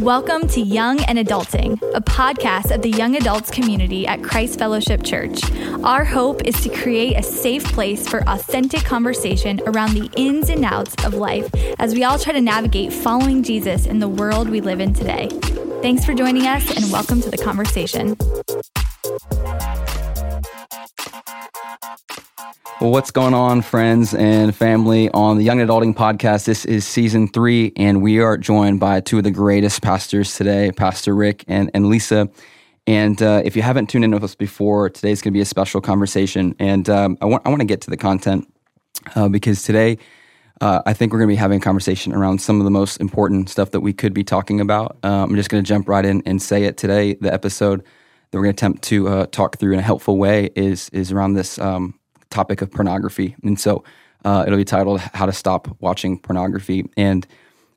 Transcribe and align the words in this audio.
Welcome 0.00 0.48
to 0.48 0.62
Young 0.62 1.04
and 1.04 1.18
Adulting, 1.18 1.74
a 1.94 2.00
podcast 2.00 2.74
of 2.74 2.80
the 2.80 2.88
young 2.88 3.16
adults 3.16 3.50
community 3.50 4.06
at 4.06 4.22
Christ 4.22 4.58
Fellowship 4.58 5.02
Church. 5.02 5.42
Our 5.84 6.06
hope 6.06 6.46
is 6.46 6.58
to 6.62 6.70
create 6.70 7.18
a 7.18 7.22
safe 7.22 7.64
place 7.64 8.08
for 8.08 8.26
authentic 8.26 8.82
conversation 8.82 9.60
around 9.66 9.92
the 9.92 10.10
ins 10.16 10.48
and 10.48 10.64
outs 10.64 10.94
of 11.04 11.12
life 11.12 11.54
as 11.78 11.92
we 11.92 12.02
all 12.02 12.18
try 12.18 12.32
to 12.32 12.40
navigate 12.40 12.94
following 12.94 13.42
Jesus 13.42 13.84
in 13.84 13.98
the 13.98 14.08
world 14.08 14.48
we 14.48 14.62
live 14.62 14.80
in 14.80 14.94
today. 14.94 15.28
Thanks 15.82 16.06
for 16.06 16.14
joining 16.14 16.46
us 16.46 16.74
and 16.74 16.90
welcome 16.90 17.20
to 17.20 17.30
the 17.30 17.36
conversation. 17.36 18.16
Well, 22.80 22.92
what's 22.92 23.10
going 23.10 23.34
on, 23.34 23.60
friends 23.60 24.14
and 24.14 24.56
family, 24.56 25.10
on 25.10 25.36
the 25.36 25.44
Young 25.44 25.58
Adulting 25.58 25.94
Podcast? 25.94 26.46
This 26.46 26.64
is 26.64 26.86
season 26.86 27.28
three, 27.28 27.74
and 27.76 28.00
we 28.00 28.20
are 28.20 28.38
joined 28.38 28.80
by 28.80 29.00
two 29.00 29.18
of 29.18 29.24
the 29.24 29.30
greatest 29.30 29.82
pastors 29.82 30.34
today, 30.34 30.72
Pastor 30.72 31.14
Rick 31.14 31.44
and, 31.46 31.70
and 31.74 31.90
Lisa. 31.90 32.30
And 32.86 33.20
uh, 33.20 33.42
if 33.44 33.54
you 33.54 33.60
haven't 33.60 33.90
tuned 33.90 34.04
in 34.04 34.12
with 34.12 34.24
us 34.24 34.34
before, 34.34 34.88
today's 34.88 35.20
going 35.20 35.34
to 35.34 35.36
be 35.36 35.42
a 35.42 35.44
special 35.44 35.82
conversation. 35.82 36.54
And 36.58 36.88
um, 36.88 37.18
I, 37.20 37.26
want, 37.26 37.42
I 37.44 37.50
want 37.50 37.60
to 37.60 37.66
get 37.66 37.82
to 37.82 37.90
the 37.90 37.98
content 37.98 38.50
uh, 39.14 39.28
because 39.28 39.62
today 39.62 39.98
uh, 40.62 40.80
I 40.86 40.94
think 40.94 41.12
we're 41.12 41.18
going 41.18 41.28
to 41.28 41.34
be 41.34 41.36
having 41.36 41.58
a 41.58 41.62
conversation 41.62 42.14
around 42.14 42.40
some 42.40 42.60
of 42.60 42.64
the 42.64 42.70
most 42.70 42.98
important 42.98 43.50
stuff 43.50 43.72
that 43.72 43.80
we 43.80 43.92
could 43.92 44.14
be 44.14 44.24
talking 44.24 44.58
about. 44.58 44.96
Um, 45.02 45.28
I'm 45.28 45.36
just 45.36 45.50
going 45.50 45.62
to 45.62 45.68
jump 45.68 45.86
right 45.86 46.06
in 46.06 46.22
and 46.24 46.40
say 46.40 46.64
it 46.64 46.78
today. 46.78 47.12
The 47.12 47.30
episode 47.30 47.82
that 48.30 48.38
we're 48.38 48.44
going 48.44 48.56
to 48.56 48.58
attempt 48.58 48.82
to 48.84 49.08
uh, 49.08 49.26
talk 49.26 49.58
through 49.58 49.74
in 49.74 49.80
a 49.80 49.82
helpful 49.82 50.16
way 50.16 50.48
is, 50.56 50.88
is 50.94 51.12
around 51.12 51.34
this. 51.34 51.58
Um, 51.58 51.99
topic 52.30 52.62
of 52.62 52.70
pornography. 52.70 53.36
And 53.42 53.58
so 53.58 53.84
uh, 54.24 54.44
it'll 54.46 54.58
be 54.58 54.64
titled 54.64 55.00
How 55.00 55.26
to 55.26 55.32
Stop 55.32 55.68
Watching 55.80 56.18
Pornography. 56.18 56.88
And 56.96 57.26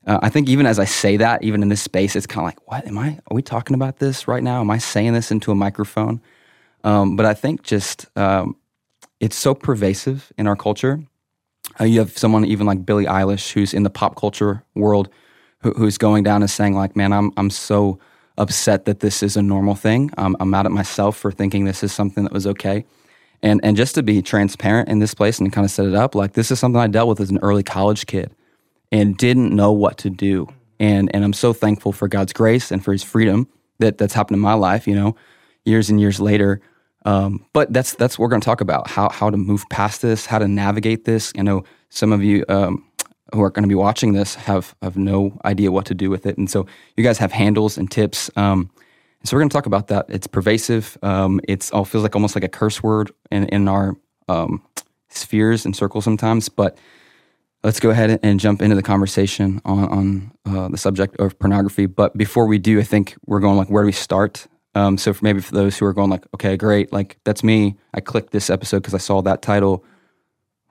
uh, 0.06 0.18
I 0.22 0.28
think 0.28 0.48
even 0.48 0.66
as 0.66 0.78
I 0.78 0.84
say 0.84 1.16
that, 1.16 1.42
even 1.42 1.62
in 1.62 1.68
this 1.68 1.82
space, 1.82 2.16
it's 2.16 2.26
kind 2.26 2.40
of 2.40 2.46
like, 2.46 2.70
what 2.70 2.86
am 2.86 2.98
I? 2.98 3.18
Are 3.30 3.34
we 3.34 3.42
talking 3.42 3.74
about 3.74 3.98
this 3.98 4.28
right 4.28 4.42
now? 4.42 4.60
Am 4.60 4.70
I 4.70 4.78
saying 4.78 5.14
this 5.14 5.30
into 5.30 5.50
a 5.50 5.54
microphone? 5.54 6.20
Um, 6.84 7.16
but 7.16 7.24
I 7.24 7.34
think 7.34 7.62
just 7.62 8.06
um, 8.16 8.56
it's 9.20 9.36
so 9.36 9.54
pervasive 9.54 10.32
in 10.36 10.46
our 10.46 10.56
culture. 10.56 11.02
Uh, 11.80 11.84
you 11.84 11.98
have 11.98 12.16
someone 12.16 12.44
even 12.44 12.66
like 12.66 12.84
Billie 12.84 13.06
Eilish, 13.06 13.52
who's 13.52 13.72
in 13.72 13.82
the 13.82 13.90
pop 13.90 14.16
culture 14.16 14.62
world, 14.74 15.08
who, 15.60 15.72
who's 15.72 15.96
going 15.96 16.22
down 16.22 16.42
and 16.42 16.50
saying 16.50 16.74
like, 16.74 16.94
"Man, 16.94 17.10
I'm 17.10 17.32
I'm 17.38 17.48
so 17.48 17.98
upset 18.36 18.84
that 18.84 19.00
this 19.00 19.22
is 19.22 19.34
a 19.36 19.42
normal 19.42 19.74
thing. 19.74 20.10
Um, 20.18 20.36
I'm 20.40 20.50
mad 20.50 20.66
at 20.66 20.72
myself 20.72 21.16
for 21.16 21.32
thinking 21.32 21.64
this 21.64 21.82
is 21.82 21.90
something 21.90 22.24
that 22.24 22.34
was 22.34 22.46
okay." 22.46 22.84
And 23.44 23.60
and 23.62 23.76
just 23.76 23.94
to 23.96 24.02
be 24.02 24.22
transparent 24.22 24.88
in 24.88 25.00
this 25.00 25.12
place 25.12 25.38
and 25.38 25.52
kind 25.52 25.66
of 25.66 25.70
set 25.70 25.86
it 25.86 25.94
up, 25.94 26.14
like 26.14 26.32
this 26.32 26.50
is 26.50 26.58
something 26.58 26.80
I 26.80 26.86
dealt 26.86 27.08
with 27.08 27.20
as 27.20 27.30
an 27.30 27.38
early 27.42 27.62
college 27.62 28.06
kid 28.06 28.34
and 28.90 29.16
didn't 29.18 29.54
know 29.54 29.70
what 29.70 29.98
to 29.98 30.10
do. 30.10 30.48
And 30.80 31.14
and 31.14 31.22
I'm 31.22 31.34
so 31.34 31.52
thankful 31.52 31.92
for 31.92 32.08
God's 32.08 32.32
grace 32.32 32.72
and 32.72 32.82
for 32.82 32.90
his 32.90 33.02
freedom 33.02 33.46
that 33.80 33.98
that's 33.98 34.14
happened 34.14 34.36
in 34.36 34.40
my 34.40 34.54
life, 34.54 34.86
you 34.88 34.94
know, 34.94 35.14
years 35.66 35.90
and 35.90 36.00
years 36.00 36.18
later. 36.18 36.62
Um, 37.04 37.44
but 37.52 37.70
that's 37.70 37.94
that's 37.94 38.18
what 38.18 38.24
we're 38.24 38.30
going 38.30 38.40
to 38.40 38.46
talk 38.46 38.62
about 38.62 38.88
how 38.88 39.10
how 39.10 39.28
to 39.28 39.36
move 39.36 39.64
past 39.68 40.00
this, 40.00 40.24
how 40.24 40.38
to 40.38 40.48
navigate 40.48 41.04
this. 41.04 41.30
I 41.36 41.42
know 41.42 41.64
some 41.90 42.12
of 42.12 42.24
you 42.24 42.46
um, 42.48 42.82
who 43.34 43.42
are 43.42 43.50
going 43.50 43.64
to 43.64 43.68
be 43.68 43.74
watching 43.74 44.14
this 44.14 44.34
have 44.36 44.74
have 44.80 44.96
no 44.96 45.38
idea 45.44 45.70
what 45.70 45.84
to 45.86 45.94
do 45.94 46.08
with 46.08 46.24
it, 46.24 46.38
and 46.38 46.50
so 46.50 46.66
you 46.96 47.04
guys 47.04 47.18
have 47.18 47.30
handles 47.30 47.76
and 47.76 47.90
tips. 47.90 48.30
Um, 48.36 48.70
so 49.24 49.36
we're 49.36 49.40
going 49.40 49.48
to 49.48 49.54
talk 49.54 49.66
about 49.66 49.88
that. 49.88 50.06
It's 50.08 50.26
pervasive. 50.26 50.98
Um, 51.02 51.40
it's 51.48 51.70
all 51.70 51.84
feels 51.84 52.02
like 52.02 52.14
almost 52.14 52.34
like 52.34 52.44
a 52.44 52.48
curse 52.48 52.82
word 52.82 53.10
in 53.30 53.48
in 53.48 53.68
our 53.68 53.96
um, 54.28 54.62
spheres 55.08 55.64
and 55.64 55.74
circles 55.74 56.04
sometimes. 56.04 56.48
But 56.48 56.76
let's 57.62 57.80
go 57.80 57.90
ahead 57.90 58.20
and 58.22 58.38
jump 58.38 58.60
into 58.60 58.76
the 58.76 58.82
conversation 58.82 59.60
on 59.64 59.84
on 59.84 60.32
uh, 60.46 60.68
the 60.68 60.76
subject 60.76 61.16
of 61.16 61.38
pornography. 61.38 61.86
But 61.86 62.16
before 62.16 62.46
we 62.46 62.58
do, 62.58 62.78
I 62.78 62.82
think 62.82 63.16
we're 63.26 63.40
going 63.40 63.56
like 63.56 63.68
where 63.70 63.82
do 63.82 63.86
we 63.86 63.92
start? 63.92 64.46
Um, 64.74 64.98
so 64.98 65.12
for 65.12 65.24
maybe 65.24 65.40
for 65.40 65.54
those 65.54 65.78
who 65.78 65.86
are 65.86 65.92
going 65.92 66.10
like, 66.10 66.26
okay, 66.34 66.56
great, 66.56 66.92
like 66.92 67.18
that's 67.24 67.44
me. 67.44 67.76
I 67.94 68.00
clicked 68.00 68.32
this 68.32 68.50
episode 68.50 68.80
because 68.80 68.94
I 68.94 68.98
saw 68.98 69.22
that 69.22 69.40
title. 69.40 69.84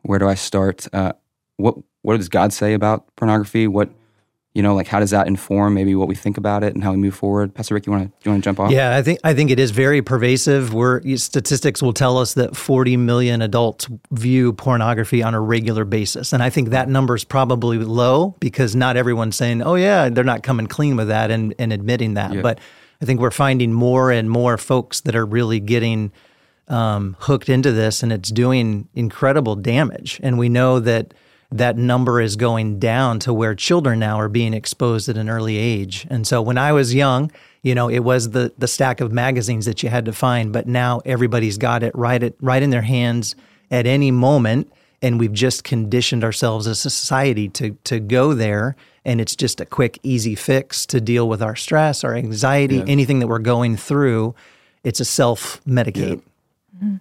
Where 0.01 0.19
do 0.19 0.27
I 0.27 0.35
start? 0.35 0.87
Uh, 0.93 1.13
what 1.57 1.75
what 2.03 2.17
does 2.17 2.29
God 2.29 2.53
say 2.53 2.73
about 2.73 3.15
pornography? 3.15 3.67
What 3.67 3.89
you 4.53 4.61
know 4.61 4.75
like 4.75 4.87
how 4.87 4.99
does 4.99 5.09
that 5.09 5.27
inform 5.27 5.73
maybe 5.73 5.95
what 5.95 6.07
we 6.07 6.15
think 6.15 6.37
about 6.37 6.63
it 6.63 6.73
and 6.73 6.83
how 6.83 6.91
we 6.91 6.97
move 6.97 7.15
forward? 7.15 7.53
Pastor 7.53 7.73
rick 7.73 7.85
you 7.85 7.91
want 7.91 8.03
to 8.05 8.13
you 8.23 8.31
want 8.31 8.43
to 8.43 8.47
jump 8.47 8.59
off? 8.59 8.71
Yeah 8.71 8.95
i 8.95 9.01
think 9.01 9.19
i 9.23 9.33
think 9.33 9.51
it 9.51 9.59
is 9.59 9.71
very 9.71 10.01
pervasive. 10.01 10.73
Where 10.73 11.01
statistics 11.17 11.81
will 11.81 11.93
tell 11.93 12.17
us 12.17 12.33
that 12.35 12.55
40 12.55 12.97
million 12.97 13.41
adults 13.41 13.87
view 14.11 14.53
pornography 14.53 15.23
on 15.23 15.33
a 15.33 15.41
regular 15.41 15.85
basis 15.85 16.33
and 16.33 16.43
i 16.43 16.49
think 16.49 16.69
that 16.69 16.89
number 16.89 17.15
is 17.15 17.23
probably 17.23 17.77
low 17.77 18.35
because 18.39 18.75
not 18.75 18.97
everyone's 18.97 19.35
saying 19.35 19.61
oh 19.61 19.75
yeah 19.75 20.09
they're 20.09 20.23
not 20.23 20.43
coming 20.43 20.67
clean 20.67 20.95
with 20.95 21.07
that 21.07 21.31
and, 21.31 21.53
and 21.59 21.73
admitting 21.73 22.13
that. 22.15 22.33
Yeah. 22.33 22.41
but 22.41 22.59
i 23.01 23.05
think 23.05 23.19
we're 23.19 23.31
finding 23.31 23.73
more 23.73 24.11
and 24.11 24.29
more 24.29 24.57
folks 24.57 25.01
that 25.01 25.15
are 25.15 25.25
really 25.25 25.59
getting 25.59 26.11
um, 26.67 27.15
hooked 27.19 27.49
into 27.49 27.71
this 27.71 28.03
and 28.03 28.11
it's 28.11 28.29
doing 28.29 28.87
incredible 28.93 29.55
damage. 29.55 30.19
And 30.23 30.37
we 30.37 30.49
know 30.49 30.79
that 30.79 31.13
that 31.57 31.77
number 31.77 32.19
is 32.19 32.35
going 32.35 32.79
down 32.79 33.19
to 33.19 33.33
where 33.33 33.55
children 33.55 33.99
now 33.99 34.19
are 34.19 34.29
being 34.29 34.53
exposed 34.53 35.07
at 35.07 35.17
an 35.17 35.29
early 35.29 35.57
age. 35.57 36.07
And 36.09 36.25
so 36.25 36.41
when 36.41 36.57
I 36.57 36.71
was 36.71 36.93
young, 36.93 37.31
you 37.61 37.75
know, 37.75 37.89
it 37.89 37.99
was 37.99 38.31
the 38.31 38.51
the 38.57 38.67
stack 38.67 39.01
of 39.01 39.11
magazines 39.11 39.65
that 39.65 39.83
you 39.83 39.89
had 39.89 40.05
to 40.05 40.13
find, 40.13 40.51
but 40.51 40.67
now 40.67 41.01
everybody's 41.05 41.57
got 41.57 41.83
it 41.83 41.95
right 41.95 42.21
at 42.21 42.33
right 42.41 42.61
in 42.61 42.71
their 42.71 42.81
hands 42.81 43.35
at 43.71 43.85
any 43.87 44.11
moment 44.11 44.71
and 45.01 45.19
we've 45.19 45.33
just 45.33 45.63
conditioned 45.63 46.23
ourselves 46.23 46.65
as 46.65 46.85
a 46.85 46.89
society 46.89 47.49
to 47.49 47.71
to 47.83 47.99
go 47.99 48.33
there 48.33 48.75
and 49.05 49.19
it's 49.21 49.35
just 49.35 49.59
a 49.61 49.65
quick 49.65 49.99
easy 50.03 50.33
fix 50.33 50.85
to 50.87 51.01
deal 51.01 51.27
with 51.27 51.41
our 51.41 51.55
stress, 51.55 52.03
our 52.03 52.15
anxiety, 52.15 52.77
yeah. 52.77 52.85
anything 52.87 53.19
that 53.19 53.27
we're 53.27 53.39
going 53.39 53.75
through, 53.75 54.33
it's 54.83 54.99
a 54.99 55.05
self 55.05 55.63
medicate. 55.65 56.21
Yeah. 56.81 56.85
Mm-hmm. 56.85 56.95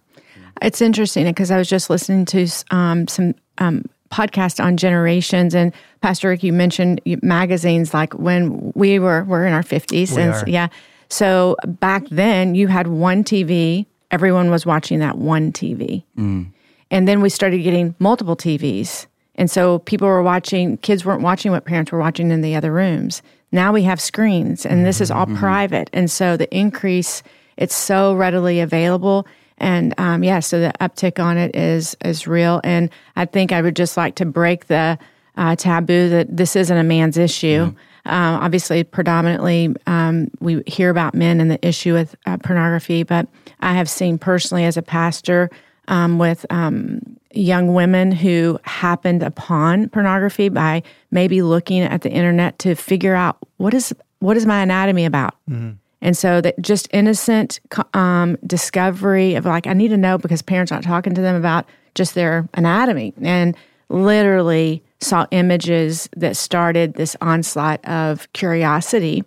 It's 0.61 0.81
interesting 0.81 1.25
because 1.25 1.51
I 1.51 1.59
was 1.59 1.69
just 1.69 1.91
listening 1.91 2.25
to 2.27 2.47
um, 2.71 3.09
some 3.09 3.35
um, 3.59 3.85
podcast 4.13 4.63
on 4.63 4.77
generations 4.77 5.55
and 5.55 5.73
Pastor 6.01 6.29
Rick, 6.29 6.43
you 6.43 6.53
mentioned 6.53 7.01
magazines 7.23 7.95
like 7.95 8.13
when 8.15 8.73
we 8.75 8.99
were 8.99 9.25
we're 9.25 9.47
in 9.47 9.53
our 9.53 9.63
fifties 9.63 10.17
and 10.17 10.47
yeah. 10.47 10.69
So 11.09 11.57
back 11.67 12.07
then 12.11 12.55
you 12.55 12.69
had 12.69 12.87
one 12.87 13.25
TV, 13.25 13.87
everyone 14.11 14.51
was 14.51 14.65
watching 14.65 14.99
that 15.01 15.19
one 15.19 15.53
TV. 15.53 16.05
Mm. 16.17 16.53
And 16.91 17.09
then 17.09 17.23
we 17.23 17.29
started 17.31 17.59
getting 17.59 17.95
multiple 17.99 18.37
TVs. 18.37 19.07
And 19.35 19.51
so 19.51 19.79
people 19.81 20.07
were 20.07 20.23
watching, 20.23 20.77
kids 20.79 21.05
weren't 21.05 21.23
watching 21.23 21.51
what 21.51 21.65
parents 21.65 21.91
were 21.91 21.99
watching 21.99 22.31
in 22.31 22.43
the 22.43 22.55
other 22.55 22.71
rooms. 22.71 23.23
Now 23.51 23.73
we 23.73 23.83
have 23.83 24.01
screens 24.01 24.67
and 24.67 24.85
this 24.85 25.01
is 25.01 25.11
all 25.11 25.27
mm-hmm. 25.27 25.37
private. 25.37 25.91
And 25.93 26.11
so 26.11 26.37
the 26.37 26.55
increase, 26.55 27.23
it's 27.57 27.75
so 27.75 28.15
readily 28.15 28.61
available. 28.61 29.27
And 29.59 29.95
um, 29.99 30.25
yeah, 30.25 30.41
so 30.41 30.61
the 30.61 30.73
uptick 30.81 31.23
on 31.23 31.37
it 31.39 31.55
is 31.55 31.97
is 32.05 32.27
real. 32.27 32.61
And 32.65 32.91
I 33.17 33.25
think 33.25 33.53
I 33.53 33.63
would 33.63 33.77
just 33.77 33.97
like 33.97 34.15
to 34.17 34.25
break 34.25 34.67
the 34.67 34.99
uh, 35.37 35.57
taboo 35.57 36.09
that 36.11 36.37
this 36.37 36.57
isn't 36.57 36.77
a 36.77 36.83
man's 36.83 37.17
issue. 37.17 37.67
Mm-hmm. 37.67 37.77
Um, 38.05 38.43
obviously, 38.43 38.83
predominantly, 38.83 39.75
um, 39.87 40.29
we 40.41 40.63
hear 40.67 40.91
about 40.91 41.15
men 41.15 41.41
and 41.41 41.51
the 41.51 41.67
issue 41.67 41.93
with 41.93 42.17
uh, 42.27 42.37
pornography, 42.39 43.05
but 43.05 43.29
I 43.61 43.75
have 43.75 43.89
seen 43.89 44.19
personally 44.19 44.65
as 44.65 44.77
a 44.77 44.83
pastor 44.83 45.51
um, 45.87 46.19
with 46.19 46.45
um, 46.51 47.01
young 47.33 47.75
women 47.75 48.11
who 48.11 48.59
happened 48.65 49.23
upon 49.23 49.89
pornography 49.89 50.49
by 50.49 50.83
maybe 51.11 51.43
looking 51.43 51.83
at 51.83 52.03
the 52.03 52.11
internet 52.11 52.59
to 52.61 52.75
figure 52.75 53.15
out 53.15 53.39
what 53.57 53.73
is 53.73 53.95
what 54.19 54.37
is 54.37 54.47
my 54.47 54.63
anatomy 54.63 55.05
about. 55.05 55.35
Mm-hmm. 55.49 55.73
And 56.03 56.17
so 56.17 56.41
that 56.43 56.61
just 56.61 56.89
innocent 56.93 57.61
um, 57.95 58.37
discovery 58.47 59.37
of 59.37 59.47
like, 59.47 59.67
I 59.67 59.73
need 59.73 59.89
to 59.89 59.97
know 59.97 60.19
because 60.19 60.43
parents 60.43 60.71
aren't 60.73 60.85
talking 60.85 61.15
to 61.15 61.23
them 61.23 61.37
about 61.37 61.65
just 61.95 62.15
their 62.15 62.49
anatomy. 62.55 63.15
And 63.23 63.57
literally 63.89 64.83
saw 65.01 65.27
images 65.31 66.09
that 66.17 66.37
started 66.37 66.95
this 66.95 67.17
onslaught 67.21 67.85
of 67.87 68.31
curiosity 68.33 69.25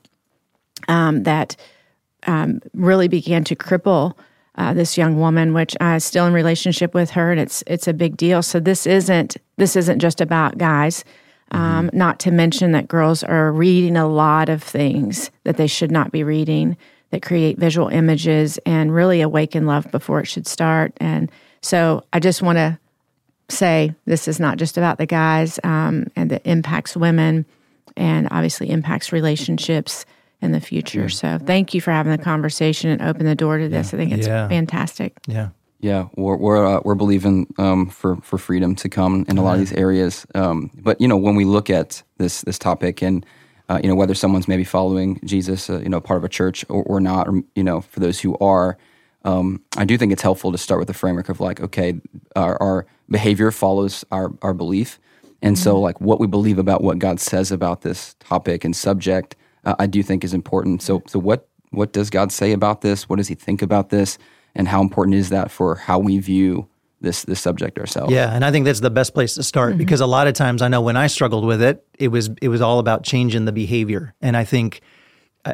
um, 0.88 1.24
that 1.24 1.56
um, 2.28 2.62
really 2.74 3.08
began 3.08 3.44
to 3.46 3.56
cripple 3.56 4.14
uh, 4.56 4.74
this 4.74 4.98
young 4.98 5.20
woman, 5.20 5.54
which 5.54 5.76
I'm 5.82 6.00
still 6.00 6.26
in 6.26 6.34
relationship 6.34 6.94
with 6.94 7.12
her, 7.12 7.32
and 7.32 7.40
it's 7.40 7.64
it's 7.68 7.88
a 7.88 7.94
big 7.94 8.16
deal. 8.18 8.42
So 8.42 8.60
this 8.60 8.88
isn't 8.88 9.38
this 9.58 9.76
isn't 9.76 10.00
just 10.00 10.22
about 10.22 10.58
guys. 10.58 11.04
Um. 11.52 11.90
Not 11.94 12.20
to 12.22 12.32
mention 12.32 12.72
that 12.72 12.88
girls 12.88 13.24
are 13.24 13.52
reading 13.52 13.96
a 13.96 14.08
lot 14.08 14.50
of 14.50 14.64
things 14.64 15.32
that 15.44 15.58
they 15.58 15.68
should 15.68 15.92
not 15.92 16.12
be 16.12 16.24
reading 16.24 16.76
that 17.12 17.22
create 17.22 17.58
visual 17.58 17.88
images 17.88 18.58
and 18.66 18.94
really 18.94 19.22
awaken 19.22 19.66
love 19.66 19.90
before 19.92 20.20
it 20.20 20.26
should 20.26 20.48
start. 20.48 20.92
And 20.98 21.32
so 21.62 22.04
I 22.12 22.20
just 22.20 22.42
want 22.42 22.58
to 22.58 22.80
say 23.48 23.94
this 24.06 24.28
is 24.28 24.40
not 24.40 24.58
just 24.58 24.78
about 24.78 24.98
the 24.98 25.06
guys 25.06 25.60
um, 25.64 26.08
and 26.16 26.32
that 26.32 26.42
impacts 26.46 26.98
women 26.98 27.46
and 27.96 28.28
obviously 28.32 28.70
impacts 28.70 29.14
relationships 29.14 30.06
in 30.42 30.52
the 30.52 30.60
future. 30.60 31.08
So 31.10 31.40
thank 31.40 31.74
you 31.74 31.82
for 31.82 31.92
having 31.92 32.12
the 32.12 32.22
conversation 32.22 32.90
and 32.90 33.02
open 33.02 33.26
the 33.26 33.36
door 33.36 33.58
to 33.58 33.70
this. 33.70 33.94
I 33.94 33.98
think 33.98 34.12
it's 34.12 34.28
yeah. 34.28 34.48
fantastic. 34.48 35.18
Yeah. 35.28 35.50
Yeah, 35.86 36.08
we're 36.16 36.36
we're, 36.36 36.66
uh, 36.66 36.82
we're 36.84 36.96
believing 36.96 37.54
um, 37.60 37.90
for 37.92 38.16
for 38.24 38.40
freedom 38.40 38.74
to 38.78 38.90
come 38.90 39.24
in 39.30 39.38
a 39.38 39.44
lot 39.44 39.54
of 39.54 39.60
these 39.60 39.74
areas. 39.74 40.26
Um, 40.34 40.72
but 40.74 41.00
you 41.00 41.08
know, 41.08 41.16
when 41.16 41.36
we 41.36 41.46
look 41.46 41.70
at 41.70 42.02
this 42.18 42.42
this 42.42 42.58
topic, 42.58 43.04
and 43.04 43.24
uh, 43.70 43.80
you 43.84 43.88
know, 43.88 43.94
whether 43.94 44.16
someone's 44.16 44.48
maybe 44.48 44.64
following 44.64 45.20
Jesus, 45.24 45.70
uh, 45.70 45.80
you 45.82 45.90
know, 45.90 46.02
part 46.02 46.18
of 46.18 46.24
a 46.24 46.30
church 46.30 46.66
or, 46.70 46.82
or 46.86 47.00
not, 47.00 47.28
or, 47.28 47.44
you 47.54 47.64
know, 47.64 47.82
for 47.82 48.00
those 48.00 48.20
who 48.20 48.36
are, 48.40 48.80
um, 49.26 49.62
I 49.78 49.86
do 49.86 49.96
think 49.96 50.12
it's 50.12 50.24
helpful 50.24 50.52
to 50.52 50.58
start 50.58 50.80
with 50.80 50.88
the 50.88 50.96
framework 50.96 51.30
of 51.30 51.40
like, 51.40 51.62
okay, 51.62 52.02
our, 52.36 52.60
our 52.60 52.88
behavior 53.08 53.52
follows 53.52 54.04
our, 54.10 54.34
our 54.42 54.56
belief. 54.56 55.00
And 55.44 55.56
mm-hmm. 55.56 55.64
so, 55.64 55.80
like, 55.80 56.02
what 56.02 56.20
we 56.20 56.26
believe 56.26 56.58
about 56.58 56.82
what 56.82 56.98
God 56.98 57.20
says 57.20 57.52
about 57.52 57.82
this 57.82 58.16
topic 58.16 58.64
and 58.66 58.76
subject, 58.76 59.36
uh, 59.66 59.76
I 59.78 59.86
do 59.86 60.02
think 60.02 60.24
is 60.24 60.34
important. 60.34 60.82
So, 60.82 61.04
so 61.06 61.20
what 61.20 61.48
what 61.70 61.94
does 61.94 62.10
God 62.10 62.32
say 62.32 62.54
about 62.54 62.82
this? 62.82 63.08
What 63.08 63.18
does 63.18 63.28
He 63.28 63.36
think 63.36 63.62
about 63.62 63.90
this? 63.90 64.18
And 64.56 64.68
how 64.68 64.82
important 64.82 65.16
is 65.16 65.30
that 65.30 65.52
for 65.52 65.76
how 65.76 66.00
we 66.00 66.20
view 66.20 66.68
this 67.02 67.24
this 67.24 67.42
subject 67.42 67.78
ourselves. 67.78 68.12
Yeah, 68.12 68.34
and 68.34 68.44
I 68.44 68.52
think 68.52 68.66
that's 68.66 68.80
the 68.80 68.90
best 68.90 69.14
place 69.14 69.36
to 69.36 69.44
start 69.44 69.72
mm-hmm. 69.72 69.80
because 69.80 70.02
a 70.02 70.06
lot 70.06 70.28
of 70.28 70.34
times 70.34 70.62
I 70.62 70.68
know 70.68 70.82
when 70.82 70.98
I 70.98 71.08
struggled 71.08 71.46
with 71.46 71.62
it, 71.62 71.86
it 72.00 72.08
was 72.08 72.30
it 72.42 72.50
was 72.50 72.62
all 72.62 72.80
about 72.80 73.04
changing 73.04 73.46
the 73.46 73.52
behavior, 73.52 74.14
and 74.22 74.36
I 74.36 74.44
think 74.44 74.82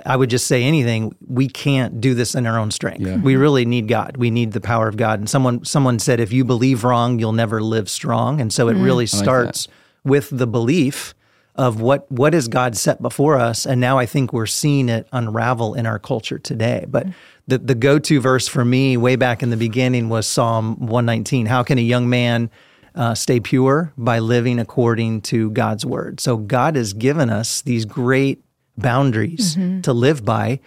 I 0.06 0.16
would 0.16 0.30
just 0.30 0.48
say 0.48 0.64
anything. 0.64 1.16
We 1.28 1.50
can't 1.50 2.00
do 2.00 2.14
this 2.14 2.34
in 2.34 2.48
our 2.48 2.58
own 2.58 2.72
strength. 2.72 3.02
Yeah. 3.02 3.18
We 3.18 3.36
really 3.36 3.66
need 3.66 3.88
God. 3.90 4.16
We 4.18 4.32
need 4.32 4.54
the 4.54 4.62
power 4.62 4.88
of 4.88 4.96
God. 4.96 5.20
And 5.20 5.30
someone 5.30 5.66
someone 5.66 6.00
said, 6.00 6.20
if 6.20 6.32
you 6.32 6.46
believe 6.46 6.84
wrong, 6.84 7.20
you'll 7.20 7.34
never 7.34 7.62
live 7.62 7.90
strong. 7.90 8.40
And 8.40 8.54
so 8.54 8.70
it 8.70 8.76
mm-hmm. 8.76 8.84
really 8.84 9.06
starts 9.06 9.68
like 9.68 9.76
with 10.06 10.30
the 10.32 10.48
belief 10.48 11.14
of 11.56 11.82
what 11.82 12.10
what 12.12 12.34
is 12.34 12.48
God 12.48 12.78
set 12.78 13.02
before 13.02 13.38
us. 13.38 13.66
And 13.66 13.82
now 13.82 13.98
I 13.98 14.06
think 14.06 14.32
we're 14.32 14.46
seeing 14.46 14.90
it 14.90 15.08
unravel 15.12 15.74
in 15.74 15.86
our 15.86 16.00
culture 16.00 16.40
today. 16.40 16.86
But 16.88 17.08
the, 17.48 17.58
the 17.58 17.76
go 17.76 18.00
to 18.00 18.22
verse 18.22 18.48
for 18.48 18.64
me 18.64 18.98
way 18.98 19.16
back 19.16 19.44
in 19.44 19.50
the 19.50 19.58
beginning 19.58 20.10
was 20.10 20.28
Psalm 20.28 20.80
119. 20.80 21.48
How 21.48 21.64
can 21.64 21.78
a 21.78 21.82
young 21.82 22.10
man 22.10 22.50
uh, 22.96 23.16
stay 23.16 23.40
pure? 23.40 23.92
By 23.98 24.20
living 24.20 24.60
according 24.60 25.22
to 25.24 25.52
God's 25.52 25.86
word. 25.86 26.20
So 26.20 26.38
God 26.38 26.76
has 26.76 26.94
given 26.94 27.30
us 27.30 27.62
these 27.62 27.86
great 27.86 28.44
boundaries 28.78 29.56
mm-hmm. 29.56 29.82
to 29.82 29.94
live 29.94 30.24
by. 30.24 30.60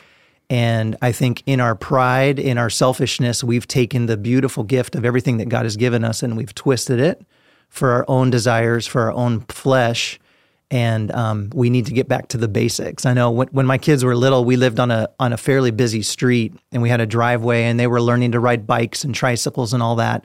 And 0.50 0.96
I 1.00 1.12
think 1.12 1.42
in 1.46 1.58
our 1.58 1.74
pride, 1.74 2.38
in 2.38 2.58
our 2.58 2.68
selfishness, 2.68 3.42
we've 3.42 3.66
taken 3.66 4.06
the 4.06 4.18
beautiful 4.18 4.62
gift 4.62 4.94
of 4.94 5.04
everything 5.06 5.38
that 5.38 5.48
God 5.48 5.64
has 5.64 5.76
given 5.76 6.04
us 6.04 6.22
and 6.22 6.36
we've 6.36 6.54
twisted 6.54 7.00
it 7.00 7.24
for 7.70 7.92
our 7.92 8.04
own 8.08 8.28
desires, 8.30 8.86
for 8.86 9.00
our 9.02 9.12
own 9.12 9.40
flesh 9.48 10.20
and 10.74 11.12
um, 11.12 11.50
we 11.54 11.70
need 11.70 11.86
to 11.86 11.94
get 11.94 12.08
back 12.08 12.26
to 12.26 12.36
the 12.36 12.48
basics. 12.48 13.06
I 13.06 13.14
know 13.14 13.30
when, 13.30 13.46
when 13.52 13.64
my 13.64 13.78
kids 13.78 14.04
were 14.04 14.16
little, 14.16 14.44
we 14.44 14.56
lived 14.56 14.80
on 14.80 14.90
a 14.90 15.08
on 15.20 15.32
a 15.32 15.36
fairly 15.36 15.70
busy 15.70 16.02
street, 16.02 16.52
and 16.72 16.82
we 16.82 16.88
had 16.88 17.00
a 17.00 17.06
driveway, 17.06 17.62
and 17.62 17.78
they 17.78 17.86
were 17.86 18.02
learning 18.02 18.32
to 18.32 18.40
ride 18.40 18.66
bikes 18.66 19.04
and 19.04 19.14
tricycles 19.14 19.72
and 19.72 19.80
all 19.80 19.94
that. 19.96 20.24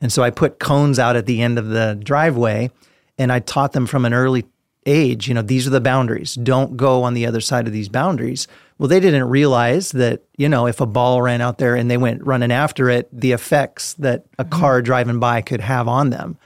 And 0.00 0.10
so 0.10 0.22
I 0.22 0.30
put 0.30 0.58
cones 0.58 0.98
out 0.98 1.16
at 1.16 1.26
the 1.26 1.42
end 1.42 1.58
of 1.58 1.68
the 1.68 2.00
driveway, 2.02 2.70
and 3.18 3.30
I 3.30 3.40
taught 3.40 3.72
them 3.72 3.86
from 3.86 4.06
an 4.06 4.14
early 4.14 4.46
age, 4.86 5.28
you 5.28 5.34
know, 5.34 5.42
these 5.42 5.66
are 5.66 5.70
the 5.70 5.82
boundaries. 5.82 6.34
Don't 6.34 6.78
go 6.78 7.02
on 7.02 7.12
the 7.12 7.26
other 7.26 7.42
side 7.42 7.66
of 7.66 7.72
these 7.74 7.90
boundaries. 7.90 8.48
Well, 8.78 8.88
they 8.88 9.00
didn't 9.00 9.28
realize 9.28 9.92
that, 9.92 10.22
you 10.38 10.48
know, 10.48 10.66
if 10.66 10.80
a 10.80 10.86
ball 10.86 11.20
ran 11.20 11.42
out 11.42 11.58
there 11.58 11.76
and 11.76 11.90
they 11.90 11.98
went 11.98 12.24
running 12.24 12.50
after 12.50 12.88
it, 12.88 13.06
the 13.12 13.32
effects 13.32 13.92
that 13.94 14.24
a 14.38 14.46
car 14.46 14.80
driving 14.80 15.20
by 15.20 15.42
could 15.42 15.60
have 15.60 15.86
on 15.86 16.08
them. 16.08 16.38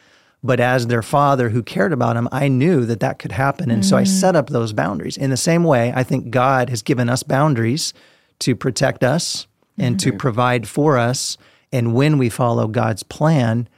But 0.44 0.60
as 0.60 0.88
their 0.88 1.02
father 1.02 1.48
who 1.48 1.62
cared 1.62 1.94
about 1.94 2.16
them, 2.16 2.28
I 2.30 2.48
knew 2.48 2.84
that 2.84 3.00
that 3.00 3.18
could 3.18 3.32
happen. 3.32 3.70
And 3.70 3.82
mm. 3.82 3.86
so 3.86 3.96
I 3.96 4.02
mm. 4.02 4.06
set 4.06 4.36
up 4.36 4.50
those 4.50 4.74
boundaries. 4.74 5.16
In 5.16 5.30
the 5.30 5.38
same 5.38 5.64
way, 5.64 5.90
I 5.96 6.04
think 6.04 6.30
God 6.30 6.68
has 6.68 6.82
given 6.82 7.08
us 7.08 7.22
boundaries 7.22 7.94
to 8.40 8.54
protect 8.54 9.02
us 9.02 9.46
and 9.78 9.96
mm-hmm. 9.96 10.10
to 10.10 10.16
provide 10.18 10.68
for 10.68 10.98
us. 10.98 11.38
And 11.72 11.94
when 11.94 12.18
we 12.18 12.28
follow 12.28 12.68
God's 12.68 13.02
plan, 13.02 13.70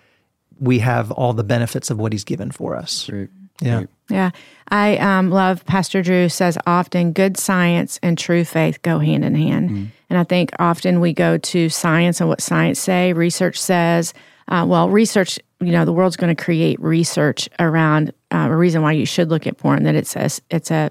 we 0.59 0.81
have 0.81 1.13
all 1.13 1.33
the 1.33 1.45
benefits 1.45 1.89
of 1.89 1.99
what 2.01 2.13
He's 2.13 2.25
given 2.25 2.51
for 2.51 2.75
us. 2.75 3.07
Great. 3.09 3.31
Yeah. 3.61 3.77
Great. 3.77 3.89
Yeah. 4.11 4.31
I 4.69 4.97
um, 4.97 5.31
love 5.31 5.65
Pastor 5.67 6.03
Drew 6.03 6.29
says 6.29 6.59
often 6.67 7.12
good 7.12 7.37
science 7.37 8.01
and 8.03 8.19
true 8.19 8.45
faith 8.45 8.83
go 8.83 8.99
hand 8.99 9.25
in 9.25 9.37
hand. 9.37 9.71
Mm. 9.71 9.87
And 10.11 10.19
I 10.19 10.25
think 10.25 10.51
often 10.59 10.99
we 11.01 11.12
go 11.12 11.39
to 11.39 11.69
science 11.69 12.21
and 12.21 12.29
what 12.29 12.41
science 12.41 12.81
say, 12.81 13.12
research 13.12 13.61
says, 13.61 14.12
uh, 14.49 14.65
well, 14.67 14.89
research, 14.89 15.39
you 15.61 15.73
know, 15.73 15.85
the 15.85 15.93
world's 15.93 16.17
going 16.17 16.35
to 16.35 16.43
create 16.43 16.81
research 16.81 17.49
around 17.59 18.13
uh, 18.31 18.49
a 18.51 18.57
reason 18.57 18.83
why 18.83 18.93
you 18.93 19.07
should 19.07 19.29
look 19.29 19.47
at 19.47 19.57
porn, 19.57 19.83
that 19.85 19.95
it's 19.95 20.15
a, 20.17 20.29
it's 20.51 20.71
a 20.71 20.91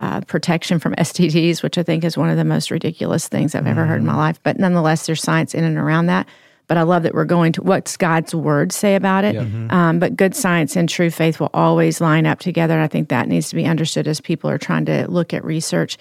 uh, 0.00 0.20
protection 0.22 0.78
from 0.78 0.94
STDs, 0.98 1.62
which 1.62 1.78
I 1.78 1.82
think 1.82 2.04
is 2.04 2.16
one 2.16 2.30
of 2.30 2.36
the 2.36 2.44
most 2.44 2.70
ridiculous 2.70 3.28
things 3.28 3.54
I've 3.54 3.66
ever 3.66 3.84
mm. 3.84 3.88
heard 3.88 4.00
in 4.00 4.06
my 4.06 4.12
mm-hmm. 4.12 4.20
life. 4.20 4.40
But 4.42 4.58
nonetheless, 4.58 5.06
there's 5.06 5.22
science 5.22 5.54
in 5.54 5.64
and 5.64 5.76
around 5.76 6.06
that. 6.06 6.28
But 6.66 6.76
I 6.76 6.82
love 6.82 7.02
that 7.04 7.14
we're 7.14 7.24
going 7.24 7.52
to 7.54 7.62
what's 7.62 7.96
God's 7.96 8.34
word 8.34 8.72
say 8.72 8.94
about 8.94 9.24
it. 9.24 9.34
Yeah. 9.34 9.42
Mm-hmm. 9.42 9.70
Um, 9.70 9.98
but 9.98 10.16
good 10.16 10.36
science 10.36 10.76
and 10.76 10.86
true 10.86 11.10
faith 11.10 11.40
will 11.40 11.50
always 11.54 11.98
line 12.00 12.26
up 12.26 12.40
together. 12.40 12.74
And 12.74 12.82
I 12.82 12.88
think 12.88 13.08
that 13.08 13.26
needs 13.26 13.48
to 13.48 13.56
be 13.56 13.64
understood 13.64 14.06
as 14.06 14.20
people 14.20 14.50
are 14.50 14.58
trying 14.58 14.84
to 14.84 15.10
look 15.10 15.32
at 15.32 15.42
research. 15.44 15.96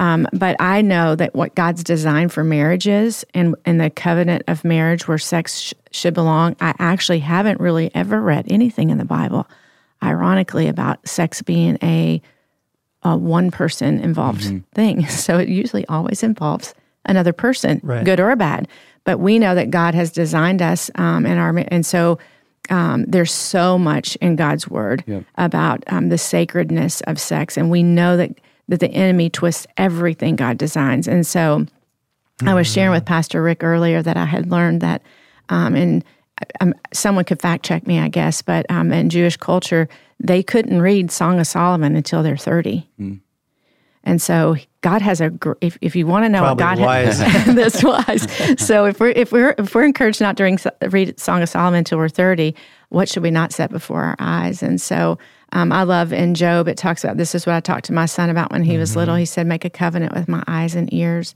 Um, 0.00 0.26
but 0.32 0.56
I 0.58 0.80
know 0.80 1.14
that 1.14 1.34
what 1.34 1.54
God's 1.54 1.84
design 1.84 2.30
for 2.30 2.42
marriage 2.42 2.88
is, 2.88 3.24
and 3.34 3.54
in 3.66 3.76
the 3.76 3.90
covenant 3.90 4.44
of 4.48 4.64
marriage 4.64 5.06
where 5.06 5.18
sex 5.18 5.60
sh- 5.60 5.74
should 5.90 6.14
belong, 6.14 6.56
I 6.58 6.74
actually 6.78 7.18
haven't 7.18 7.60
really 7.60 7.94
ever 7.94 8.18
read 8.18 8.46
anything 8.48 8.88
in 8.88 8.96
the 8.96 9.04
Bible, 9.04 9.46
ironically, 10.02 10.68
about 10.68 11.06
sex 11.06 11.42
being 11.42 11.76
a, 11.82 12.22
a 13.02 13.14
one 13.14 13.50
person 13.50 14.00
involved 14.00 14.40
mm-hmm. 14.40 14.58
thing. 14.74 15.06
So 15.10 15.36
it 15.36 15.50
usually 15.50 15.86
always 15.86 16.22
involves 16.22 16.74
another 17.04 17.34
person, 17.34 17.78
right. 17.82 18.02
good 18.02 18.20
or 18.20 18.34
bad. 18.36 18.68
But 19.04 19.20
we 19.20 19.38
know 19.38 19.54
that 19.54 19.70
God 19.70 19.94
has 19.94 20.10
designed 20.10 20.62
us, 20.62 20.90
um, 20.94 21.26
and 21.26 21.38
our 21.38 21.56
and 21.68 21.84
so. 21.84 22.18
Um, 22.68 23.04
there's 23.06 23.32
so 23.32 23.78
much 23.78 24.14
in 24.16 24.36
God's 24.36 24.68
word 24.68 25.02
yep. 25.04 25.24
about 25.36 25.82
um, 25.88 26.08
the 26.08 26.18
sacredness 26.18 27.00
of 27.00 27.18
sex, 27.18 27.56
and 27.56 27.68
we 27.68 27.82
know 27.82 28.16
that 28.16 28.38
that 28.70 28.80
the 28.80 28.88
enemy 28.88 29.28
twists 29.28 29.66
everything 29.76 30.36
God 30.36 30.56
designs. 30.56 31.08
And 31.08 31.26
so 31.26 31.58
mm-hmm. 31.58 32.48
I 32.48 32.54
was 32.54 32.72
sharing 32.72 32.92
with 32.92 33.04
Pastor 33.04 33.42
Rick 33.42 33.64
earlier 33.64 34.00
that 34.00 34.16
I 34.16 34.24
had 34.24 34.50
learned 34.50 34.80
that, 34.80 35.02
um, 35.48 35.74
and 35.74 36.04
um, 36.60 36.72
someone 36.92 37.24
could 37.24 37.42
fact 37.42 37.64
check 37.64 37.86
me, 37.86 37.98
I 37.98 38.08
guess, 38.08 38.42
but 38.42 38.64
um, 38.70 38.92
in 38.92 39.10
Jewish 39.10 39.36
culture, 39.36 39.88
they 40.20 40.42
couldn't 40.42 40.80
read 40.80 41.10
Song 41.10 41.40
of 41.40 41.48
Solomon 41.48 41.96
until 41.96 42.22
they're 42.22 42.36
30. 42.36 42.88
Mm. 42.98 43.20
And 44.04 44.22
so 44.22 44.56
God 44.80 45.02
has 45.02 45.20
a 45.20 45.30
if, 45.60 45.76
if 45.82 45.94
you 45.94 46.06
want 46.06 46.24
to 46.24 46.28
know 46.30 46.40
Probably 46.40 46.64
what 46.64 46.76
God 46.76 46.84
wise. 46.84 47.18
has 47.20 47.54
this 47.54 47.84
wise. 47.84 48.64
So 48.64 48.86
if 48.86 48.98
we're 48.98 49.10
if 49.10 49.30
we're 49.30 49.54
if 49.58 49.74
we're 49.74 49.84
encouraged 49.84 50.22
not 50.22 50.38
to 50.38 50.44
read, 50.44 50.60
read 50.90 51.20
Song 51.20 51.42
of 51.42 51.50
Solomon 51.50 51.78
until 51.78 51.98
we're 51.98 52.08
30, 52.08 52.54
what 52.88 53.08
should 53.08 53.22
we 53.22 53.30
not 53.30 53.52
set 53.52 53.70
before 53.70 54.02
our 54.02 54.16
eyes? 54.18 54.62
And 54.62 54.80
so 54.80 55.18
um, 55.52 55.72
I 55.72 55.82
love 55.82 56.12
in 56.12 56.34
Job, 56.34 56.68
it 56.68 56.76
talks 56.76 57.02
about 57.02 57.16
this 57.16 57.34
is 57.34 57.46
what 57.46 57.54
I 57.54 57.60
talked 57.60 57.86
to 57.86 57.92
my 57.92 58.06
son 58.06 58.30
about 58.30 58.52
when 58.52 58.62
he 58.62 58.72
mm-hmm. 58.72 58.80
was 58.80 58.96
little. 58.96 59.16
He 59.16 59.24
said, 59.24 59.46
Make 59.46 59.64
a 59.64 59.70
covenant 59.70 60.14
with 60.14 60.28
my 60.28 60.42
eyes 60.46 60.74
and 60.74 60.92
ears. 60.92 61.34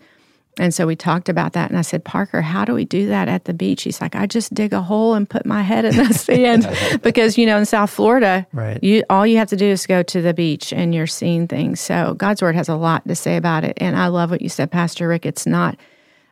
And 0.56 0.72
so 0.72 0.86
we 0.86 0.94
talked 0.94 1.28
about 1.28 1.54
that. 1.54 1.70
And 1.70 1.78
I 1.78 1.82
said, 1.82 2.04
Parker, 2.04 2.40
how 2.40 2.64
do 2.64 2.74
we 2.74 2.84
do 2.84 3.08
that 3.08 3.28
at 3.28 3.44
the 3.44 3.52
beach? 3.52 3.82
He's 3.82 4.00
like, 4.00 4.14
I 4.14 4.26
just 4.26 4.54
dig 4.54 4.72
a 4.72 4.80
hole 4.80 5.14
and 5.14 5.28
put 5.28 5.44
my 5.44 5.62
head 5.62 5.84
in 5.84 5.96
the 5.96 6.14
sand. 6.14 6.68
because, 7.02 7.36
you 7.36 7.44
know, 7.44 7.58
in 7.58 7.66
South 7.66 7.90
Florida, 7.90 8.46
right. 8.52 8.82
you 8.82 9.02
all 9.10 9.26
you 9.26 9.38
have 9.38 9.48
to 9.48 9.56
do 9.56 9.66
is 9.66 9.86
go 9.86 10.02
to 10.04 10.22
the 10.22 10.32
beach 10.32 10.72
and 10.72 10.94
you're 10.94 11.08
seeing 11.08 11.48
things. 11.48 11.80
So 11.80 12.14
God's 12.14 12.40
word 12.40 12.54
has 12.54 12.68
a 12.68 12.76
lot 12.76 13.06
to 13.08 13.16
say 13.16 13.36
about 13.36 13.64
it. 13.64 13.76
And 13.78 13.96
I 13.96 14.06
love 14.08 14.30
what 14.30 14.42
you 14.42 14.48
said, 14.48 14.70
Pastor 14.70 15.08
Rick. 15.08 15.26
It's 15.26 15.46
not 15.46 15.76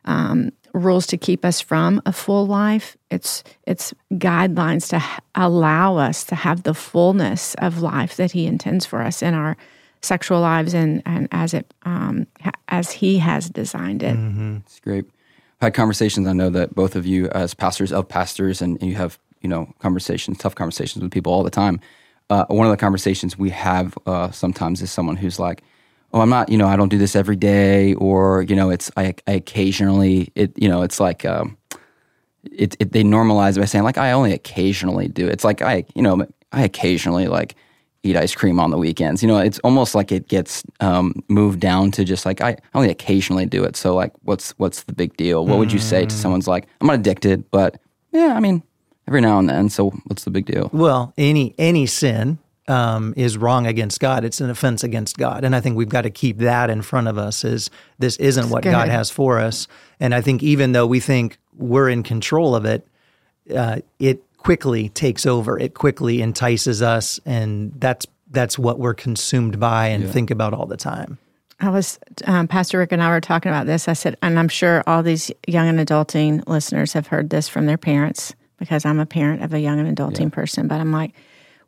um, 0.05 0.51
rules 0.73 1.05
to 1.07 1.17
keep 1.17 1.45
us 1.45 1.61
from 1.61 2.01
a 2.05 2.11
full 2.11 2.47
life. 2.47 2.97
It's 3.09 3.43
it's 3.65 3.93
guidelines 4.13 4.89
to 4.89 5.03
allow 5.35 5.97
us 5.97 6.23
to 6.25 6.35
have 6.35 6.63
the 6.63 6.73
fullness 6.73 7.55
of 7.55 7.81
life 7.81 8.15
that 8.17 8.31
He 8.31 8.45
intends 8.45 8.85
for 8.85 9.01
us 9.01 9.21
in 9.21 9.33
our 9.33 9.55
sexual 10.01 10.41
lives 10.41 10.73
and 10.73 11.01
and 11.05 11.27
as 11.31 11.53
it 11.53 11.73
um, 11.83 12.27
as 12.67 12.91
He 12.91 13.19
has 13.19 13.49
designed 13.49 14.03
it. 14.03 14.17
Mm-hmm. 14.17 14.57
It's 14.65 14.79
great. 14.79 15.05
I've 15.61 15.67
had 15.67 15.73
conversations. 15.75 16.27
I 16.27 16.33
know 16.33 16.49
that 16.49 16.75
both 16.75 16.95
of 16.95 17.05
you, 17.05 17.29
as 17.29 17.53
pastors 17.53 17.93
of 17.93 18.09
pastors, 18.09 18.61
and 18.61 18.81
you 18.81 18.95
have 18.95 19.19
you 19.41 19.49
know 19.49 19.71
conversations, 19.79 20.39
tough 20.39 20.55
conversations 20.55 21.03
with 21.03 21.11
people 21.11 21.31
all 21.31 21.43
the 21.43 21.51
time. 21.51 21.79
Uh, 22.29 22.45
one 22.47 22.65
of 22.65 22.71
the 22.71 22.77
conversations 22.77 23.37
we 23.37 23.51
have 23.51 23.97
uh, 24.07 24.31
sometimes 24.31 24.81
is 24.81 24.89
someone 24.91 25.17
who's 25.17 25.39
like 25.39 25.61
oh, 26.13 26.21
I'm 26.21 26.29
not, 26.29 26.49
you 26.49 26.57
know, 26.57 26.67
I 26.67 26.75
don't 26.75 26.89
do 26.89 26.97
this 26.97 27.15
every 27.15 27.35
day, 27.35 27.95
or 27.95 28.43
you 28.43 28.55
know, 28.55 28.69
it's 28.69 28.91
I, 28.95 29.15
I 29.27 29.33
occasionally, 29.33 30.31
it, 30.35 30.53
you 30.55 30.69
know, 30.69 30.83
it's 30.83 30.99
like, 30.99 31.25
um, 31.25 31.57
it, 32.51 32.75
it 32.79 32.91
they 32.91 33.03
normalize 33.03 33.57
by 33.57 33.65
saying 33.65 33.83
like 33.83 33.97
I 33.97 34.11
only 34.11 34.33
occasionally 34.33 35.07
do. 35.07 35.27
It. 35.27 35.33
It's 35.33 35.43
like 35.43 35.61
I, 35.61 35.85
you 35.95 36.01
know, 36.01 36.25
I 36.51 36.63
occasionally 36.63 37.27
like 37.27 37.55
eat 38.03 38.17
ice 38.17 38.35
cream 38.35 38.59
on 38.59 38.69
the 38.69 38.77
weekends. 38.77 39.21
You 39.23 39.27
know, 39.27 39.37
it's 39.37 39.59
almost 39.59 39.95
like 39.95 40.11
it 40.11 40.27
gets 40.27 40.63
um, 40.81 41.13
moved 41.29 41.59
down 41.59 41.91
to 41.91 42.03
just 42.03 42.25
like 42.25 42.41
I 42.41 42.57
only 42.73 42.89
occasionally 42.89 43.45
do 43.45 43.63
it. 43.63 43.75
So 43.75 43.95
like, 43.95 44.11
what's 44.23 44.51
what's 44.51 44.83
the 44.83 44.93
big 44.93 45.15
deal? 45.17 45.45
What 45.45 45.57
would 45.57 45.71
you 45.71 45.79
say 45.79 46.01
to 46.01 46.13
mm. 46.13 46.17
someone's 46.17 46.47
like, 46.47 46.67
I'm 46.81 46.87
not 46.87 46.99
addicted, 46.99 47.49
but 47.49 47.79
yeah, 48.11 48.33
I 48.35 48.39
mean, 48.39 48.61
every 49.07 49.21
now 49.21 49.39
and 49.39 49.49
then. 49.49 49.69
So 49.69 49.91
what's 50.05 50.25
the 50.25 50.31
big 50.31 50.45
deal? 50.45 50.69
Well, 50.73 51.13
any 51.17 51.55
any 51.57 51.85
sin 51.85 52.39
um, 52.67 53.13
is 53.17 53.37
wrong 53.37 53.67
against 53.67 53.99
God. 53.99 54.23
It's 54.23 54.41
an 54.41 54.49
offense 54.49 54.83
against 54.83 55.17
God, 55.17 55.43
and 55.43 55.55
I 55.55 55.59
think 55.59 55.75
we've 55.75 55.89
got 55.89 56.01
to 56.01 56.09
keep 56.09 56.37
that 56.39 56.69
in 56.69 56.81
front 56.81 57.07
of 57.07 57.17
us. 57.17 57.43
Is 57.43 57.69
this 57.99 58.17
isn't 58.17 58.49
what 58.49 58.63
God 58.63 58.89
has 58.89 59.09
for 59.09 59.39
us? 59.39 59.67
And 59.99 60.13
I 60.13 60.21
think 60.21 60.43
even 60.43 60.71
though 60.71 60.87
we 60.87 60.99
think 60.99 61.37
we're 61.57 61.89
in 61.89 62.03
control 62.03 62.55
of 62.55 62.65
it, 62.65 62.87
uh, 63.55 63.79
it 63.99 64.23
quickly 64.37 64.89
takes 64.89 65.25
over. 65.25 65.59
It 65.59 65.73
quickly 65.73 66.21
entices 66.21 66.81
us, 66.81 67.19
and 67.25 67.73
that's 67.79 68.05
that's 68.31 68.57
what 68.57 68.79
we're 68.79 68.95
consumed 68.95 69.59
by 69.59 69.87
and 69.87 70.03
yeah. 70.03 70.11
think 70.11 70.31
about 70.31 70.53
all 70.53 70.65
the 70.65 70.77
time. 70.77 71.17
I 71.59 71.69
was, 71.69 71.97
um, 72.25 72.47
Pastor 72.47 72.79
Rick 72.79 72.91
and 72.91 73.01
I 73.01 73.09
were 73.09 73.21
talking 73.21 73.49
about 73.49 73.67
this. 73.67 73.87
I 73.87 73.93
said, 73.93 74.17
and 74.21 74.37
I'm 74.37 74.49
sure 74.49 74.83
all 74.85 75.01
these 75.01 75.31
young 75.47 75.69
and 75.69 75.79
adulting 75.79 76.45
listeners 76.47 76.91
have 76.93 77.07
heard 77.07 77.29
this 77.29 77.47
from 77.47 77.67
their 77.67 77.77
parents 77.77 78.35
because 78.57 78.85
I'm 78.85 78.99
a 78.99 79.05
parent 79.05 79.43
of 79.43 79.53
a 79.53 79.59
young 79.59 79.79
and 79.79 79.97
adulting 79.97 80.23
yeah. 80.23 80.29
person. 80.29 80.67
But 80.67 80.81
I'm 80.81 80.91
like, 80.91 81.13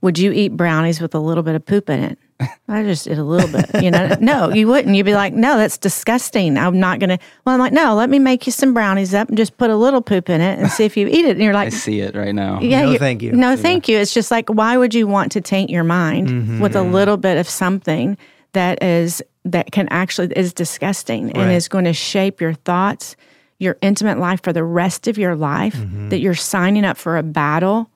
would 0.05 0.19
you 0.19 0.31
eat 0.31 0.55
brownies 0.55 1.01
with 1.01 1.15
a 1.15 1.19
little 1.19 1.41
bit 1.41 1.55
of 1.55 1.65
poop 1.65 1.89
in 1.89 1.99
it? 1.99 2.19
I 2.67 2.83
just 2.83 3.05
did 3.05 3.17
a 3.17 3.23
little 3.23 3.49
bit, 3.49 3.83
you 3.83 3.89
know. 3.89 4.15
no, 4.21 4.53
you 4.53 4.67
wouldn't. 4.67 4.95
You'd 4.95 5.03
be 5.03 5.15
like, 5.15 5.33
no, 5.33 5.57
that's 5.57 5.79
disgusting. 5.79 6.59
I'm 6.59 6.79
not 6.79 6.99
going 6.99 7.09
to. 7.09 7.17
Well, 7.43 7.55
I'm 7.55 7.59
like, 7.59 7.73
no, 7.73 7.95
let 7.95 8.07
me 8.07 8.19
make 8.19 8.45
you 8.45 8.51
some 8.51 8.71
brownies 8.71 9.15
up 9.15 9.29
and 9.29 9.37
just 9.37 9.57
put 9.57 9.71
a 9.71 9.75
little 9.75 10.01
poop 10.01 10.29
in 10.29 10.41
it 10.41 10.59
and 10.59 10.69
see 10.69 10.85
if 10.85 10.95
you 10.95 11.07
eat 11.07 11.25
it. 11.25 11.31
And 11.31 11.41
you're 11.41 11.55
like, 11.55 11.67
I 11.67 11.69
see 11.69 12.01
it 12.01 12.15
right 12.15 12.35
now. 12.35 12.61
Yeah, 12.61 12.85
no, 12.85 12.97
thank 12.99 13.23
you. 13.23 13.31
No, 13.31 13.55
thank 13.55 13.87
you. 13.87 13.97
It's 13.97 14.13
just 14.13 14.29
like, 14.29 14.47
why 14.47 14.77
would 14.77 14.93
you 14.93 15.07
want 15.07 15.31
to 15.31 15.41
taint 15.41 15.71
your 15.71 15.83
mind 15.83 16.27
mm-hmm. 16.27 16.59
with 16.59 16.75
a 16.75 16.83
little 16.83 17.17
bit 17.17 17.37
of 17.37 17.49
something 17.49 18.15
that 18.53 18.83
is 18.83 19.23
that 19.45 19.71
can 19.71 19.87
actually 19.89 20.31
is 20.35 20.53
disgusting 20.53 21.27
right. 21.27 21.37
and 21.37 21.51
is 21.51 21.67
going 21.67 21.85
to 21.85 21.93
shape 21.93 22.41
your 22.41 22.53
thoughts, 22.53 23.15
your 23.57 23.75
intimate 23.81 24.19
life 24.19 24.43
for 24.43 24.53
the 24.53 24.63
rest 24.63 25.07
of 25.07 25.17
your 25.17 25.35
life? 25.35 25.73
Mm-hmm. 25.73 26.09
That 26.09 26.19
you're 26.19 26.35
signing 26.35 26.85
up 26.85 26.97
for 26.97 27.17
a 27.17 27.23
battle. 27.23 27.89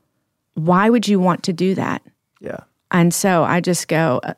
Why 0.65 0.89
would 0.89 1.07
you 1.07 1.19
want 1.19 1.43
to 1.43 1.53
do 1.53 1.75
that? 1.75 2.01
Yeah. 2.39 2.59
And 2.91 3.13
so 3.13 3.43
I 3.43 3.61
just 3.61 3.87
go, 3.87 4.19
uh, 4.23 4.33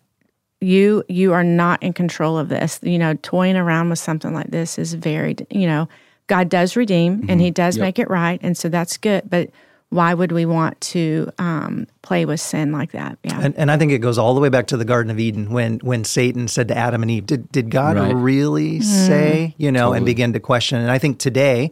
you 0.59 1.03
you 1.09 1.33
are 1.33 1.43
not 1.43 1.81
in 1.81 1.93
control 1.93 2.37
of 2.37 2.49
this. 2.49 2.79
You 2.83 2.99
know, 2.99 3.15
toying 3.23 3.55
around 3.55 3.89
with 3.89 3.99
something 3.99 4.33
like 4.33 4.51
this 4.51 4.77
is 4.77 4.93
very, 4.93 5.35
you 5.49 5.65
know, 5.65 5.89
God 6.27 6.49
does 6.49 6.75
redeem 6.75 7.17
mm-hmm. 7.17 7.29
and 7.29 7.41
He 7.41 7.51
does 7.51 7.77
yep. 7.77 7.81
make 7.81 7.99
it 7.99 8.09
right, 8.09 8.39
and 8.43 8.55
so 8.55 8.69
that's 8.69 8.97
good. 8.97 9.29
But 9.29 9.49
why 9.89 10.13
would 10.13 10.31
we 10.31 10.45
want 10.45 10.79
to 10.79 11.29
um, 11.37 11.85
play 12.01 12.25
with 12.25 12.39
sin 12.39 12.71
like 12.71 12.91
that? 12.93 13.17
Yeah, 13.23 13.41
and, 13.41 13.55
and, 13.57 13.69
I 13.69 13.77
think 13.77 13.91
it 13.91 13.99
goes 13.99 14.17
all 14.17 14.33
the 14.33 14.39
way 14.39 14.47
back 14.47 14.67
to 14.67 14.77
the 14.77 14.85
Garden 14.85 15.11
of 15.11 15.19
Eden 15.19 15.51
when 15.51 15.79
when 15.79 16.03
Satan 16.03 16.47
said 16.47 16.67
to 16.69 16.77
Adam 16.77 17.01
and 17.01 17.11
Eve, 17.11 17.25
"Did 17.25 17.51
did 17.51 17.69
God 17.69 17.97
right. 17.97 18.15
really 18.15 18.79
mm. 18.79 18.83
say?" 18.83 19.55
You 19.57 19.71
know, 19.71 19.79
totally. 19.79 19.97
and 19.97 20.05
begin 20.05 20.33
to 20.33 20.39
question. 20.39 20.79
And 20.79 20.91
I 20.91 20.99
think 20.99 21.17
today, 21.17 21.71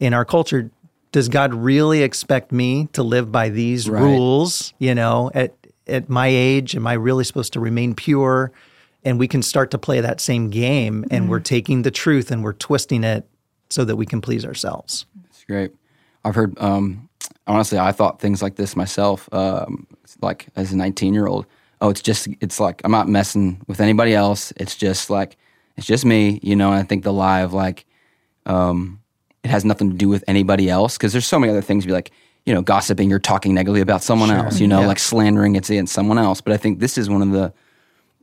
in 0.00 0.14
our 0.14 0.24
culture, 0.24 0.70
does 1.14 1.28
God 1.28 1.54
really 1.54 2.02
expect 2.02 2.50
me 2.50 2.88
to 2.92 3.04
live 3.04 3.30
by 3.30 3.48
these 3.48 3.88
right. 3.88 4.02
rules? 4.02 4.74
You 4.80 4.96
know, 4.96 5.30
at 5.32 5.54
at 5.86 6.08
my 6.08 6.26
age, 6.26 6.74
am 6.74 6.88
I 6.88 6.94
really 6.94 7.22
supposed 7.22 7.52
to 7.52 7.60
remain 7.60 7.94
pure? 7.94 8.50
And 9.04 9.16
we 9.16 9.28
can 9.28 9.40
start 9.40 9.70
to 9.70 9.78
play 9.78 10.00
that 10.00 10.20
same 10.20 10.50
game, 10.50 11.04
and 11.12 11.26
mm 11.26 11.28
we're 11.28 11.38
taking 11.38 11.82
the 11.82 11.92
truth 11.92 12.32
and 12.32 12.42
we're 12.42 12.52
twisting 12.52 13.04
it 13.04 13.28
so 13.70 13.84
that 13.84 13.94
we 13.94 14.06
can 14.06 14.20
please 14.20 14.44
ourselves. 14.44 15.06
That's 15.22 15.44
great. 15.44 15.72
I've 16.24 16.34
heard, 16.34 16.58
um, 16.58 17.08
honestly, 17.46 17.78
I 17.78 17.92
thought 17.92 18.18
things 18.18 18.42
like 18.42 18.56
this 18.56 18.74
myself, 18.74 19.28
um, 19.32 19.86
like 20.20 20.48
as 20.56 20.72
a 20.72 20.76
19 20.76 21.14
year 21.14 21.28
old. 21.28 21.46
Oh, 21.80 21.90
it's 21.90 22.02
just, 22.02 22.26
it's 22.40 22.58
like, 22.58 22.80
I'm 22.82 22.90
not 22.90 23.08
messing 23.08 23.62
with 23.68 23.80
anybody 23.80 24.14
else. 24.14 24.52
It's 24.56 24.74
just 24.74 25.10
like, 25.10 25.36
it's 25.76 25.86
just 25.86 26.04
me, 26.04 26.40
you 26.42 26.56
know. 26.56 26.72
And 26.72 26.80
I 26.80 26.82
think 26.82 27.04
the 27.04 27.12
lie 27.12 27.42
of 27.42 27.52
like, 27.52 27.84
um, 28.46 29.00
it 29.44 29.50
has 29.50 29.64
nothing 29.64 29.90
to 29.90 29.96
do 29.96 30.08
with 30.08 30.24
anybody 30.26 30.70
else 30.70 30.96
because 30.96 31.12
there's 31.12 31.26
so 31.26 31.38
many 31.38 31.50
other 31.50 31.62
things. 31.62 31.84
Be 31.84 31.92
like, 31.92 32.10
you 32.46 32.54
know, 32.54 32.62
gossiping 32.62 33.12
or 33.12 33.18
talking 33.18 33.54
negatively 33.54 33.82
about 33.82 34.02
someone 34.02 34.30
sure. 34.30 34.38
else, 34.38 34.58
you 34.58 34.66
know, 34.66 34.80
yeah. 34.80 34.86
like 34.86 34.98
slandering 34.98 35.54
it's 35.54 35.70
against 35.70 35.92
someone 35.92 36.18
else. 36.18 36.40
But 36.40 36.54
I 36.54 36.56
think 36.56 36.80
this 36.80 36.98
is 36.98 37.08
one 37.08 37.22
of 37.22 37.30
the 37.30 37.52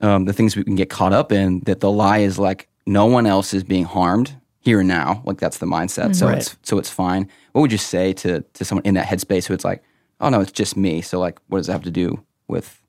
um, 0.06 0.26
the 0.26 0.34
things 0.34 0.56
we 0.56 0.64
can 0.64 0.76
get 0.76 0.90
caught 0.90 1.14
up 1.14 1.32
in 1.32 1.62
that 1.62 1.80
the 1.80 1.92
lie 1.92 2.20
is 2.20 2.40
like 2.40 2.68
no 2.86 3.06
one 3.06 3.28
else 3.28 3.54
is 3.54 3.64
being 3.64 3.86
harmed 3.86 4.36
here 4.60 4.80
and 4.80 4.88
now. 4.88 5.22
Like 5.26 5.40
that's 5.40 5.60
the 5.60 5.68
mindset. 5.68 6.06
Mm-hmm. 6.06 6.14
So 6.14 6.28
right. 6.28 6.38
it's 6.38 6.58
so 6.64 6.80
it's 6.80 6.90
fine. 6.90 7.30
What 7.52 7.62
would 7.62 7.72
you 7.72 7.78
say 7.78 8.14
to 8.14 8.42
to 8.42 8.66
someone 8.66 8.84
in 8.86 8.96
that 8.96 9.06
headspace 9.08 9.46
who 9.46 9.54
it's 9.54 9.66
like, 9.66 9.84
oh 10.20 10.30
no, 10.30 10.42
it's 10.42 10.52
just 10.52 10.76
me. 10.76 11.02
So 11.02 11.20
like, 11.20 11.40
what 11.48 11.60
does 11.60 11.70
it 11.70 11.74
have 11.74 11.84
to 11.84 11.92
do 11.92 12.24
with 12.48 12.82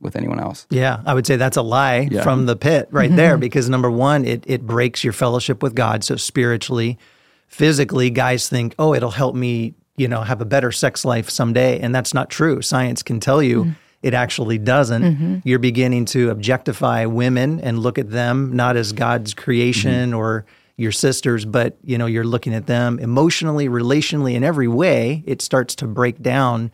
with 0.00 0.16
anyone 0.16 0.40
else? 0.40 0.66
Yeah, 0.70 1.02
I 1.04 1.12
would 1.12 1.26
say 1.26 1.36
that's 1.36 1.56
a 1.56 1.62
lie 1.62 2.08
yeah. 2.10 2.22
from 2.22 2.46
the 2.46 2.56
pit 2.56 2.88
right 2.90 3.08
mm-hmm. 3.08 3.16
there 3.16 3.36
because 3.36 3.68
number 3.68 3.90
one, 3.90 4.24
it 4.24 4.44
it 4.46 4.66
breaks 4.66 5.04
your 5.04 5.12
fellowship 5.12 5.62
with 5.62 5.74
God. 5.74 6.04
So 6.04 6.16
spiritually, 6.16 6.98
physically, 7.46 8.10
guys 8.10 8.48
think, 8.48 8.74
oh, 8.78 8.94
it'll 8.94 9.10
help 9.10 9.34
me 9.34 9.74
you 9.96 10.08
know, 10.08 10.22
have 10.22 10.40
a 10.40 10.44
better 10.44 10.70
sex 10.70 11.04
life 11.04 11.30
someday. 11.30 11.80
And 11.80 11.94
that's 11.94 12.14
not 12.14 12.30
true. 12.30 12.62
Science 12.62 13.02
can 13.02 13.20
tell 13.20 13.42
you 13.42 13.64
mm-hmm. 13.64 13.72
it 14.02 14.14
actually 14.14 14.58
doesn't. 14.58 15.02
Mm-hmm. 15.02 15.36
You're 15.44 15.58
beginning 15.58 16.04
to 16.06 16.30
objectify 16.30 17.06
women 17.06 17.60
and 17.60 17.78
look 17.78 17.98
at 17.98 18.10
them 18.10 18.54
not 18.54 18.76
as 18.76 18.92
God's 18.92 19.34
creation 19.34 20.10
mm-hmm. 20.10 20.18
or 20.18 20.44
your 20.76 20.92
sisters, 20.92 21.46
but 21.46 21.78
you 21.82 21.96
know, 21.96 22.06
you're 22.06 22.24
looking 22.24 22.54
at 22.54 22.66
them 22.66 22.98
emotionally, 22.98 23.68
relationally, 23.68 24.34
in 24.34 24.44
every 24.44 24.68
way. 24.68 25.24
It 25.26 25.40
starts 25.40 25.74
to 25.76 25.86
break 25.86 26.20
down 26.20 26.70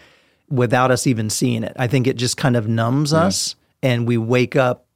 without 0.51 0.91
us 0.91 1.07
even 1.07 1.31
seeing 1.31 1.63
it. 1.63 1.73
I 1.77 1.87
think 1.87 2.07
it 2.07 2.17
just 2.17 2.37
kind 2.37 2.57
of 2.57 2.69
numbs 2.69 3.13
yeah. 3.13 3.21
us 3.21 3.55
and 3.83 4.07
we 4.07 4.19
wake 4.19 4.57
up 4.57 4.87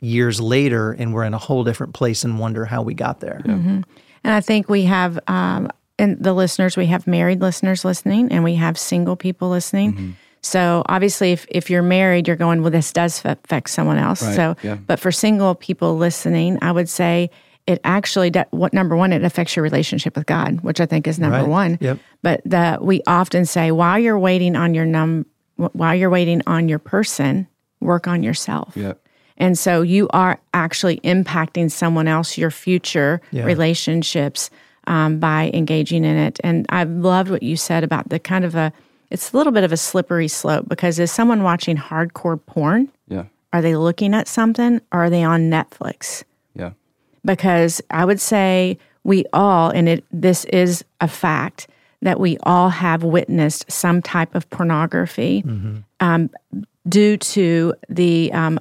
years 0.00 0.40
later 0.40 0.92
and 0.92 1.12
we're 1.12 1.24
in 1.24 1.34
a 1.34 1.38
whole 1.38 1.64
different 1.64 1.92
place 1.92 2.24
and 2.24 2.38
wonder 2.38 2.64
how 2.64 2.82
we 2.82 2.94
got 2.94 3.20
there. 3.20 3.42
Yeah. 3.44 3.52
Mm-hmm. 3.52 3.80
And 4.24 4.32
I 4.32 4.40
think 4.40 4.68
we 4.68 4.84
have 4.84 5.18
um, 5.28 5.70
and 5.98 6.22
the 6.22 6.32
listeners, 6.32 6.76
we 6.76 6.86
have 6.86 7.06
married 7.06 7.40
listeners 7.40 7.84
listening 7.84 8.32
and 8.32 8.42
we 8.42 8.56
have 8.56 8.78
single 8.78 9.16
people 9.16 9.48
listening. 9.48 9.92
Mm-hmm. 9.92 10.10
So 10.42 10.82
obviously, 10.86 11.32
if, 11.32 11.46
if 11.48 11.70
you're 11.70 11.82
married, 11.82 12.26
you're 12.26 12.36
going, 12.36 12.60
well, 12.60 12.70
this 12.70 12.92
does 12.92 13.24
affect 13.24 13.70
someone 13.70 13.96
else. 13.96 14.22
Right. 14.22 14.36
So, 14.36 14.56
yeah. 14.62 14.74
but 14.74 15.00
for 15.00 15.10
single 15.10 15.54
people 15.54 15.96
listening, 15.96 16.58
I 16.60 16.72
would 16.72 16.88
say 16.88 17.30
it 17.66 17.80
actually, 17.82 18.30
what 18.50 18.74
number 18.74 18.94
one, 18.94 19.12
it 19.12 19.24
affects 19.24 19.56
your 19.56 19.62
relationship 19.62 20.16
with 20.16 20.26
God, 20.26 20.60
which 20.60 20.80
I 20.80 20.86
think 20.86 21.06
is 21.06 21.18
number 21.18 21.38
right. 21.38 21.48
one. 21.48 21.78
Yep. 21.80 21.98
But 22.22 22.42
the, 22.44 22.78
we 22.82 23.00
often 23.06 23.46
say 23.46 23.70
while 23.70 23.98
you're 23.98 24.18
waiting 24.18 24.54
on 24.54 24.74
your 24.74 24.84
num, 24.84 25.24
while 25.56 25.94
you're 25.94 26.10
waiting 26.10 26.42
on 26.46 26.68
your 26.68 26.78
person, 26.78 27.46
work 27.80 28.06
on 28.06 28.22
yourself. 28.22 28.76
Yep. 28.76 29.00
And 29.36 29.58
so 29.58 29.82
you 29.82 30.08
are 30.10 30.38
actually 30.52 30.98
impacting 30.98 31.70
someone 31.70 32.08
else, 32.08 32.38
your 32.38 32.50
future 32.50 33.20
yeah. 33.30 33.44
relationships 33.44 34.50
um, 34.86 35.18
by 35.18 35.50
engaging 35.52 36.04
in 36.04 36.16
it. 36.16 36.40
And 36.44 36.66
I 36.68 36.84
loved 36.84 37.30
what 37.30 37.42
you 37.42 37.56
said 37.56 37.84
about 37.84 38.08
the 38.10 38.18
kind 38.18 38.44
of 38.44 38.54
a, 38.54 38.72
it's 39.10 39.32
a 39.32 39.36
little 39.36 39.52
bit 39.52 39.64
of 39.64 39.72
a 39.72 39.76
slippery 39.76 40.28
slope 40.28 40.68
because 40.68 40.98
is 40.98 41.10
someone 41.10 41.42
watching 41.42 41.76
hardcore 41.76 42.40
porn? 42.46 42.90
Yeah. 43.08 43.24
Are 43.52 43.62
they 43.62 43.76
looking 43.76 44.14
at 44.14 44.28
something 44.28 44.80
or 44.92 45.04
are 45.04 45.10
they 45.10 45.22
on 45.22 45.50
Netflix? 45.50 46.24
Yeah. 46.54 46.72
Because 47.24 47.80
I 47.90 48.04
would 48.04 48.20
say 48.20 48.78
we 49.04 49.24
all, 49.32 49.70
and 49.70 49.88
it 49.88 50.04
this 50.12 50.44
is 50.46 50.84
a 51.00 51.08
fact, 51.08 51.68
that 52.02 52.20
we 52.20 52.36
all 52.42 52.68
have 52.68 53.02
witnessed 53.02 53.70
some 53.70 54.02
type 54.02 54.34
of 54.34 54.48
pornography 54.50 55.42
mm-hmm. 55.42 55.78
um, 56.00 56.28
due 56.86 57.16
to 57.16 57.74
the 57.88 58.30
um, 58.32 58.60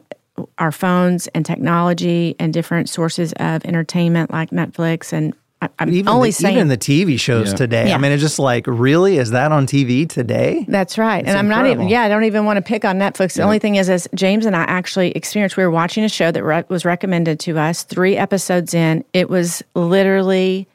our 0.57 0.71
phones 0.71 1.27
and 1.27 1.45
technology 1.45 2.35
and 2.39 2.53
different 2.53 2.89
sources 2.89 3.33
of 3.33 3.63
entertainment 3.65 4.31
like 4.31 4.49
Netflix 4.49 5.13
and 5.13 5.33
I'm 5.79 5.89
even 5.93 6.09
only 6.09 6.29
the, 6.29 6.33
saying 6.33 6.55
even 6.55 6.67
the 6.67 6.77
TV 6.77 7.19
shows 7.19 7.51
yeah. 7.51 7.55
today. 7.55 7.87
Yeah. 7.89 7.95
I 7.95 7.97
mean, 7.97 8.11
it's 8.11 8.21
just 8.21 8.39
like, 8.39 8.67
really, 8.67 9.17
is 9.17 9.31
that 9.31 9.51
on 9.51 9.65
TV 9.65 10.09
today? 10.09 10.65
That's 10.67 10.97
right. 10.97 11.19
It's 11.19 11.29
and 11.29 11.37
I'm 11.37 11.45
incredible. 11.45 11.69
not 11.69 11.81
even. 11.83 11.87
Yeah, 11.89 12.01
I 12.01 12.09
don't 12.09 12.25
even 12.25 12.45
want 12.45 12.57
to 12.57 12.61
pick 12.61 12.85
on 12.85 12.97
Netflix. 12.97 13.33
The 13.33 13.39
yeah. 13.39 13.45
only 13.45 13.59
thing 13.59 13.75
is, 13.75 13.89
is 13.89 14.09
James 14.13 14.45
and 14.45 14.55
I 14.55 14.63
actually 14.63 15.11
experienced. 15.11 15.57
We 15.57 15.63
were 15.63 15.71
watching 15.71 16.03
a 16.03 16.09
show 16.09 16.31
that 16.31 16.43
re- 16.43 16.65
was 16.69 16.85
recommended 16.85 17.39
to 17.41 17.57
us. 17.57 17.83
Three 17.83 18.17
episodes 18.17 18.73
in, 18.73 19.05
it 19.13 19.29
was 19.29 19.63
literally 19.73 20.67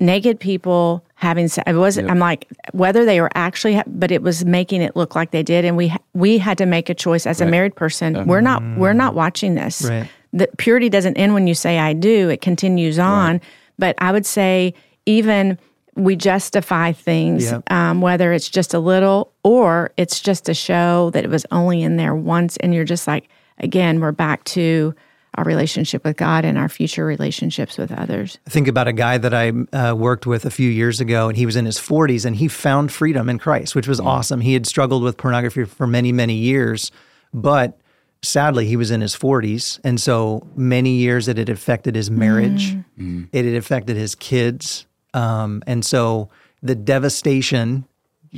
naked 0.00 0.38
people 0.38 1.04
having. 1.18 1.48
It 1.66 1.74
wasn't. 1.74 2.06
Yep. 2.06 2.12
I'm 2.12 2.18
like 2.18 2.48
whether 2.72 3.04
they 3.04 3.20
were 3.20 3.30
actually, 3.34 3.74
ha- 3.76 3.84
but 3.86 4.10
it 4.10 4.22
was 4.22 4.44
making 4.44 4.82
it 4.82 4.96
look 4.96 5.14
like 5.14 5.30
they 5.30 5.42
did, 5.42 5.64
and 5.64 5.76
we 5.76 5.94
we 6.14 6.38
had 6.38 6.58
to 6.58 6.66
make 6.66 6.88
a 6.88 6.94
choice 6.94 7.26
as 7.26 7.40
right. 7.40 7.46
a 7.46 7.50
married 7.50 7.76
person. 7.76 8.26
We're 8.26 8.40
not 8.40 8.62
we're 8.76 8.92
not 8.92 9.14
watching 9.14 9.54
this. 9.54 9.82
Right. 9.82 10.08
The 10.32 10.48
purity 10.58 10.88
doesn't 10.88 11.16
end 11.16 11.34
when 11.34 11.46
you 11.46 11.54
say 11.54 11.78
I 11.78 11.92
do. 11.92 12.28
It 12.28 12.40
continues 12.40 12.98
on. 12.98 13.34
Right 13.34 13.42
but 13.78 13.94
I 13.98 14.12
would 14.12 14.26
say 14.26 14.74
even 15.06 15.58
we 15.94 16.16
justify 16.16 16.92
things, 16.92 17.44
yep. 17.44 17.70
um, 17.72 18.00
whether 18.00 18.32
it's 18.32 18.48
just 18.48 18.74
a 18.74 18.78
little 18.78 19.32
or 19.42 19.92
it's 19.96 20.20
just 20.20 20.48
a 20.48 20.54
show 20.54 21.10
that 21.10 21.24
it 21.24 21.30
was 21.30 21.46
only 21.50 21.82
in 21.82 21.96
there 21.96 22.14
once, 22.14 22.56
and 22.58 22.74
you're 22.74 22.84
just 22.84 23.06
like, 23.06 23.28
again, 23.58 24.00
we're 24.00 24.12
back 24.12 24.44
to 24.44 24.94
our 25.38 25.44
relationship 25.44 26.04
with 26.04 26.16
God 26.16 26.44
and 26.44 26.58
our 26.58 26.68
future 26.68 27.04
relationships 27.04 27.78
with 27.78 27.92
others. 27.92 28.38
I 28.46 28.50
think 28.50 28.66
about 28.66 28.88
a 28.88 28.92
guy 28.92 29.18
that 29.18 29.32
I 29.32 29.52
uh, 29.72 29.94
worked 29.94 30.26
with 30.26 30.44
a 30.44 30.50
few 30.50 30.68
years 30.68 31.00
ago, 31.00 31.28
and 31.28 31.36
he 31.36 31.46
was 31.46 31.54
in 31.54 31.64
his 31.64 31.78
40s, 31.78 32.24
and 32.24 32.34
he 32.34 32.48
found 32.48 32.90
freedom 32.90 33.28
in 33.28 33.38
Christ, 33.38 33.76
which 33.76 33.86
was 33.86 34.00
mm. 34.00 34.06
awesome. 34.06 34.40
He 34.40 34.52
had 34.52 34.66
struggled 34.66 35.04
with 35.04 35.16
pornography 35.16 35.64
for 35.64 35.86
many, 35.86 36.10
many 36.10 36.34
years, 36.34 36.90
but 37.32 37.78
sadly, 38.20 38.66
he 38.66 38.76
was 38.76 38.90
in 38.90 39.00
his 39.00 39.16
40s. 39.16 39.78
And 39.84 40.00
so 40.00 40.44
many 40.56 40.96
years 40.96 41.26
that 41.26 41.38
it 41.38 41.46
had 41.48 41.56
affected 41.56 41.94
his 41.94 42.10
marriage, 42.10 42.74
mm. 42.74 42.84
mm. 42.98 43.28
it 43.32 43.44
had 43.44 43.54
affected 43.54 43.96
his 43.96 44.16
kids. 44.16 44.86
Um, 45.14 45.62
and 45.68 45.84
so 45.84 46.30
the 46.62 46.74
devastation 46.74 47.86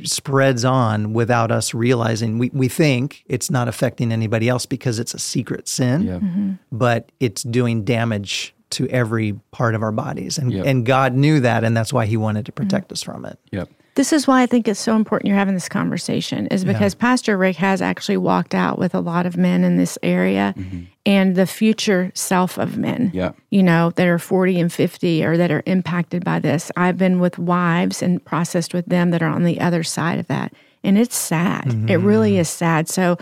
spreads 0.04 0.64
on 0.64 1.12
without 1.12 1.50
us 1.50 1.74
realizing. 1.74 2.38
We, 2.38 2.50
we 2.52 2.68
think 2.68 3.24
it's 3.26 3.50
not 3.50 3.68
affecting 3.68 4.12
anybody 4.12 4.48
else 4.48 4.66
because 4.66 4.98
it's 4.98 5.14
a 5.14 5.18
secret 5.18 5.68
sin, 5.68 6.02
yep. 6.02 6.20
mm-hmm. 6.20 6.52
but 6.72 7.10
it's 7.20 7.42
doing 7.42 7.84
damage 7.84 8.54
to 8.70 8.86
every 8.88 9.32
part 9.50 9.74
of 9.74 9.82
our 9.82 9.92
bodies. 9.92 10.38
And, 10.38 10.52
yep. 10.52 10.66
and 10.66 10.86
God 10.86 11.14
knew 11.14 11.40
that, 11.40 11.64
and 11.64 11.76
that's 11.76 11.92
why 11.92 12.06
He 12.06 12.16
wanted 12.16 12.46
to 12.46 12.52
protect 12.52 12.86
mm-hmm. 12.86 12.94
us 12.94 13.02
from 13.02 13.24
it. 13.24 13.38
Yep. 13.50 13.68
This 14.00 14.14
is 14.14 14.26
why 14.26 14.40
I 14.40 14.46
think 14.46 14.66
it's 14.66 14.80
so 14.80 14.96
important 14.96 15.28
you're 15.28 15.36
having 15.36 15.52
this 15.52 15.68
conversation, 15.68 16.46
is 16.46 16.64
because 16.64 16.94
yeah. 16.94 17.00
Pastor 17.00 17.36
Rick 17.36 17.56
has 17.56 17.82
actually 17.82 18.16
walked 18.16 18.54
out 18.54 18.78
with 18.78 18.94
a 18.94 19.00
lot 19.00 19.26
of 19.26 19.36
men 19.36 19.62
in 19.62 19.76
this 19.76 19.98
area 20.02 20.54
mm-hmm. 20.56 20.84
and 21.04 21.36
the 21.36 21.46
future 21.46 22.10
self 22.14 22.56
of 22.56 22.78
men, 22.78 23.10
yeah. 23.12 23.32
you 23.50 23.62
know, 23.62 23.90
that 23.96 24.06
are 24.06 24.18
40 24.18 24.58
and 24.58 24.72
50 24.72 25.22
or 25.22 25.36
that 25.36 25.50
are 25.50 25.62
impacted 25.66 26.24
by 26.24 26.38
this. 26.38 26.72
I've 26.78 26.96
been 26.96 27.20
with 27.20 27.38
wives 27.38 28.00
and 28.00 28.24
processed 28.24 28.72
with 28.72 28.86
them 28.86 29.10
that 29.10 29.20
are 29.20 29.28
on 29.28 29.44
the 29.44 29.60
other 29.60 29.82
side 29.82 30.18
of 30.18 30.26
that. 30.28 30.54
And 30.82 30.96
it's 30.96 31.14
sad. 31.14 31.66
Mm-hmm. 31.66 31.90
It 31.90 31.96
really 31.96 32.38
is 32.38 32.48
sad. 32.48 32.88
So 32.88 33.18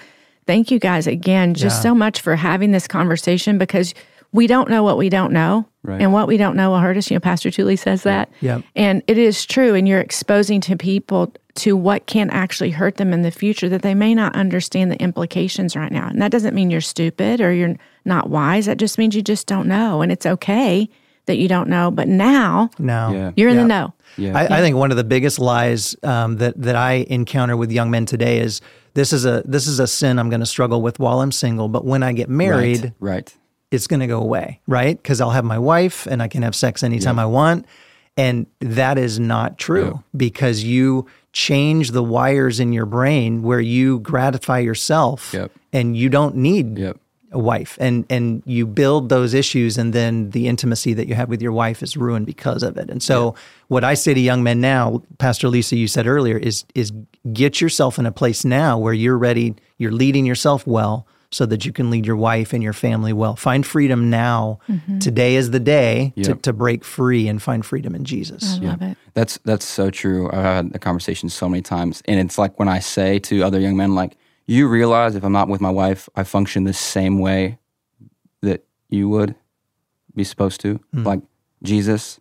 thank 0.47 0.71
you 0.71 0.79
guys 0.79 1.09
again 1.09 1.55
just 1.55 1.79
yeah. 1.79 1.91
so 1.91 1.95
much 1.97 2.21
for 2.21 2.37
having 2.37 2.71
this 2.71 2.87
conversation 2.87 3.59
because 3.59 3.95
we 4.33 4.47
don't 4.47 4.69
know 4.69 4.83
what 4.83 4.99
we 4.99 5.09
don't 5.09 5.33
know. 5.33 5.67
Right. 5.83 6.03
And 6.03 6.13
what 6.13 6.29
we 6.29 6.37
don't 6.37 6.57
know 6.57 6.71
will 6.71 6.81
hurt 6.81 6.97
us. 6.97 7.11
You 7.11 7.17
know, 7.17 7.21
Pastor 7.21 7.51
Julie 7.51 7.77
says 7.77 8.03
that. 8.03 8.31
Yeah. 8.41 8.61
And 8.77 9.03
it 9.07 9.17
is 9.17 9.47
true. 9.47 9.75
And 9.75 9.89
you're 9.89 10.01
exposing 10.01 10.61
to 10.63 10.77
people 10.77 11.33
to 11.57 11.77
what 11.77 12.07
can 12.07 12.29
actually 12.31 12.71
hurt 12.71 12.97
them 12.97 13.13
in 13.13 13.23
the 13.23 13.31
future 13.31 13.69
that 13.69 13.83
they 13.83 13.95
may 13.95 14.15
not 14.15 14.35
understand 14.37 14.93
the 14.93 15.01
implications 15.01 15.75
right 15.75 15.91
now. 15.91 16.09
And 16.09 16.21
that 16.21 16.31
doesn't 16.31 16.55
mean 16.55 16.71
you're 16.71 16.81
stupid 16.81 17.41
or 17.41 17.53
you're 17.53 17.77
not 18.05 18.29
wise. 18.29 18.67
That 18.67 18.77
just 18.77 18.99
means 18.99 19.17
you 19.17 19.23
just 19.23 19.47
don't 19.47 19.67
know. 19.67 20.03
And 20.03 20.13
it's 20.13 20.27
okay 20.27 20.89
that 21.27 21.37
you 21.37 21.49
don't 21.49 21.69
know. 21.69 21.91
But 21.91 22.07
now, 22.07 22.71
now 22.79 23.13
yeah. 23.13 23.33
you're 23.35 23.49
in 23.49 23.57
yeah. 23.57 23.63
the 23.63 23.69
know. 23.69 23.95
Yeah. 24.17 24.37
I, 24.37 24.59
I, 24.59 24.61
think 24.61 24.77
one 24.77 24.91
of 24.91 24.97
the 24.97 25.05
biggest 25.05 25.39
lies 25.39 25.97
um, 26.03 26.37
that 26.37 26.61
that 26.61 26.77
I 26.77 27.07
encounter 27.09 27.57
with 27.57 27.71
young 27.71 27.91
men 27.91 28.05
today 28.05 28.41
is 28.41 28.61
this 28.95 29.13
is 29.13 29.25
a 29.25 29.43
this 29.45 29.67
is 29.67 29.79
a 29.79 29.87
sin 29.87 30.19
I'm 30.19 30.29
going 30.31 30.41
to 30.41 30.47
struggle 30.47 30.83
with 30.83 30.99
while 30.99 31.21
I'm 31.21 31.31
single, 31.33 31.69
but 31.69 31.85
when 31.85 32.03
I 32.03 32.13
get 32.13 32.29
married, 32.29 32.95
right, 32.99 33.13
right 33.13 33.37
it's 33.71 33.87
going 33.87 34.01
to 34.01 34.07
go 34.07 34.21
away, 34.21 34.61
right? 34.67 35.01
Because 35.01 35.21
I'll 35.21 35.31
have 35.31 35.45
my 35.45 35.59
wife 35.59 36.07
and 36.07 36.23
I 36.23 36.29
can 36.29 36.43
have 36.43 36.55
sex 36.55 36.83
anytime 36.83 37.17
yeah. 37.17 37.25
I 37.25 37.27
want. 37.27 37.67
And 38.17 38.47
that 38.61 38.99
is 38.99 39.21
not 39.21 39.59
true 39.59 39.93
yeah. 39.95 40.03
because 40.17 40.65
you 40.65 41.07
change 41.33 41.93
the 41.93 42.03
wires 42.03 42.59
in 42.59 42.73
your 42.73 42.87
brain 42.87 43.43
where 43.43 43.61
you 43.61 44.01
gratify 44.01 44.59
yourself 44.59 45.33
yep. 45.33 45.53
and 45.73 45.97
you 45.97 46.09
don't 46.09 46.35
need 46.35 46.79
yep. 46.79 46.99
a 47.31 47.39
wife. 47.39 47.79
And 47.81 48.05
and 48.11 48.43
you 48.45 48.67
build 48.67 49.09
those 49.09 49.35
issues 49.35 49.79
and 49.79 49.93
then 49.93 50.31
the 50.31 50.49
intimacy 50.49 50.95
that 50.95 51.07
you 51.07 51.15
have 51.15 51.29
with 51.29 51.41
your 51.41 51.53
wife 51.53 51.81
is 51.81 51.97
ruined 51.97 52.27
because 52.27 52.65
of 52.65 52.77
it. 52.77 52.91
And 52.91 53.01
so 53.01 53.27
yep. 53.27 53.37
what 53.69 53.85
I 53.85 53.95
say 53.95 54.15
to 54.15 54.21
young 54.21 54.43
men 54.43 54.61
now, 54.61 55.03
Pastor 55.19 55.49
Lisa, 55.49 55.77
you 55.77 55.87
said 55.87 56.09
earlier, 56.09 56.39
is 56.39 56.65
is 56.75 56.93
get 57.33 57.61
yourself 57.61 58.01
in 58.01 58.07
a 58.07 58.13
place 58.13 58.45
now 58.45 58.79
where 58.79 58.95
you're 58.95 59.19
ready, 59.19 59.55
you're 59.77 59.93
leading 59.93 60.27
yourself 60.27 60.67
well 60.67 61.07
so 61.31 61.45
that 61.47 61.65
you 61.65 61.73
can 61.73 61.91
lead 61.91 62.07
your 62.07 62.17
wife 62.17 62.53
and 62.53 62.63
your 62.63 62.73
family 62.73 63.13
well. 63.13 63.37
Find 63.37 63.67
freedom 63.67 64.09
now. 64.09 64.61
Mm-hmm. 64.69 64.99
Today 64.99 65.37
is 65.37 65.51
the 65.51 65.61
day 65.61 66.13
yep. 66.17 66.27
to, 66.27 66.35
to 66.37 66.53
break 66.53 66.85
free 66.85 67.29
and 67.29 67.43
find 67.43 67.65
freedom 67.67 67.95
in 67.95 68.05
Jesus. 68.05 68.57
I 68.57 68.65
love 68.65 68.83
yeah. 68.83 68.91
it. 68.91 68.99
That's 69.15 69.39
that's 69.45 69.67
so 69.67 69.91
true. 69.91 70.29
I've 70.29 70.45
had 70.45 70.73
the 70.73 70.79
conversation 70.79 71.29
so 71.29 71.49
many 71.49 71.61
times. 71.61 72.03
And 72.07 72.19
it's 72.19 72.39
like 72.39 72.59
when 72.59 72.69
I 72.69 72.79
say 72.79 73.19
to 73.21 73.43
other 73.43 73.61
young 73.61 73.77
men, 73.77 73.95
like, 73.95 74.17
you 74.47 74.69
realize 74.69 75.15
if 75.15 75.25
I'm 75.25 75.33
not 75.33 75.49
with 75.49 75.61
my 75.61 75.71
wife, 75.71 76.09
I 76.17 76.25
function 76.25 76.65
the 76.65 76.73
same 76.73 77.19
way 77.19 77.59
that 78.41 78.65
you 78.89 79.11
would 79.11 79.35
be 80.15 80.25
supposed 80.25 80.63
to. 80.63 80.81
Mm. 80.95 81.05
Like 81.05 81.21
Jesus, 81.63 82.19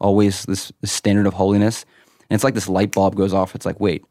always 0.00 0.44
this, 0.44 0.70
this 0.80 0.92
standard 0.92 1.26
of 1.26 1.34
holiness. 1.34 1.84
And 2.30 2.36
it's 2.36 2.44
like 2.44 2.54
this 2.54 2.68
light 2.68 2.92
bulb 2.92 3.16
goes 3.16 3.32
off. 3.32 3.56
It's 3.56 3.66
like, 3.66 3.80
wait, 3.80 4.04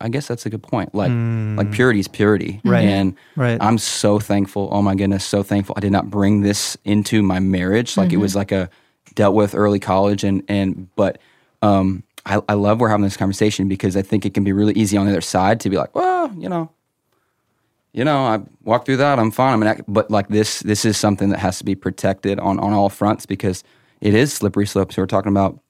I 0.00 0.08
guess 0.08 0.26
that's 0.26 0.46
a 0.46 0.50
good 0.50 0.62
point. 0.62 0.94
Like 0.94 1.10
mm. 1.10 1.56
like 1.56 1.72
purity 1.72 2.00
is 2.00 2.08
purity, 2.08 2.60
right? 2.64 2.84
And 2.84 3.16
right. 3.36 3.58
I'm 3.60 3.78
so 3.78 4.18
thankful. 4.18 4.68
Oh 4.72 4.82
my 4.82 4.94
goodness, 4.94 5.24
so 5.24 5.42
thankful. 5.42 5.74
I 5.76 5.80
did 5.80 5.92
not 5.92 6.10
bring 6.10 6.42
this 6.42 6.76
into 6.84 7.22
my 7.22 7.40
marriage. 7.40 7.96
Like 7.96 8.08
mm-hmm. 8.08 8.14
it 8.14 8.20
was 8.20 8.36
like 8.36 8.52
a 8.52 8.70
dealt 9.14 9.34
with 9.34 9.54
early 9.54 9.80
college, 9.80 10.24
and 10.24 10.42
and 10.48 10.88
but 10.96 11.18
um, 11.62 12.02
I, 12.26 12.40
I 12.48 12.54
love 12.54 12.80
we're 12.80 12.88
having 12.88 13.04
this 13.04 13.16
conversation 13.16 13.68
because 13.68 13.96
I 13.96 14.02
think 14.02 14.24
it 14.24 14.34
can 14.34 14.44
be 14.44 14.52
really 14.52 14.74
easy 14.74 14.96
on 14.96 15.06
the 15.06 15.12
other 15.12 15.20
side 15.20 15.60
to 15.60 15.70
be 15.70 15.76
like, 15.76 15.94
well, 15.94 16.32
you 16.36 16.48
know, 16.48 16.70
you 17.92 18.04
know, 18.04 18.24
I 18.24 18.40
walked 18.62 18.86
through 18.86 18.96
that. 18.98 19.18
I'm 19.18 19.30
fine. 19.30 19.62
I 19.62 19.74
mean, 19.74 19.84
but 19.86 20.10
like 20.10 20.28
this, 20.28 20.60
this 20.60 20.84
is 20.84 20.96
something 20.96 21.28
that 21.30 21.38
has 21.38 21.58
to 21.58 21.64
be 21.64 21.74
protected 21.74 22.38
on 22.40 22.58
on 22.58 22.72
all 22.72 22.88
fronts 22.88 23.26
because 23.26 23.62
it 24.00 24.14
is 24.14 24.32
slippery 24.32 24.66
slopes. 24.66 24.96
we're 24.96 25.06
talking 25.06 25.30
about 25.30 25.60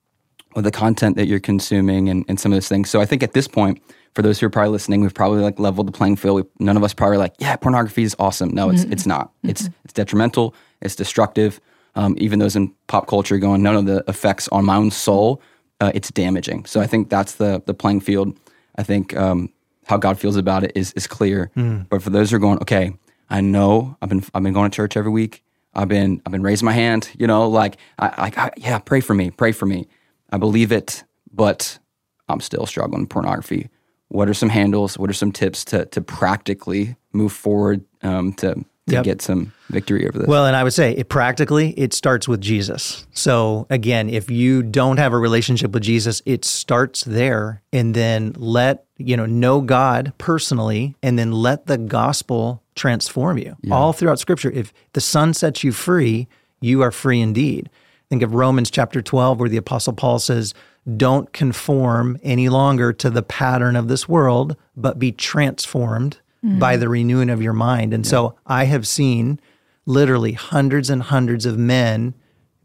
with 0.55 0.64
the 0.64 0.70
content 0.70 1.16
that 1.16 1.27
you're 1.27 1.40
consuming 1.40 2.09
and, 2.09 2.24
and 2.29 2.38
some 2.38 2.53
of 2.53 2.57
those 2.57 2.68
things. 2.68 2.88
So 2.88 3.00
I 3.00 3.07
think 3.07 3.22
at 3.22 3.33
this 3.33 3.48
point, 3.48 3.83
for 4.14 4.22
those 4.22 4.38
who 4.38 4.46
are 4.46 4.50
probably 4.50 4.70
listening, 4.70 5.00
we've 5.00 5.14
probably 5.14 5.42
like 5.42 5.59
leveled 5.59 5.88
the 5.88 5.92
playing 5.92 6.16
field. 6.16 6.37
We, 6.37 6.64
none 6.64 6.77
of 6.77 6.85
us 6.85 6.94
probably 6.94 7.18
like, 7.18 7.35
yeah, 7.38 7.57
pornography 7.57 8.05
is 8.05 8.14
awesome. 8.18 8.50
No, 8.50 8.70
it's 8.70 8.83
mm-hmm. 8.83 8.92
it's 8.92 9.07
not. 9.07 9.29
Mm-hmm. 9.29 9.50
It's 9.50 9.68
it's 9.85 9.92
detrimental. 9.92 10.55
It's 10.81 10.94
destructive. 10.94 11.61
Um, 11.96 12.14
even 12.18 12.38
those 12.38 12.57
in 12.57 12.72
pop 12.87 13.07
culture 13.07 13.38
going, 13.38 13.62
none 13.62 13.77
of 13.77 13.87
the 13.87 14.05
effects 14.09 14.48
on 14.48 14.64
my 14.64 14.77
own 14.77 14.90
soul. 14.90 15.40
Uh, 15.81 15.90
it's 15.94 16.11
damaging. 16.11 16.64
So 16.66 16.81
I 16.81 16.87
think 16.87 17.11
that's 17.11 17.35
the 17.35 17.62
the 17.66 17.74
playing 17.74 18.00
field. 18.00 18.38
I 18.77 18.85
think 18.85 19.16
um, 19.16 19.53
how 19.87 19.96
God 19.96 20.18
feels 20.18 20.37
about 20.37 20.62
it 20.62 20.72
is 20.77 20.92
is 20.92 21.07
clear. 21.07 21.50
Mm. 21.57 21.88
But 21.88 22.03
for 22.03 22.11
those 22.11 22.31
who 22.31 22.37
are 22.37 22.40
going, 22.40 22.59
okay, 22.59 22.96
I 23.29 23.40
know 23.40 23.96
I've 24.00 24.09
been 24.09 24.24
I've 24.33 24.42
been 24.44 24.53
going 24.53 24.70
to 24.70 24.74
church 24.74 24.96
every 24.96 25.11
week. 25.11 25.42
I've 25.74 25.88
been 25.88 26.22
I've 26.24 26.33
been 26.33 26.42
raising 26.42 26.66
my 26.66 26.72
hand. 26.72 27.11
You 27.18 27.27
know, 27.27 27.48
like 27.48 27.79
I, 27.98 28.22
like 28.22 28.38
I, 28.38 28.53
yeah, 28.57 28.79
pray 28.79 29.00
for 29.00 29.14
me, 29.14 29.31
pray 29.31 29.50
for 29.50 29.66
me. 29.66 29.88
I 30.31 30.38
believe 30.38 30.70
it, 30.70 31.03
but 31.33 31.81
I'm 32.29 32.40
still 32.40 32.66
struggling 32.66 33.03
with 33.03 33.11
pornography 33.11 33.70
what 34.14 34.29
are 34.29 34.35
some 34.35 34.48
handles? 34.48 34.96
What 34.96 35.11
are 35.11 35.14
some 35.14 35.33
tips 35.33 35.64
to 35.66 35.87
to 35.87 36.00
practically 36.00 36.94
move 37.12 37.33
forward 37.33 37.85
um, 38.03 38.33
to 38.35 38.55
to 38.55 38.64
yep. 38.92 39.05
get 39.05 39.20
some 39.20 39.53
victory 39.70 40.07
over 40.07 40.20
this? 40.20 40.29
Well, 40.29 40.46
and 40.46 40.55
I 40.55 40.62
would 40.62 40.72
say 40.72 40.92
it 40.92 41.09
practically 41.09 41.70
it 41.70 41.92
starts 41.92 42.29
with 42.29 42.40
Jesus. 42.40 43.07
So 43.12 43.66
again, 43.70 44.09
if 44.09 44.31
you 44.31 44.62
don't 44.62 44.98
have 44.98 45.12
a 45.12 45.18
relationship 45.18 45.72
with 45.72 45.83
Jesus, 45.83 46.22
it 46.27 46.44
starts 46.44 47.03
there, 47.03 47.61
and 47.72 47.92
then 47.92 48.35
let 48.37 48.87
you 48.98 49.16
know 49.16 49.27
know 49.27 49.61
God 49.61 50.12
personally, 50.16 50.94
and 51.03 51.18
then 51.18 51.33
let 51.33 51.66
the 51.66 51.77
gospel 51.77 52.62
transform 52.77 53.38
you 53.38 53.57
yeah. 53.62 53.74
all 53.74 53.92
throughout 53.92 54.20
Scripture. 54.20 54.50
If 54.50 54.72
the 54.92 55.00
Son 55.00 55.35
sets 55.35 55.64
you 55.64 55.72
free, 55.72 56.29
you 56.61 56.83
are 56.83 56.92
free 56.92 57.20
indeed. 57.20 57.68
Think 58.11 58.22
of 58.22 58.33
Romans 58.33 58.70
chapter 58.70 59.03
twelve, 59.03 59.40
where 59.40 59.48
the 59.48 59.57
Apostle 59.57 59.92
Paul 59.92 60.20
says 60.20 60.55
don't 60.97 61.33
conform 61.33 62.18
any 62.23 62.49
longer 62.49 62.92
to 62.92 63.11
the 63.11 63.23
pattern 63.23 63.77
of 63.77 63.88
this 63.88 64.09
world, 64.09 64.57
but 64.77 64.99
be 64.99 65.12
transformed 65.12 66.18
mm-hmm. 66.44 66.59
by 66.59 66.77
the 66.77 66.88
renewing 66.88 67.31
of 67.31 67.42
your 67.42 67.53
mind. 67.53 67.94
And 67.94 68.05
yeah. 68.05 68.11
so 68.11 68.38
I 68.47 68.64
have 68.64 68.87
seen 68.87 69.40
literally 69.87 70.33
hundreds 70.33 70.90
and 70.90 71.03
hundreds 71.03 71.47
of 71.47 71.59
men 71.59 72.14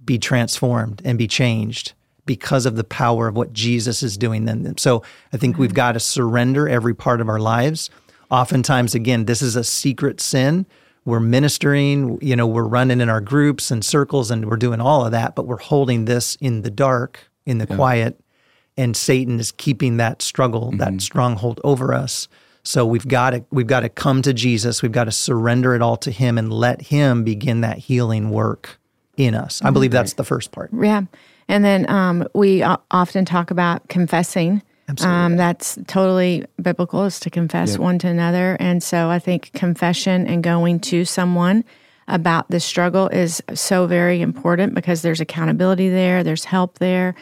be 0.03 0.17
transformed 0.17 1.01
and 1.05 1.17
be 1.17 1.27
changed 1.27 1.93
because 2.25 2.65
of 2.65 2.75
the 2.75 2.83
power 2.83 3.27
of 3.27 3.35
what 3.35 3.53
Jesus 3.53 4.03
is 4.03 4.17
doing 4.17 4.45
then. 4.45 4.77
So 4.77 5.03
I 5.33 5.37
think 5.37 5.53
mm-hmm. 5.53 5.61
we've 5.61 5.73
got 5.73 5.93
to 5.93 5.99
surrender 5.99 6.67
every 6.67 6.93
part 6.93 7.21
of 7.21 7.29
our 7.29 7.39
lives. 7.39 7.89
Oftentimes, 8.29 8.93
again, 8.93 9.25
this 9.25 9.41
is 9.41 9.55
a 9.55 9.63
secret 9.63 10.21
sin. 10.21 10.65
We're 11.05 11.19
ministering, 11.19 12.19
you 12.21 12.35
know, 12.35 12.45
we're 12.45 12.67
running 12.67 13.01
in 13.01 13.09
our 13.09 13.21
groups 13.21 13.71
and 13.71 13.83
circles 13.83 14.29
and 14.29 14.45
we're 14.45 14.57
doing 14.57 14.81
all 14.81 15.05
of 15.05 15.11
that, 15.11 15.35
but 15.35 15.47
we're 15.47 15.57
holding 15.57 16.05
this 16.05 16.35
in 16.35 16.61
the 16.61 16.69
dark 16.69 17.28
in 17.49 17.57
the 17.57 17.67
yeah. 17.69 17.75
quiet, 17.75 18.19
and 18.77 18.95
Satan 18.95 19.39
is 19.39 19.51
keeping 19.51 19.97
that 19.97 20.21
struggle, 20.21 20.67
mm-hmm. 20.67 20.77
that 20.77 21.01
stronghold 21.01 21.59
over 21.63 21.93
us. 21.93 22.27
So 22.63 22.85
we've 22.85 23.07
got 23.07 23.31
to 23.31 23.43
we've 23.51 23.67
got 23.67 23.81
to 23.81 23.89
come 23.89 24.21
to 24.21 24.33
Jesus. 24.33 24.81
We've 24.81 24.91
got 24.91 25.05
to 25.05 25.11
surrender 25.11 25.73
it 25.73 25.81
all 25.81 25.97
to 25.97 26.11
Him 26.11 26.37
and 26.37 26.53
let 26.53 26.81
Him 26.83 27.23
begin 27.23 27.61
that 27.61 27.79
healing 27.79 28.29
work 28.29 28.79
in 29.17 29.33
us. 29.33 29.57
Mm-hmm. 29.57 29.67
I 29.67 29.71
believe 29.71 29.91
that's 29.91 30.13
the 30.13 30.23
first 30.23 30.51
part. 30.51 30.69
Yeah, 30.73 31.03
and 31.47 31.65
then 31.65 31.89
um, 31.89 32.27
we 32.35 32.61
often 32.63 33.25
talk 33.25 33.51
about 33.51 33.87
confessing. 33.89 34.61
Um, 35.01 35.37
that's 35.37 35.77
totally 35.85 36.45
biblical 36.59 37.05
is 37.05 37.19
to 37.19 37.29
confess 37.29 37.73
yep. 37.73 37.79
one 37.79 37.99
to 37.99 38.07
another. 38.07 38.57
And 38.59 38.81
so 38.81 39.11
I 39.11 39.19
think 39.19 39.51
confession 39.53 40.25
and 40.25 40.43
going 40.43 40.79
to 40.79 41.05
someone 41.05 41.63
about 42.07 42.49
the 42.49 42.59
struggle 42.59 43.07
is 43.07 43.41
so 43.53 43.85
very 43.85 44.19
important 44.19 44.73
because 44.73 45.03
there's 45.03 45.21
accountability 45.21 45.89
there, 45.89 46.23
there's 46.23 46.43
help 46.43 46.79
there. 46.79 47.13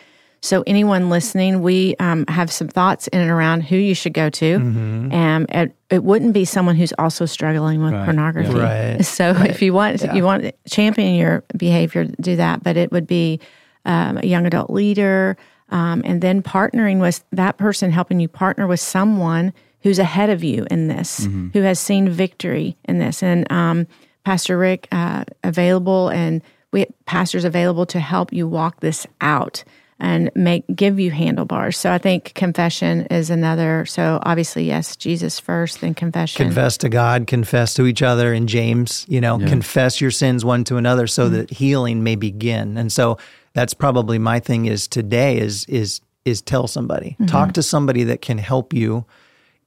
So, 0.42 0.64
anyone 0.68 1.10
listening, 1.10 1.62
we 1.62 1.96
um, 2.00 2.26
have 2.28 2.52
some 2.52 2.68
thoughts 2.68 3.08
in 3.08 3.20
and 3.20 3.32
around 3.32 3.62
who 3.62 3.76
you 3.76 3.96
should 3.96 4.14
go 4.14 4.30
to. 4.30 4.60
Mm-hmm. 4.60 5.12
And 5.12 5.46
it, 5.50 5.76
it, 5.90 6.04
wouldn't 6.04 6.34
be 6.34 6.46
someone 6.46 6.76
who's 6.76 6.94
also 7.00 7.26
struggling 7.26 7.82
with 7.82 7.94
right. 7.94 8.06
pornography. 8.06 8.54
Yeah. 8.54 8.94
Right. 8.96 9.06
So, 9.06 9.34
right. 9.34 9.50
if 9.50 9.62
you 9.62 9.74
want, 9.74 10.02
yeah. 10.02 10.14
you 10.14 10.24
want 10.24 10.54
champion 10.70 11.16
your 11.16 11.44
behavior, 11.56 12.06
do 12.22 12.36
that. 12.36 12.64
But 12.64 12.78
it 12.78 12.92
would 12.92 13.08
be 13.08 13.40
um, 13.86 14.18
a 14.18 14.28
young 14.28 14.46
adult 14.46 14.70
leader, 14.70 15.38
um, 15.70 16.02
and 16.06 16.22
then 16.22 16.44
partnering 16.44 17.00
with 17.00 17.24
that 17.32 17.58
person, 17.58 17.92
helping 17.92 18.20
you 18.20 18.28
partner 18.28 18.68
with 18.68 18.80
someone 18.80 19.54
who's 19.82 20.00
ahead 20.00 20.30
of 20.30 20.44
you 20.44 20.68
in 20.70 20.88
this, 20.88 21.22
mm-hmm. 21.22 21.50
who 21.54 21.62
has 21.62 21.80
seen 21.80 22.10
victory 22.10 22.78
in 22.86 23.00
this. 23.00 23.24
And 23.24 23.52
um, 23.52 23.88
Pastor 24.24 24.58
Rick 24.58 24.88
uh, 24.92 25.24
available, 25.44 26.10
and 26.10 26.42
we 26.72 26.86
pastors 27.06 27.46
available 27.46 27.86
to 27.88 28.00
help 28.00 28.32
you 28.32 28.48
walk 28.48 28.82
this 28.82 29.08
out 29.22 29.64
and 30.00 30.30
make 30.36 30.64
give 30.76 31.00
you 31.00 31.12
handlebars. 31.12 31.78
So 31.78 31.92
I 31.92 31.98
think 31.98 32.34
confession 32.36 33.08
is 33.08 33.30
another. 33.30 33.86
So 33.86 34.20
obviously, 34.24 34.66
yes, 34.66 34.96
Jesus 34.96 35.40
first, 35.40 35.82
then 35.82 35.94
confession. 35.96 36.46
Confess 36.46 36.78
to 36.78 36.90
God, 36.90 37.28
confess 37.28 37.74
to 37.76 37.88
each 37.88 38.02
other. 38.02 38.34
In 38.34 38.48
James, 38.48 39.06
you 39.10 39.20
know, 39.20 39.40
yeah. 39.40 39.48
confess 39.48 40.00
your 40.00 40.12
sins 40.12 40.46
one 40.46 40.64
to 40.66 40.78
another, 40.78 41.08
so 41.08 41.26
mm-hmm. 41.26 41.36
that 41.36 41.50
healing 41.50 42.04
may 42.04 42.16
begin. 42.16 42.78
And 42.78 42.92
so 42.92 43.18
that's 43.54 43.74
probably 43.74 44.20
my 44.20 44.40
thing. 44.40 44.66
Is 44.66 44.88
today 44.88 45.40
is 45.40 45.66
is 45.66 46.02
is 46.26 46.42
tell 46.42 46.68
somebody. 46.68 47.12
Mm-hmm. 47.12 47.26
Talk 47.26 47.54
to 47.54 47.64
somebody 47.64 48.04
that 48.04 48.22
can 48.22 48.38
help 48.38 48.74
you. 48.74 49.06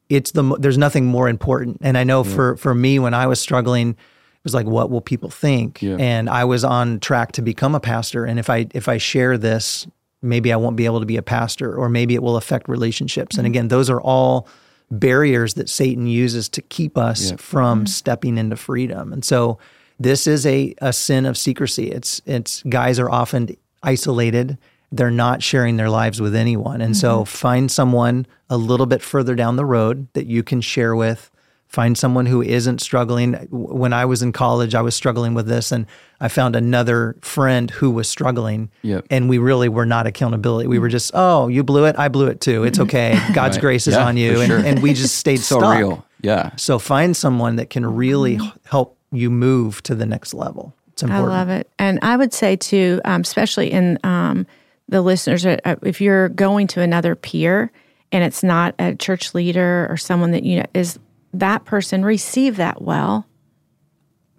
It's 0.09 0.31
the 0.31 0.43
there's 0.59 0.79
nothing 0.79 1.07
more 1.07 1.29
important. 1.29 1.79
And 1.81 1.99
I 1.99 2.05
know 2.05 2.23
yeah. 2.25 2.35
for 2.35 2.57
for 2.57 2.75
me 2.75 3.01
when 3.01 3.15
I 3.15 3.27
was 3.27 3.41
struggling, 3.41 3.91
it 3.91 4.45
was 4.45 4.55
like 4.55 4.67
what 4.67 4.91
will 4.91 5.01
people 5.01 5.31
think? 5.31 5.83
Yeah. 5.83 5.97
And 5.99 6.31
I 6.31 6.45
was 6.45 6.63
on 6.63 7.01
track 7.01 7.33
to 7.33 7.43
become 7.43 7.75
a 7.75 7.81
pastor 7.81 8.25
and 8.25 8.39
if 8.39 8.49
I 8.49 8.69
if 8.75 8.89
I 8.89 8.99
share 8.99 9.37
this, 9.37 9.89
maybe 10.23 10.53
I 10.53 10.57
won't 10.57 10.77
be 10.77 10.85
able 10.85 11.01
to 11.01 11.07
be 11.07 11.17
a 11.17 11.23
pastor 11.23 11.75
or 11.75 11.89
maybe 11.89 12.15
it 12.15 12.23
will 12.23 12.37
affect 12.37 12.69
relationships. 12.69 13.35
Mm-hmm. 13.35 13.41
And 13.41 13.47
again, 13.47 13.69
those 13.69 13.91
are 13.91 14.01
all 14.01 14.49
barriers 14.91 15.55
that 15.55 15.69
Satan 15.69 16.07
uses 16.07 16.49
to 16.51 16.63
keep 16.63 16.99
us 16.99 17.31
yeah. 17.31 17.37
from 17.37 17.81
mm-hmm. 17.81 17.87
stepping 17.87 18.39
into 18.39 18.57
freedom. 18.57 19.13
And 19.13 19.25
so 19.25 19.59
this 19.99 20.27
is 20.27 20.47
a, 20.47 20.75
a 20.79 20.93
sin 20.93 21.27
of 21.27 21.37
secrecy. 21.37 21.91
It's 21.91 22.21
it's 22.27 22.63
guys 22.65 22.99
are 22.99 23.11
often 23.11 23.57
isolated. 23.83 24.59
They're 24.91 25.11
not 25.11 25.43
sharing 25.43 25.77
their 25.77 25.91
lives 25.91 26.21
with 26.21 26.35
anyone. 26.35 26.81
And 26.81 26.95
mm-hmm. 26.95 27.01
so 27.01 27.25
find 27.25 27.71
someone 27.71 28.27
a 28.49 28.57
little 28.57 28.87
bit 28.87 29.03
further 29.03 29.35
down 29.35 29.57
the 29.57 29.65
road 29.65 30.09
that 30.15 30.27
you 30.27 30.43
can 30.43 30.61
share 30.61 30.97
with. 30.97 31.30
Find 31.71 31.97
someone 31.97 32.27
who 32.27 32.43
isn't 32.43 32.81
struggling. 32.81 33.35
When 33.51 33.93
I 33.93 34.05
was 34.05 34.23
in 34.23 34.33
college, 34.33 34.75
I 34.75 34.83
was 34.83 34.97
struggling 34.97 35.35
with 35.35 35.47
this, 35.47 35.71
and 35.71 35.87
I 36.21 36.27
found 36.27 36.57
another 36.57 37.15
friend 37.21 37.71
who 37.71 37.93
was 37.93 38.09
struggling. 38.11 38.73
Yep. 38.83 39.07
And 39.09 39.29
we 39.29 39.39
really 39.39 39.69
were 39.69 39.87
not 39.87 40.05
accountability. 40.05 40.67
We 40.67 40.81
were 40.81 40.89
just, 40.89 41.13
oh, 41.15 41.47
you 41.47 41.63
blew 41.63 41.85
it, 41.85 41.97
I 41.97 42.09
blew 42.09 42.27
it 42.27 42.41
too. 42.41 42.65
It's 42.65 42.81
okay. 42.81 43.17
God's 43.35 43.57
right. 43.57 43.61
grace 43.61 43.87
is 43.87 43.95
yeah, 43.95 44.05
on 44.05 44.17
you. 44.17 44.41
And, 44.41 44.53
and, 44.53 44.83
we 44.83 44.95
just 44.95 45.15
stayed 45.15 45.37
so 45.41 45.61
stuck. 45.61 45.79
real. 45.79 46.05
Yeah. 46.23 46.51
So 46.57 46.81
find 46.81 47.17
someone 47.17 47.55
that 47.55 47.71
can 47.71 47.87
really 47.87 48.39
mm-hmm. 48.39 48.69
help 48.69 48.99
you 49.13 49.31
move 49.31 49.81
to 49.85 49.95
the 49.95 50.07
next 50.07 50.35
level. 50.35 50.75
It's 50.89 51.05
important. 51.05 51.31
I 51.31 51.39
love 51.39 51.49
it. 51.51 51.71
And 51.79 52.01
I 52.03 52.17
would 52.17 52.35
say 52.35 52.57
too, 52.57 53.01
um, 53.05 53.21
especially 53.21 53.71
in 53.71 53.97
um, 54.03 54.45
the 54.89 55.03
listeners, 55.03 55.47
uh, 55.47 55.59
uh, 55.65 55.77
if 55.85 56.01
you're 56.01 56.31
going 56.31 56.67
to 56.67 56.81
another 56.81 57.15
peer 57.15 57.71
and 58.11 58.25
it's 58.25 58.43
not 58.43 58.75
a 58.81 58.97
church 58.97 59.35
leader 59.35 59.87
or 59.89 59.97
someone 59.97 60.33
that 60.33 60.43
you 60.43 60.59
know 60.59 60.67
is 60.75 60.99
that 61.33 61.65
person 61.65 62.05
receive 62.05 62.57
that 62.57 62.83
well, 62.83 63.27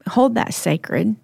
hold 0.07 0.35
that 0.35 0.53
sacred, 0.53 1.15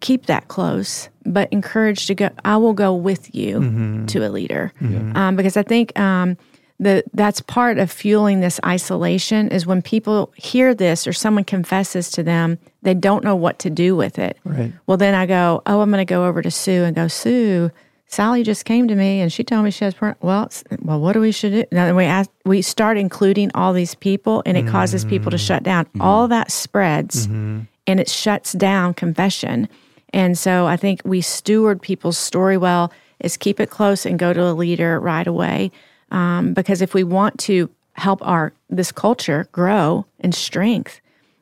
keep 0.00 0.26
that 0.26 0.48
close, 0.48 1.08
but 1.24 1.52
encourage 1.52 2.06
to 2.06 2.14
go. 2.14 2.30
I 2.44 2.56
will 2.56 2.72
go 2.72 2.94
with 2.94 3.34
you 3.34 3.60
mm-hmm. 3.60 4.06
to 4.06 4.26
a 4.26 4.30
leader 4.30 4.72
mm-hmm. 4.80 5.16
um, 5.16 5.36
because 5.36 5.56
I 5.56 5.62
think 5.62 5.98
um, 5.98 6.36
the 6.80 7.04
that's 7.12 7.42
part 7.42 7.78
of 7.78 7.90
fueling 7.92 8.40
this 8.40 8.58
isolation 8.64 9.48
is 9.48 9.66
when 9.66 9.82
people 9.82 10.32
hear 10.34 10.74
this 10.74 11.06
or 11.06 11.12
someone 11.12 11.44
confesses 11.44 12.10
to 12.10 12.22
them 12.22 12.58
they 12.82 12.94
don't 12.94 13.22
know 13.22 13.36
what 13.36 13.58
to 13.58 13.68
do 13.68 13.94
with 13.94 14.18
it 14.18 14.38
right 14.44 14.72
well 14.86 14.96
then 14.96 15.14
i 15.14 15.26
go 15.26 15.62
oh 15.66 15.82
i'm 15.82 15.90
going 15.90 16.00
to 16.00 16.10
go 16.10 16.26
over 16.26 16.40
to 16.40 16.50
sue 16.50 16.82
and 16.84 16.96
go 16.96 17.06
sue 17.06 17.70
sally 18.10 18.42
just 18.42 18.64
came 18.64 18.88
to 18.88 18.94
me 18.94 19.20
and 19.20 19.32
she 19.32 19.44
told 19.44 19.64
me 19.64 19.70
she 19.70 19.84
has 19.84 19.94
well 20.00 20.50
well 20.80 21.00
what 21.00 21.12
do 21.12 21.20
we 21.20 21.32
should 21.32 21.52
do 21.52 21.64
now 21.72 21.94
we 21.94 22.04
ask, 22.04 22.30
we 22.44 22.60
start 22.60 22.96
including 22.96 23.50
all 23.54 23.72
these 23.72 23.94
people 23.94 24.42
and 24.44 24.56
it 24.56 24.62
mm-hmm. 24.64 24.72
causes 24.72 25.04
people 25.04 25.30
to 25.30 25.36
mm-hmm. 25.36 25.46
shut 25.46 25.62
down 25.62 25.84
mm-hmm. 25.86 26.02
all 26.02 26.28
that 26.28 26.50
spreads 26.50 27.26
mm-hmm. 27.26 27.60
and 27.86 28.00
it 28.00 28.08
shuts 28.08 28.52
down 28.52 28.92
confession 28.92 29.68
and 30.12 30.36
so 30.36 30.66
i 30.66 30.76
think 30.76 31.00
we 31.04 31.20
steward 31.20 31.80
people's 31.80 32.18
story 32.18 32.56
well 32.56 32.92
is 33.20 33.36
keep 33.36 33.60
it 33.60 33.70
close 33.70 34.04
and 34.04 34.18
go 34.18 34.32
to 34.32 34.42
a 34.42 34.52
leader 34.52 34.98
right 34.98 35.26
away 35.26 35.70
um, 36.10 36.54
because 36.54 36.82
if 36.82 36.94
we 36.94 37.04
want 37.04 37.38
to 37.40 37.70
help 37.94 38.26
our 38.26 38.52
this 38.68 38.92
culture 38.92 39.48
grow 39.52 40.06
in 40.18 40.32
strength, 40.32 41.00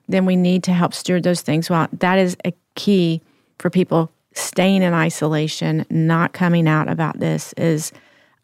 then 0.08 0.26
we 0.26 0.36
need 0.36 0.62
to 0.64 0.72
help 0.72 0.94
steward 0.94 1.22
those 1.22 1.40
things 1.40 1.70
well. 1.70 1.88
That 1.92 2.18
is 2.18 2.36
a 2.44 2.52
key 2.74 3.22
for 3.58 3.70
people 3.70 4.10
staying 4.38 4.82
in 4.82 4.94
isolation, 4.94 5.84
not 5.90 6.32
coming 6.32 6.68
out 6.68 6.88
about 6.88 7.18
this 7.18 7.52
is 7.54 7.92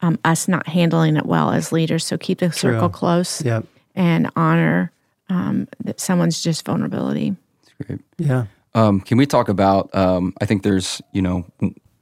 um, 0.02 0.18
us 0.24 0.48
not 0.48 0.66
handling 0.68 1.16
it 1.16 1.26
well 1.26 1.50
as 1.50 1.72
leaders. 1.72 2.04
So 2.04 2.18
keep 2.18 2.38
the 2.38 2.52
circle 2.52 2.88
True. 2.88 2.98
close 2.98 3.42
yep. 3.44 3.64
and 3.94 4.30
honor 4.36 4.92
um, 5.28 5.68
that 5.84 6.00
someone's 6.00 6.42
just 6.42 6.64
vulnerability. 6.64 7.36
That's 7.62 7.88
great. 7.88 8.00
Yeah. 8.18 8.46
Um, 8.74 9.00
can 9.00 9.18
we 9.18 9.26
talk 9.26 9.48
about? 9.48 9.94
Um, 9.94 10.34
I 10.40 10.46
think 10.46 10.62
there's, 10.62 11.00
you 11.12 11.22
know, 11.22 11.46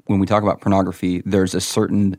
when 0.06 0.20
we 0.20 0.26
talk 0.26 0.42
about 0.42 0.60
pornography, 0.60 1.22
there's 1.24 1.54
a 1.54 1.60
certain 1.60 2.16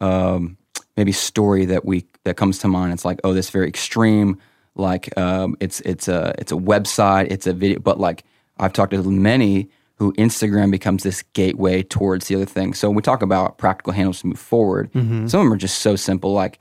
um, 0.00 0.56
maybe 0.96 1.12
story 1.12 1.64
that 1.66 1.84
we 1.84 2.06
that 2.24 2.36
comes 2.36 2.58
to 2.60 2.68
mind. 2.68 2.92
It's 2.92 3.04
like, 3.04 3.20
oh, 3.24 3.34
this 3.34 3.50
very 3.50 3.68
extreme. 3.68 4.38
Like 4.74 5.16
um, 5.18 5.56
it's 5.60 5.80
it's 5.80 6.08
a 6.08 6.34
it's 6.38 6.52
a 6.52 6.56
website, 6.56 7.30
it's 7.30 7.46
a 7.46 7.52
video, 7.52 7.78
but 7.78 8.00
like 8.00 8.24
I've 8.58 8.72
talked 8.72 8.92
to 8.92 9.02
many 9.02 9.68
who 10.00 10.14
Instagram 10.14 10.70
becomes 10.70 11.02
this 11.02 11.22
gateway 11.34 11.82
towards 11.82 12.26
the 12.28 12.34
other 12.34 12.46
thing. 12.46 12.72
So 12.72 12.88
when 12.88 12.96
we 12.96 13.02
talk 13.02 13.20
about 13.20 13.58
practical 13.58 13.92
handles 13.92 14.22
to 14.22 14.28
move 14.28 14.38
forward, 14.38 14.90
mm-hmm. 14.94 15.26
some 15.26 15.40
of 15.40 15.44
them 15.44 15.52
are 15.52 15.58
just 15.58 15.82
so 15.82 15.94
simple. 15.94 16.32
Like 16.32 16.58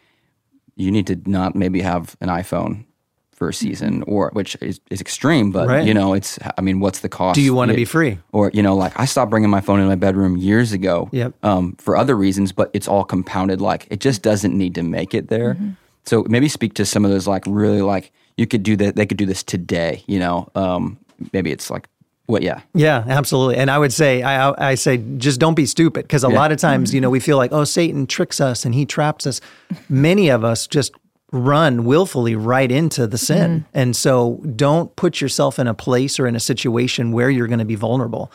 you 0.75 0.91
need 0.91 1.07
to 1.07 1.17
not 1.25 1.55
maybe 1.55 1.79
have 1.79 2.17
an 2.19 2.27
iPhone 2.27 2.83
for 3.31 3.47
a 3.47 3.53
season, 3.53 4.03
or 4.07 4.29
which 4.33 4.57
is, 4.59 4.81
is 4.89 4.99
extreme, 4.99 5.53
but 5.53 5.69
right. 5.69 5.87
you 5.87 5.93
know, 5.93 6.11
it's. 6.13 6.37
I 6.57 6.61
mean, 6.61 6.81
what's 6.81 6.99
the 6.99 7.07
cost? 7.07 7.35
Do 7.35 7.41
you 7.41 7.53
want 7.53 7.71
to 7.71 7.77
be 7.77 7.85
free? 7.85 8.19
Or 8.33 8.51
you 8.53 8.61
know, 8.61 8.75
like 8.75 8.99
I 8.99 9.05
stopped 9.05 9.31
bringing 9.31 9.49
my 9.49 9.61
phone 9.61 9.79
in 9.79 9.87
my 9.87 9.95
bedroom 9.95 10.35
years 10.35 10.73
ago. 10.73 11.07
Yep. 11.13 11.33
Um, 11.41 11.77
for 11.77 11.95
other 11.95 12.17
reasons, 12.17 12.51
but 12.51 12.69
it's 12.73 12.89
all 12.89 13.05
compounded. 13.05 13.61
Like 13.61 13.87
it 13.89 14.01
just 14.01 14.21
doesn't 14.21 14.53
need 14.53 14.75
to 14.75 14.83
make 14.83 15.13
it 15.13 15.29
there. 15.29 15.53
Mm-hmm. 15.53 15.69
So 16.05 16.25
maybe 16.27 16.49
speak 16.49 16.73
to 16.73 16.85
some 16.85 17.05
of 17.05 17.11
those 17.11 17.25
like 17.25 17.45
really 17.47 17.81
like 17.81 18.11
you 18.35 18.45
could 18.45 18.63
do 18.63 18.75
that. 18.75 18.97
They 18.97 19.05
could 19.05 19.17
do 19.17 19.25
this 19.25 19.43
today. 19.43 20.03
You 20.07 20.19
know, 20.19 20.51
um, 20.55 20.99
maybe 21.31 21.53
it's 21.53 21.69
like 21.69 21.87
what 22.29 22.43
yeah 22.43 22.61
yeah 22.73 23.03
absolutely 23.07 23.57
and 23.57 23.71
i 23.71 23.77
would 23.77 23.91
say 23.91 24.21
i 24.21 24.71
i 24.71 24.75
say 24.75 24.97
just 25.17 25.39
don't 25.39 25.55
be 25.55 25.65
stupid 25.65 26.03
because 26.03 26.23
a 26.23 26.29
yeah. 26.29 26.35
lot 26.35 26.51
of 26.51 26.57
times 26.59 26.93
you 26.93 27.01
know 27.01 27.09
we 27.09 27.19
feel 27.19 27.37
like 27.37 27.51
oh 27.51 27.63
satan 27.63 28.05
tricks 28.05 28.39
us 28.39 28.65
and 28.65 28.75
he 28.75 28.85
traps 28.85 29.25
us 29.25 29.41
many 29.89 30.29
of 30.29 30.43
us 30.43 30.67
just 30.67 30.93
run 31.31 31.85
willfully 31.85 32.35
right 32.35 32.71
into 32.71 33.05
the 33.05 33.17
sin. 33.17 33.61
Mm-hmm. 33.61 33.77
And 33.77 33.95
so 33.95 34.41
don't 34.55 34.95
put 34.95 35.21
yourself 35.21 35.59
in 35.59 35.67
a 35.67 35.73
place 35.73 36.19
or 36.19 36.27
in 36.27 36.35
a 36.35 36.39
situation 36.39 37.11
where 37.11 37.29
you're 37.29 37.47
going 37.47 37.59
to 37.59 37.65
be 37.65 37.75
vulnerable. 37.75 38.31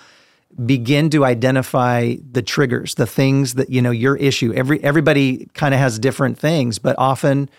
Begin 0.65 1.11
to 1.11 1.25
identify 1.25 2.15
the 2.31 2.43
triggers, 2.43 2.95
the 2.95 3.07
things 3.07 3.55
that, 3.55 3.71
you 3.71 3.83
know, 3.83 3.91
your 3.91 4.17
issue. 4.17 4.53
Every 4.53 4.83
everybody 4.85 5.49
kind 5.55 5.75
of 5.75 5.81
has 5.81 5.99
different 5.99 6.39
things, 6.39 6.79
but 6.79 6.95
often 6.97 7.51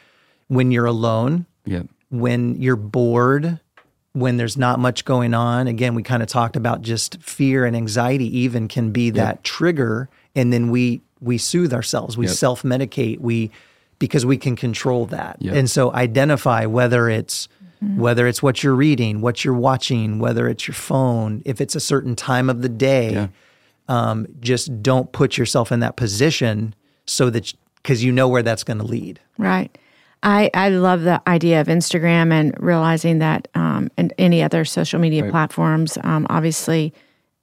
when 0.47 0.71
you're 0.71 0.85
alone, 0.85 1.45
yep. 1.65 1.87
when 2.09 2.61
you're 2.61 2.77
bored, 2.77 3.59
when 4.15 4.37
there's 4.37 4.57
not 4.57 4.79
much 4.79 5.03
going 5.03 5.33
on, 5.33 5.67
again, 5.67 5.93
we 5.93 6.01
kind 6.01 6.23
of 6.23 6.29
talked 6.29 6.55
about 6.55 6.81
just 6.81 7.21
fear 7.21 7.65
and 7.65 7.75
anxiety 7.75 8.39
even 8.39 8.69
can 8.69 8.91
be 8.91 9.09
that 9.09 9.35
yep. 9.35 9.43
trigger 9.43 10.09
and 10.35 10.51
then 10.53 10.71
we 10.71 11.01
we 11.21 11.37
soothe 11.37 11.73
ourselves, 11.73 12.17
we 12.17 12.27
yep. 12.27 12.35
self-medicate, 12.35 13.19
we 13.19 13.51
because 13.99 14.25
we 14.25 14.37
can 14.37 14.55
control 14.55 15.05
that. 15.07 15.37
Yep. 15.39 15.55
And 15.55 15.69
so 15.69 15.93
identify 15.93 16.65
whether 16.65 17.09
it's 17.09 17.49
mm-hmm. 17.83 17.99
whether 17.99 18.25
it's 18.25 18.41
what 18.41 18.63
you're 18.63 18.75
reading, 18.75 19.19
what 19.19 19.43
you're 19.43 19.53
watching, 19.53 20.19
whether 20.19 20.47
it's 20.47 20.65
your 20.67 20.75
phone, 20.75 21.41
if 21.45 21.59
it's 21.59 21.75
a 21.75 21.79
certain 21.81 22.15
time 22.15 22.49
of 22.49 22.61
the 22.61 22.69
day. 22.69 23.13
Yeah. 23.13 23.27
Um, 23.87 24.25
just 24.39 24.81
don't 24.81 25.11
put 25.11 25.37
yourself 25.37 25.71
in 25.71 25.79
that 25.81 25.95
position 25.95 26.73
so 27.05 27.29
that 27.29 27.53
because 27.75 28.03
you 28.03 28.11
know 28.11 28.27
where 28.27 28.41
that's 28.41 28.63
going 28.63 28.79
to 28.79 28.83
lead. 28.83 29.19
Right. 29.37 29.77
I, 30.25 30.49
I 30.53 30.69
love 30.69 31.03
the 31.03 31.21
idea 31.29 31.61
of 31.61 31.67
Instagram 31.67 32.33
and 32.33 32.53
realizing 32.59 33.19
that 33.19 33.47
um, 33.55 33.89
and 33.95 34.13
any 34.17 34.43
other 34.43 34.65
social 34.65 34.99
media 34.99 35.23
right. 35.23 35.31
platforms. 35.31 35.97
Um, 36.03 36.27
obviously, 36.29 36.93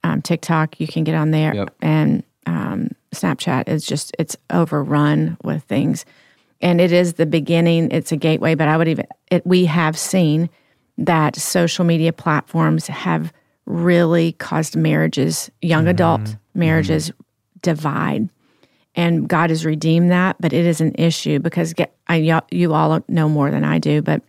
um, 0.03 0.21
TikTok 0.21 0.79
you 0.79 0.87
can 0.87 1.03
get 1.03 1.15
on 1.15 1.31
there, 1.31 1.55
yep. 1.55 1.75
and 1.81 2.23
um, 2.45 2.89
Snapchat 3.15 3.69
is 3.69 3.85
just 3.85 4.15
it's 4.19 4.35
overrun 4.51 5.37
with 5.43 5.63
things 5.63 6.05
and 6.63 6.79
it 6.79 6.91
is 6.93 7.13
the 7.13 7.25
beginning. 7.25 7.91
It's 7.91 8.11
a 8.11 8.15
gateway, 8.15 8.55
but 8.55 8.67
I 8.67 8.77
would 8.77 8.87
even 8.87 9.05
it, 9.29 9.45
we 9.45 9.65
have 9.65 9.97
seen 9.97 10.49
that 10.97 11.35
social 11.35 11.83
media 11.83 12.13
platforms 12.13 12.87
have 12.87 13.33
really 13.65 14.31
caused 14.33 14.75
marriages, 14.75 15.51
young 15.61 15.83
mm-hmm. 15.83 15.89
adult 15.89 16.35
marriages, 16.55 17.09
mm-hmm. 17.09 17.21
divide. 17.61 18.29
And 18.95 19.27
God 19.27 19.49
has 19.49 19.65
redeemed 19.65 20.11
that, 20.11 20.35
but 20.39 20.53
it 20.53 20.65
is 20.65 20.79
an 20.79 20.93
issue 20.95 21.39
because 21.39 21.73
get, 21.73 21.95
I, 22.07 22.41
you 22.51 22.73
all 22.73 23.03
know 23.07 23.27
more 23.27 23.49
than 23.49 23.63
I 23.63 23.79
do. 23.79 24.01
But 24.01 24.21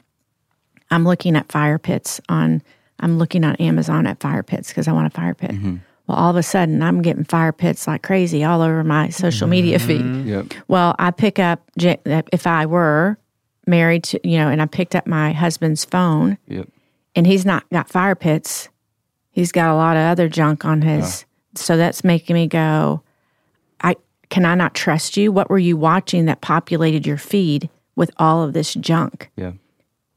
I'm 0.90 1.04
looking 1.04 1.36
at 1.36 1.50
fire 1.50 1.78
pits 1.78 2.20
on. 2.28 2.62
I'm 3.00 3.18
looking 3.18 3.44
on 3.44 3.56
Amazon 3.56 4.06
at 4.06 4.20
fire 4.20 4.42
pits 4.42 4.68
because 4.68 4.88
I 4.88 4.92
want 4.92 5.06
a 5.06 5.10
fire 5.10 5.34
pit. 5.34 5.50
Mm-hmm. 5.50 5.76
Well, 6.06 6.16
all 6.16 6.30
of 6.30 6.36
a 6.36 6.42
sudden, 6.42 6.82
I'm 6.82 7.02
getting 7.02 7.24
fire 7.24 7.52
pits 7.52 7.86
like 7.86 8.02
crazy 8.02 8.44
all 8.44 8.62
over 8.62 8.84
my 8.84 9.08
social 9.08 9.48
media 9.48 9.78
feed. 9.78 10.02
Mm-hmm. 10.02 10.28
Yep. 10.28 10.54
Well, 10.68 10.94
I 10.98 11.10
pick 11.10 11.38
up 11.38 11.68
if 11.76 12.46
I 12.46 12.66
were 12.66 13.18
married 13.66 14.04
to 14.04 14.20
you 14.28 14.38
know, 14.38 14.48
and 14.48 14.62
I 14.62 14.66
picked 14.66 14.94
up 14.94 15.06
my 15.06 15.32
husband's 15.32 15.84
phone, 15.84 16.38
yep. 16.46 16.68
and 17.14 17.26
he's 17.26 17.44
not 17.44 17.68
got 17.70 17.88
fire 17.88 18.14
pits. 18.14 18.68
He's 19.30 19.50
got 19.50 19.70
a 19.70 19.74
lot 19.74 19.96
of 19.96 20.02
other 20.02 20.28
junk 20.28 20.64
on 20.64 20.82
his. 20.82 21.24
So 21.56 21.76
that's 21.76 22.04
making 22.04 22.34
me 22.34 22.46
go. 22.46 23.02
I 24.34 24.36
can 24.36 24.44
I 24.44 24.54
not 24.54 24.74
trust 24.74 25.16
you? 25.16 25.32
What 25.32 25.48
were 25.48 25.58
you 25.58 25.76
watching 25.76 26.26
that 26.26 26.40
populated 26.40 27.06
your 27.06 27.18
feed 27.18 27.68
with 27.96 28.10
all 28.18 28.42
of 28.42 28.52
this 28.52 28.74
junk? 28.74 29.30
Yeah, 29.36 29.52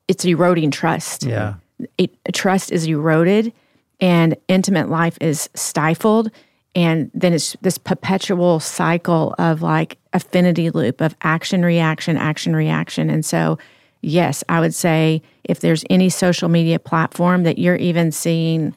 it's 0.08 0.26
eroding 0.26 0.72
trust. 0.72 1.24
Yeah, 1.24 1.56
it, 1.98 2.12
trust 2.34 2.72
is 2.72 2.88
eroded 2.88 3.54
and 4.00 4.36
intimate 4.48 4.90
life 4.90 5.18
is 5.22 5.50
stifled 5.54 6.32
and 6.76 7.10
then 7.14 7.34
it's 7.34 7.56
this 7.62 7.78
perpetual 7.78 8.60
cycle 8.60 9.34
of 9.40 9.62
like 9.62 9.98
affinity 10.14 10.70
loop 10.70 11.02
of 11.02 11.16
action 11.22 11.64
reaction 11.64 12.18
action 12.18 12.56
reaction 12.56 13.10
and 13.10 13.26
so 13.26 13.58
yes 14.02 14.44
i 14.50 14.60
would 14.60 14.74
say 14.74 15.22
if 15.44 15.60
there's 15.60 15.84
any 15.90 16.10
social 16.10 16.50
media 16.50 16.78
platform 16.78 17.44
that 17.44 17.58
you're 17.58 17.76
even 17.78 18.12
seeing 18.12 18.76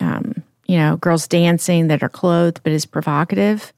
um, 0.00 0.34
you 0.66 0.76
know 0.76 0.96
girls 0.96 1.28
dancing 1.28 1.88
that 1.88 2.02
are 2.02 2.08
clothed 2.08 2.60
but 2.64 2.72
is 2.72 2.86
provocative 2.86 3.72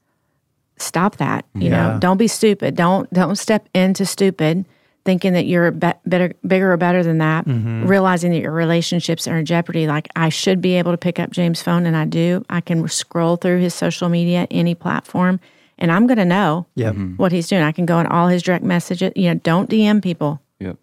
stop 0.77 1.17
that 1.17 1.45
you 1.55 1.69
yeah. 1.69 1.93
know 1.93 1.99
don't 1.99 2.17
be 2.17 2.27
stupid 2.27 2.75
don't 2.75 3.11
don't 3.11 3.35
step 3.35 3.67
into 3.73 4.05
stupid 4.05 4.65
thinking 5.07 5.31
that 5.31 5.45
you're 5.45 5.71
be- 5.71 5.93
better, 6.05 6.33
bigger 6.45 6.73
or 6.73 6.75
better 6.75 7.01
than 7.01 7.19
that, 7.19 7.45
mm-hmm. 7.45 7.87
realizing 7.87 8.29
that 8.31 8.41
your 8.41 8.51
relationships 8.51 9.25
are 9.25 9.37
in 9.37 9.45
jeopardy. 9.45 9.87
Like 9.87 10.09
I 10.17 10.27
should 10.27 10.59
be 10.59 10.73
able 10.73 10.91
to 10.91 10.97
pick 10.97 11.17
up 11.17 11.31
James' 11.31 11.61
phone, 11.61 11.85
and 11.85 11.95
I 11.95 12.03
do. 12.03 12.43
I 12.49 12.59
can 12.59 12.85
scroll 12.89 13.37
through 13.37 13.61
his 13.61 13.73
social 13.73 14.09
media, 14.09 14.47
any 14.51 14.75
platform, 14.75 15.39
and 15.77 15.93
I'm 15.93 16.07
going 16.07 16.17
to 16.17 16.25
know 16.25 16.67
yep. 16.75 16.93
Mm-hmm. 16.93 17.15
what 17.15 17.31
he's 17.31 17.47
doing. 17.47 17.63
I 17.63 17.71
can 17.71 17.85
go 17.85 17.99
in 17.99 18.07
all 18.07 18.27
his 18.27 18.43
direct 18.43 18.65
messages. 18.65 19.13
You 19.15 19.33
know, 19.33 19.39
don't 19.39 19.69
DM 19.69 20.03
people. 20.03 20.41
Yep. 20.59 20.75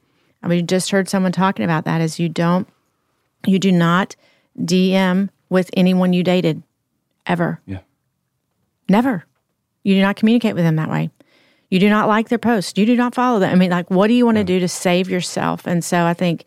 I 0.43 0.49
mean, 0.49 0.67
just 0.67 0.91
heard 0.91 1.07
someone 1.07 1.33
talking 1.33 1.67
about 1.67 1.85
that. 1.85 2.01
Is 2.01 2.19
you 2.19 2.31
don't, 2.31 2.67
you 3.47 3.59
do 3.59 3.71
not 3.71 4.17
DM 4.59 5.29
with 5.51 5.69
anyone 5.77 6.15
you 6.15 6.23
dated, 6.23 6.63
ever. 7.27 7.61
Yeah. 7.67 7.81
Never. 8.89 9.27
You 9.85 9.95
do 9.95 10.01
not 10.01 10.17
communicate 10.17 10.55
with 10.55 10.65
them 10.65 10.77
that 10.77 10.91
way. 10.91 11.11
You 11.71 11.79
do 11.79 11.89
not 11.89 12.09
like 12.09 12.29
their 12.29 12.39
posts. 12.39 12.77
You 12.77 12.87
do 12.87 12.97
not 12.97 13.15
follow 13.15 13.39
them. 13.39 13.53
I 13.53 13.55
mean, 13.55 13.71
like, 13.71 13.91
what 13.91 14.09
do 14.09 14.15
you 14.15 14.25
want 14.25 14.39
to 14.39 14.45
do 14.45 14.61
to 14.61 14.69
save 14.69 15.09
yourself? 15.09 15.67
And 15.67 15.85
so 15.85 16.05
I 16.05 16.15
think 16.15 16.45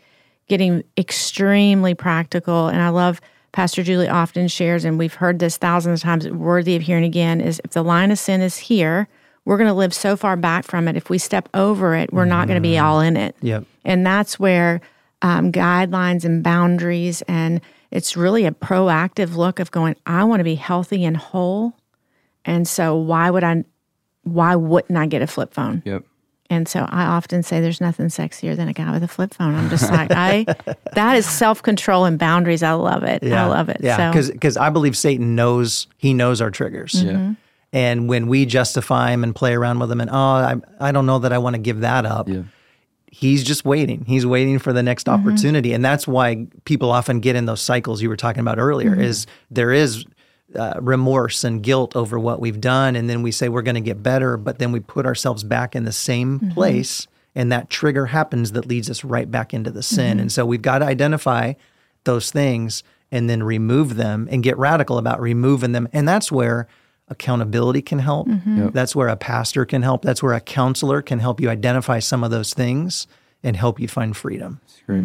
getting 0.47 0.83
extremely 0.97 1.93
practical, 1.93 2.67
and 2.67 2.81
I 2.81 2.89
love 2.89 3.19
Pastor 3.51 3.83
Julie 3.83 4.07
often 4.07 4.47
shares, 4.47 4.85
and 4.85 4.97
we've 4.97 5.13
heard 5.13 5.39
this 5.39 5.57
thousands 5.57 5.99
of 5.99 6.03
times, 6.03 6.27
worthy 6.29 6.75
of 6.75 6.81
hearing 6.81 7.03
again, 7.03 7.41
is 7.41 7.59
if 7.63 7.71
the 7.71 7.83
line 7.83 8.11
of 8.11 8.19
sin 8.19 8.41
is 8.41 8.57
here, 8.57 9.07
we're 9.45 9.57
going 9.57 9.69
to 9.69 9.73
live 9.73 9.93
so 9.93 10.15
far 10.15 10.35
back 10.35 10.65
from 10.65 10.87
it. 10.87 10.95
If 10.95 11.09
we 11.09 11.17
step 11.17 11.49
over 11.53 11.95
it, 11.95 12.11
we're 12.13 12.23
mm-hmm. 12.23 12.29
not 12.29 12.47
going 12.47 12.57
to 12.57 12.61
be 12.61 12.77
all 12.77 12.99
in 12.99 13.17
it. 13.17 13.35
Yep. 13.41 13.65
And 13.85 14.05
that's 14.05 14.39
where 14.39 14.81
um, 15.21 15.51
guidelines 15.51 16.23
and 16.23 16.43
boundaries, 16.43 17.21
and 17.23 17.61
it's 17.91 18.15
really 18.15 18.45
a 18.45 18.51
proactive 18.51 19.35
look 19.35 19.59
of 19.59 19.71
going, 19.71 19.95
I 20.05 20.23
want 20.25 20.39
to 20.41 20.45
be 20.45 20.55
healthy 20.55 21.03
and 21.03 21.17
whole. 21.17 21.73
And 22.47 22.67
so, 22.67 22.95
why 22.95 23.29
would 23.29 23.43
I 23.43 23.63
why 24.23 24.55
wouldn't 24.55 24.97
I 24.97 25.05
get 25.05 25.21
a 25.21 25.27
flip 25.27 25.53
phone? 25.53 25.83
Yep. 25.85 26.03
And 26.49 26.67
so 26.67 26.85
I 26.87 27.03
often 27.03 27.43
say 27.43 27.59
there's 27.59 27.81
nothing 27.81 28.07
sexier 28.07 28.55
than 28.55 28.69
a 28.69 28.73
guy 28.73 28.91
with 28.91 29.03
a 29.03 29.07
flip 29.07 29.33
phone. 29.33 29.53
I'm 29.53 29.69
just 29.69 29.91
like, 29.91 30.11
I 30.11 30.45
that 30.93 31.17
is 31.17 31.25
self 31.25 31.61
control 31.61 32.05
and 32.05 32.17
boundaries. 32.17 32.63
I 32.63 32.71
love 32.71 33.03
it. 33.03 33.21
Yeah. 33.21 33.45
I 33.45 33.49
love 33.49 33.67
it. 33.69 33.77
Yeah, 33.81 34.09
because 34.09 34.27
so. 34.27 34.33
because 34.33 34.57
I 34.57 34.69
believe 34.69 34.97
Satan 34.97 35.35
knows 35.35 35.87
he 35.97 36.13
knows 36.13 36.41
our 36.41 36.49
triggers. 36.49 36.93
Mm-hmm. 36.93 37.07
Yeah. 37.09 37.33
And 37.73 38.07
when 38.07 38.27
we 38.27 38.45
justify 38.45 39.11
him 39.11 39.25
and 39.25 39.35
play 39.35 39.53
around 39.53 39.79
with 39.79 39.91
him, 39.91 39.99
and 39.99 40.09
oh, 40.09 40.15
I 40.15 40.55
I 40.79 40.91
don't 40.93 41.05
know 41.05 41.19
that 41.19 41.33
I 41.33 41.37
want 41.37 41.55
to 41.55 41.61
give 41.61 41.81
that 41.81 42.05
up. 42.05 42.29
Yeah. 42.29 42.43
He's 43.09 43.43
just 43.43 43.65
waiting. 43.65 44.05
He's 44.05 44.25
waiting 44.25 44.59
for 44.59 44.71
the 44.71 44.83
next 44.83 45.07
mm-hmm. 45.07 45.27
opportunity, 45.27 45.73
and 45.73 45.83
that's 45.83 46.07
why 46.07 46.47
people 46.63 46.91
often 46.91 47.19
get 47.19 47.35
in 47.35 47.45
those 47.45 47.61
cycles 47.61 48.01
you 48.01 48.07
were 48.07 48.17
talking 48.17 48.39
about 48.39 48.57
earlier. 48.57 48.91
Mm-hmm. 48.91 49.01
Is 49.01 49.27
there 49.51 49.73
is 49.73 50.05
uh, 50.55 50.79
remorse 50.81 51.43
and 51.43 51.61
guilt 51.61 51.95
over 51.95 52.17
what 52.17 52.39
we've 52.39 52.61
done, 52.61 52.95
and 52.95 53.09
then 53.09 53.21
we 53.21 53.31
say 53.31 53.49
we're 53.49 53.61
going 53.61 53.75
to 53.75 53.81
get 53.81 54.01
better, 54.01 54.37
but 54.37 54.59
then 54.59 54.71
we 54.71 54.79
put 54.79 55.05
ourselves 55.05 55.43
back 55.43 55.75
in 55.75 55.83
the 55.83 55.91
same 55.91 56.39
mm-hmm. 56.39 56.51
place, 56.51 57.07
and 57.35 57.51
that 57.51 57.69
trigger 57.69 58.07
happens 58.07 58.53
that 58.53 58.65
leads 58.65 58.89
us 58.89 59.03
right 59.03 59.29
back 59.29 59.53
into 59.53 59.71
the 59.71 59.83
sin. 59.83 60.11
Mm-hmm. 60.11 60.19
And 60.21 60.31
so 60.31 60.45
we've 60.45 60.61
got 60.61 60.79
to 60.79 60.85
identify 60.85 61.53
those 62.05 62.31
things 62.31 62.83
and 63.11 63.29
then 63.29 63.43
remove 63.43 63.95
them 63.95 64.27
and 64.31 64.43
get 64.43 64.57
radical 64.57 64.97
about 64.97 65.21
removing 65.21 65.71
them. 65.73 65.87
And 65.93 66.07
that's 66.07 66.31
where 66.31 66.67
accountability 67.09 67.81
can 67.81 67.99
help. 67.99 68.27
Mm-hmm. 68.27 68.63
Yep. 68.63 68.73
That's 68.73 68.95
where 68.95 69.07
a 69.07 69.15
pastor 69.15 69.65
can 69.65 69.81
help. 69.81 70.01
That's 70.01 70.21
where 70.21 70.33
a 70.33 70.41
counselor 70.41 71.01
can 71.01 71.19
help 71.19 71.39
you 71.39 71.49
identify 71.49 71.99
some 71.99 72.23
of 72.23 72.31
those 72.31 72.53
things 72.53 73.07
and 73.43 73.55
help 73.55 73.79
you 73.79 73.87
find 73.87 74.15
freedom. 74.15 74.59
That's 74.63 74.81
great. 74.85 75.03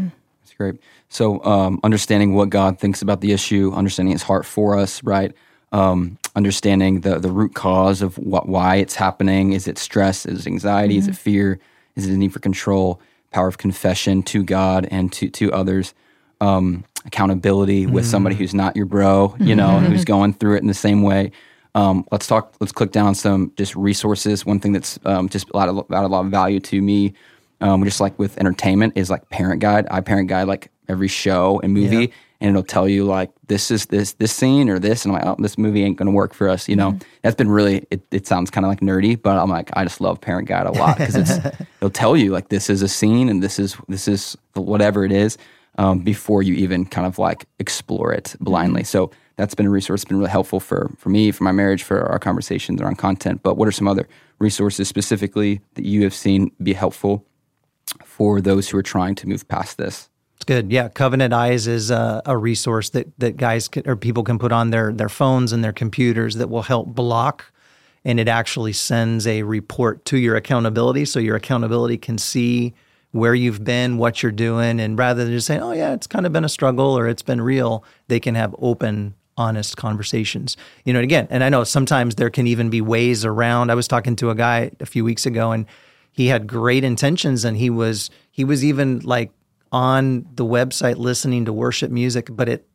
Mm-hmm. 0.52 0.64
That's 0.64 0.78
great. 0.78 0.80
So, 1.08 1.44
um, 1.44 1.80
understanding 1.82 2.34
what 2.34 2.50
God 2.50 2.78
thinks 2.78 3.02
about 3.02 3.20
the 3.20 3.32
issue, 3.32 3.72
understanding 3.74 4.12
His 4.12 4.22
heart 4.22 4.46
for 4.46 4.76
us, 4.78 5.02
right? 5.02 5.32
Um, 5.72 6.18
understanding 6.34 7.00
the 7.00 7.18
the 7.18 7.30
root 7.30 7.54
cause 7.54 8.02
of 8.02 8.18
what 8.18 8.48
why 8.48 8.76
it's 8.76 8.94
happening. 8.94 9.52
Is 9.52 9.66
it 9.68 9.78
stress? 9.78 10.26
Is 10.26 10.46
it 10.46 10.46
anxiety? 10.46 10.94
Mm-hmm. 10.94 11.00
Is 11.00 11.08
it 11.08 11.12
mm-hmm. 11.12 11.22
fear? 11.22 11.60
Is 11.96 12.06
it 12.06 12.12
a 12.12 12.16
need 12.16 12.32
for 12.32 12.40
control? 12.40 13.00
Power 13.30 13.48
of 13.48 13.58
confession 13.58 14.22
to 14.24 14.42
God 14.42 14.86
and 14.90 15.12
to 15.14 15.30
to 15.30 15.52
others. 15.52 15.94
Um, 16.40 16.84
accountability 17.04 17.84
mm-hmm. 17.84 17.94
with 17.94 18.06
somebody 18.06 18.34
who's 18.34 18.54
not 18.54 18.76
your 18.76 18.86
bro, 18.86 19.36
you 19.38 19.54
know, 19.54 19.68
mm-hmm. 19.68 19.86
who's 19.86 20.04
going 20.14 20.34
through 20.34 20.56
it 20.56 20.62
in 20.62 20.66
the 20.66 20.74
same 20.74 21.02
way. 21.02 21.32
Um, 21.74 22.04
let's 22.10 22.26
talk. 22.26 22.54
Let's 22.60 22.72
click 22.72 22.92
down 22.92 23.14
some 23.14 23.52
just 23.56 23.74
resources. 23.74 24.44
One 24.44 24.60
thing 24.60 24.72
that's 24.72 24.98
um, 25.04 25.28
just 25.28 25.48
a 25.50 25.56
lot 25.56 25.68
of, 25.68 25.76
a 25.76 26.08
lot 26.08 26.24
of 26.24 26.30
value 26.30 26.60
to 26.60 26.82
me, 26.82 27.14
um, 27.62 27.84
just 27.84 28.00
like 28.00 28.18
with 28.18 28.36
entertainment, 28.38 28.94
is 28.96 29.08
like 29.08 29.28
Parent 29.30 29.60
Guide. 29.60 29.86
I 29.90 30.00
Parent 30.00 30.28
Guide 30.28 30.48
like 30.48 30.70
every 30.88 31.08
show 31.08 31.60
and 31.62 31.72
movie, 31.72 31.96
yeah. 31.96 32.14
and 32.40 32.50
it'll 32.50 32.62
tell 32.62 32.88
you 32.88 33.04
like 33.04 33.30
this 33.46 33.70
is 33.70 33.86
this 33.86 34.14
this 34.14 34.32
scene 34.32 34.68
or 34.68 34.78
this, 34.78 35.04
and 35.04 35.14
I'm 35.14 35.22
like, 35.22 35.38
oh, 35.38 35.40
this 35.40 35.56
movie 35.56 35.84
ain't 35.84 35.96
gonna 35.96 36.10
work 36.10 36.34
for 36.34 36.48
us. 36.48 36.68
You 36.68 36.76
know, 36.76 36.90
mm-hmm. 36.90 37.08
that's 37.22 37.36
been 37.36 37.48
really. 37.48 37.86
It, 37.90 38.02
it 38.10 38.26
sounds 38.26 38.50
kind 38.50 38.66
of 38.66 38.68
like 38.68 38.80
nerdy, 38.80 39.20
but 39.20 39.38
I'm 39.38 39.48
like, 39.48 39.70
I 39.74 39.84
just 39.84 40.00
love 40.00 40.20
Parent 40.20 40.48
Guide 40.48 40.66
a 40.66 40.72
lot 40.72 40.98
because 40.98 41.14
it's 41.14 41.30
it'll 41.80 41.90
tell 41.90 42.16
you 42.16 42.30
like 42.30 42.48
this 42.48 42.68
is 42.68 42.82
a 42.82 42.88
scene 42.88 43.28
and 43.28 43.42
this 43.42 43.58
is 43.58 43.76
this 43.88 44.08
is 44.08 44.36
whatever 44.54 45.04
it 45.04 45.12
is 45.12 45.38
um, 45.78 46.00
before 46.00 46.42
you 46.42 46.54
even 46.54 46.84
kind 46.84 47.06
of 47.06 47.18
like 47.18 47.46
explore 47.60 48.12
it 48.12 48.34
blindly. 48.40 48.82
Mm-hmm. 48.82 48.86
So 48.86 49.12
that's 49.36 49.54
been 49.54 49.66
a 49.66 49.70
resource. 49.70 50.04
been 50.04 50.18
really 50.18 50.30
helpful 50.30 50.58
for 50.58 50.90
for 50.98 51.10
me, 51.10 51.30
for 51.30 51.44
my 51.44 51.52
marriage, 51.52 51.84
for 51.84 52.02
our 52.10 52.18
conversations 52.18 52.80
around 52.80 52.96
content. 52.96 53.42
But 53.44 53.56
what 53.56 53.68
are 53.68 53.72
some 53.72 53.86
other 53.86 54.08
resources 54.40 54.88
specifically 54.88 55.60
that 55.74 55.84
you 55.84 56.02
have 56.02 56.12
seen 56.12 56.50
be 56.60 56.72
helpful 56.72 57.24
for 58.12 58.40
those 58.40 58.68
who 58.68 58.78
are 58.78 58.82
trying 58.82 59.14
to 59.16 59.28
move 59.28 59.48
past 59.48 59.78
this? 59.78 60.08
It's 60.36 60.44
good. 60.44 60.70
Yeah, 60.72 60.88
Covenant 60.88 61.32
Eyes 61.32 61.66
is 61.66 61.90
a, 61.90 62.20
a, 62.26 62.36
resource 62.36 62.90
that 62.90 63.06
that 63.18 63.36
guys 63.36 63.68
can, 63.68 63.88
or 63.88 63.96
people 63.96 64.24
can 64.24 64.38
put 64.38 64.52
on 64.52 64.70
their 64.70 64.92
their 64.92 65.08
phones 65.08 65.52
and 65.52 65.62
their 65.62 65.72
computers 65.72 66.34
that 66.34 66.50
will 66.50 66.62
help 66.62 66.88
block, 66.88 67.52
and 68.04 68.18
it 68.18 68.28
actually 68.28 68.72
sends 68.72 69.26
a 69.26 69.44
report 69.44 70.04
to 70.06 70.18
your 70.18 70.36
accountability, 70.36 71.04
so 71.04 71.20
your 71.20 71.36
accountability 71.36 71.96
can 71.96 72.18
see 72.18 72.74
where 73.12 73.34
you've 73.34 73.62
been, 73.62 73.98
what 73.98 74.22
you're 74.22 74.32
doing, 74.32 74.80
and 74.80 74.98
rather 74.98 75.24
than 75.24 75.32
just 75.32 75.46
saying, 75.46 75.62
"Oh 75.62 75.72
yeah, 75.72 75.92
it's 75.92 76.08
kind 76.08 76.26
of 76.26 76.32
been 76.32 76.44
a 76.44 76.48
struggle" 76.48 76.98
or 76.98 77.06
"It's 77.06 77.22
been 77.22 77.40
real," 77.40 77.84
they 78.08 78.18
can 78.18 78.34
have 78.34 78.54
open 78.58 79.14
honest 79.36 79.76
conversations. 79.76 80.56
You 80.84 80.92
know, 80.92 80.98
and 80.98 81.04
again, 81.04 81.28
and 81.30 81.44
I 81.44 81.48
know 81.48 81.64
sometimes 81.64 82.16
there 82.16 82.30
can 82.30 82.46
even 82.46 82.68
be 82.68 82.80
ways 82.80 83.24
around. 83.24 83.70
I 83.70 83.74
was 83.74 83.88
talking 83.88 84.16
to 84.16 84.30
a 84.30 84.34
guy 84.34 84.72
a 84.80 84.86
few 84.86 85.04
weeks 85.04 85.24
ago 85.24 85.52
and 85.52 85.66
he 86.12 86.26
had 86.26 86.46
great 86.46 86.84
intentions 86.84 87.44
and 87.44 87.56
he 87.56 87.70
was 87.70 88.10
he 88.30 88.44
was 88.44 88.64
even 88.64 89.00
like 89.00 89.32
on 89.72 90.26
the 90.34 90.44
website 90.44 90.96
listening 90.96 91.46
to 91.46 91.52
worship 91.52 91.90
music, 91.90 92.28
but 92.30 92.48
it 92.48 92.66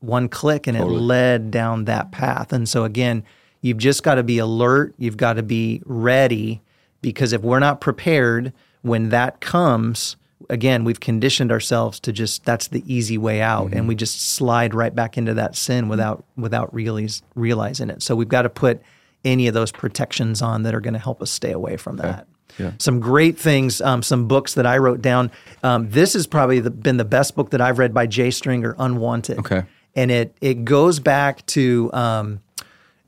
one 0.00 0.28
click 0.28 0.66
and 0.66 0.76
totally. 0.76 0.96
it 0.96 1.00
led 1.00 1.50
down 1.52 1.84
that 1.84 2.10
path. 2.10 2.52
And 2.52 2.68
so 2.68 2.84
again, 2.84 3.24
you've 3.60 3.78
just 3.78 4.02
got 4.02 4.16
to 4.16 4.24
be 4.24 4.38
alert, 4.38 4.94
you've 4.98 5.16
got 5.16 5.34
to 5.34 5.42
be 5.44 5.80
ready 5.86 6.60
because 7.00 7.32
if 7.32 7.42
we're 7.42 7.60
not 7.60 7.80
prepared 7.80 8.52
when 8.82 9.10
that 9.10 9.40
comes, 9.40 10.16
again, 10.50 10.82
we've 10.82 10.98
conditioned 10.98 11.52
ourselves 11.52 12.00
to 12.00 12.12
just 12.12 12.44
that's 12.44 12.68
the 12.68 12.82
easy 12.92 13.16
way 13.16 13.40
out 13.40 13.66
mm-hmm. 13.66 13.76
and 13.76 13.88
we 13.88 13.94
just 13.94 14.30
slide 14.32 14.74
right 14.74 14.94
back 14.94 15.16
into 15.16 15.34
that 15.34 15.54
sin 15.54 15.88
without 15.88 16.24
without 16.36 16.74
really 16.74 17.08
realizing 17.36 17.90
it. 17.90 18.02
So 18.02 18.16
we've 18.16 18.28
got 18.28 18.42
to 18.42 18.50
put 18.50 18.82
any 19.24 19.46
of 19.46 19.54
those 19.54 19.72
protections 19.72 20.42
on 20.42 20.62
that 20.64 20.74
are 20.74 20.80
going 20.80 20.94
to 20.94 21.00
help 21.00 21.22
us 21.22 21.30
stay 21.30 21.52
away 21.52 21.76
from 21.76 21.96
that. 21.98 22.26
Yeah. 22.58 22.72
Some 22.78 23.00
great 23.00 23.38
things, 23.38 23.80
um, 23.80 24.02
some 24.02 24.28
books 24.28 24.54
that 24.54 24.66
I 24.66 24.78
wrote 24.78 25.00
down. 25.00 25.30
Um, 25.62 25.88
this 25.90 26.12
has 26.12 26.26
probably 26.26 26.60
the, 26.60 26.70
been 26.70 26.98
the 26.98 27.04
best 27.04 27.34
book 27.34 27.50
that 27.50 27.60
I've 27.60 27.78
read 27.78 27.94
by 27.94 28.06
Jay 28.06 28.30
Stringer, 28.30 28.74
Unwanted. 28.78 29.38
Okay. 29.38 29.64
And 29.94 30.10
it 30.10 30.36
it 30.40 30.64
goes 30.64 31.00
back 31.00 31.44
to 31.46 31.90
um, 31.92 32.40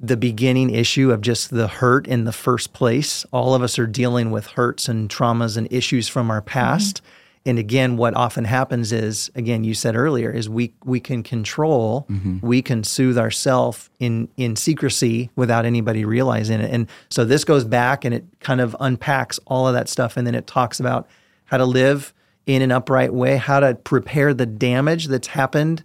the 0.01 0.17
beginning 0.17 0.71
issue 0.71 1.13
of 1.13 1.21
just 1.21 1.51
the 1.51 1.67
hurt 1.67 2.07
in 2.07 2.25
the 2.25 2.33
first 2.33 2.73
place. 2.73 3.25
All 3.33 3.55
of 3.55 3.63
us 3.63 3.79
are 3.79 3.87
dealing 3.87 4.31
with 4.31 4.47
hurts 4.47 4.89
and 4.89 5.09
traumas 5.09 5.57
and 5.57 5.71
issues 5.73 6.09
from 6.09 6.31
our 6.31 6.43
past. 6.43 6.97
Mm-hmm. 6.97 7.09
And 7.47 7.59
again, 7.59 7.99
what 7.99 8.15
often 8.15 8.45
happens 8.45 8.91
is, 8.91 9.31
again, 9.35 9.65
you 9.65 9.75
said 9.75 9.97
earlier, 9.97 10.31
is 10.31 10.49
we 10.49 10.73
we 10.85 10.99
can 10.99 11.23
control, 11.23 12.07
mm-hmm. 12.09 12.39
we 12.41 12.63
can 12.63 12.83
soothe 12.85 13.19
ourselves 13.19 13.91
in 13.99 14.29
in 14.39 14.57
secrecy 14.57 15.31
without 15.37 15.67
anybody 15.67 16.07
realizing 16.07 16.61
it. 16.61 16.71
And 16.71 16.89
so 17.11 17.25
this 17.27 17.45
goes 17.45 17.65
back 17.65 18.07
and 18.07 18.15
it 18.15 18.25
kind 18.41 18.63
of 18.63 18.75
unpacks 18.81 19.39
all 19.47 19.69
of 19.69 19.75
that 19.75 19.91
stuff, 19.91 20.17
and 20.17 20.27
then 20.27 20.35
it 20.35 20.47
talks 20.47 20.81
about 20.81 21.07
how 21.45 21.59
to 21.59 21.67
live 21.67 22.15
in 22.47 22.63
an 22.63 22.73
upright 22.73 23.13
way, 23.13 23.37
how 23.37 23.61
to 23.61 23.75
prepare 23.75 24.33
the 24.33 24.47
damage 24.47 25.09
that's 25.09 25.29
happened 25.29 25.85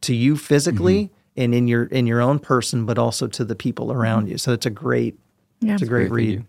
to 0.00 0.12
you 0.12 0.36
physically 0.36 1.04
mm-hmm. 1.04 1.40
and 1.42 1.54
in 1.54 1.68
your 1.68 1.84
in 1.84 2.08
your 2.08 2.20
own 2.20 2.40
person, 2.40 2.84
but 2.84 2.98
also 2.98 3.28
to 3.28 3.44
the 3.44 3.54
people 3.54 3.92
around 3.92 4.24
mm-hmm. 4.24 4.32
you. 4.32 4.38
So 4.38 4.52
it's 4.52 4.66
a 4.66 4.70
great, 4.70 5.16
yeah. 5.60 5.74
it's 5.74 5.82
a 5.82 5.86
great, 5.86 6.08
great 6.08 6.26
read. 6.26 6.46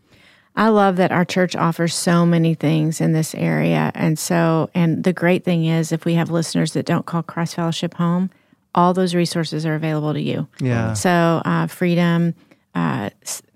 I 0.57 0.69
love 0.69 0.95
that 0.95 1.11
our 1.11 1.23
church 1.23 1.55
offers 1.55 1.93
so 1.93 2.25
many 2.25 2.55
things 2.55 2.99
in 2.99 3.13
this 3.13 3.35
area. 3.35 3.91
And 3.93 4.17
so, 4.17 4.71
and 4.73 5.03
the 5.03 5.13
great 5.13 5.45
thing 5.45 5.65
is, 5.65 5.91
if 5.91 6.03
we 6.03 6.15
have 6.15 6.31
listeners 6.31 6.73
that 6.73 6.87
don't 6.87 7.05
call 7.05 7.21
Christ 7.21 7.55
Fellowship 7.55 7.93
home, 7.93 8.31
all 8.73 8.95
those 8.95 9.13
resources 9.13 9.67
are 9.67 9.75
available 9.75 10.13
to 10.13 10.21
you. 10.21 10.47
Yeah. 10.59 10.93
So 10.93 11.43
uh, 11.45 11.67
freedom, 11.67 12.33
uh, 12.73 13.11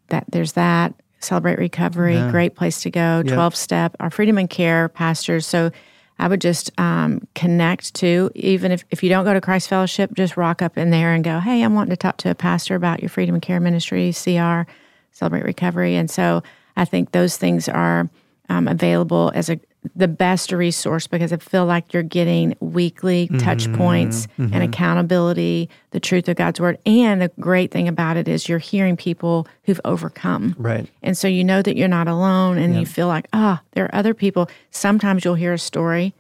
that 0.10 0.26
there's 0.30 0.54
that. 0.54 0.94
Celebrate 1.20 1.58
Recovery, 1.58 2.16
yeah. 2.16 2.32
great 2.32 2.56
place 2.56 2.82
to 2.82 2.90
go. 2.90 3.22
Twelve 3.24 3.56
Step, 3.56 3.96
our 4.00 4.10
Freedom 4.10 4.40
and 4.40 4.50
Care 4.50 4.90
pastors. 4.90 5.46
So 5.46 5.72
I 6.18 6.28
would 6.28 6.42
just 6.42 6.72
um, 6.80 7.28
connect 7.36 7.94
to 7.96 8.32
even 8.34 8.72
if 8.72 8.84
if 8.90 9.04
you 9.04 9.10
don't 9.10 9.24
go 9.24 9.34
to 9.34 9.42
Christ 9.42 9.70
Fellowship, 9.70 10.14
just 10.16 10.38
rock 10.38 10.64
up 10.64 10.78
in 10.80 10.90
there 10.90 11.14
and 11.14 11.24
go, 11.24 11.40
hey, 11.40 11.62
I'm 11.62 11.76
wanting 11.76 11.92
to 11.92 11.98
talk 11.98 12.18
to 12.18 12.32
a 12.32 12.36
pastor 12.36 12.74
about 12.76 13.02
your 13.02 13.10
Freedom 13.10 13.36
and 13.36 13.42
Care 13.42 13.60
ministry, 13.60 14.14
CR, 14.14 14.64
Celebrate 15.12 15.46
Recovery, 15.46 15.96
and 15.96 16.10
so 16.10 16.42
I 16.78 16.86
think 16.86 17.12
those 17.12 17.38
things 17.38 17.68
are 17.70 18.10
um, 18.50 18.68
available 18.68 19.32
as 19.34 19.50
a 19.50 19.60
the 19.96 20.08
best 20.08 20.52
resource 20.52 21.08
because 21.08 21.34
I 21.34 21.38
feel 21.38 21.66
like 21.66 21.92
you're 21.94 22.04
getting 22.04 22.56
weekly 22.60 23.28
touch 23.40 23.64
mm-hmm, 23.64 23.78
points 23.78 24.28
mm-hmm. 24.38 24.54
and 24.54 24.64
accountability, 24.64 25.70
the 25.90 26.00
truth 26.00 26.30
of 26.30 26.36
God's 26.36 26.60
word. 26.60 26.78
And 26.86 27.22
the 27.22 27.32
great 27.40 27.72
thing 27.72 27.88
about 27.88 28.16
it 28.16 28.28
is 28.28 28.48
you're 28.48 28.60
hearing 28.60 28.96
people 28.96 29.48
who've 29.64 29.82
overcome. 29.84 30.56
Right. 30.60 30.88
And 31.02 31.18
so 31.18 31.28
you 31.28 31.44
know 31.44 31.64
that 31.64 31.78
you're 31.78 31.88
not 31.88 32.08
alone 32.08 32.60
and 32.60 32.76
you 32.76 32.86
feel 32.86 33.08
like, 33.08 33.28
ah, 33.34 33.60
oh, 33.60 33.68
there 33.72 33.86
are 33.86 33.96
other 33.96 34.14
people. 34.14 34.50
Sometimes 34.70 35.26
you'll 35.26 35.36
hear 35.36 35.54
a 35.54 35.60
story 35.60 36.14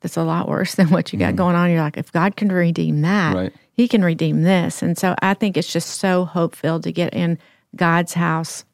that's 0.00 0.16
a 0.16 0.22
lot 0.22 0.48
worse 0.48 0.76
than 0.76 0.88
what 0.90 1.12
you 1.12 1.18
got 1.18 1.34
mm. 1.34 1.38
going 1.38 1.56
on. 1.56 1.70
You're 1.70 1.82
like, 1.82 1.96
if 1.96 2.12
God 2.12 2.36
can 2.36 2.48
redeem 2.50 3.02
that, 3.02 3.34
right. 3.34 3.52
he 3.72 3.88
can 3.88 4.04
redeem 4.04 4.42
this. 4.42 4.80
And 4.80 4.96
so 4.96 5.16
I 5.20 5.34
think 5.34 5.56
it's 5.56 5.72
just 5.72 5.98
so 5.98 6.24
hope 6.24 6.54
filled 6.54 6.84
to 6.84 6.92
get 6.92 7.14
in 7.14 7.36
God's 7.74 8.14
house 8.14 8.64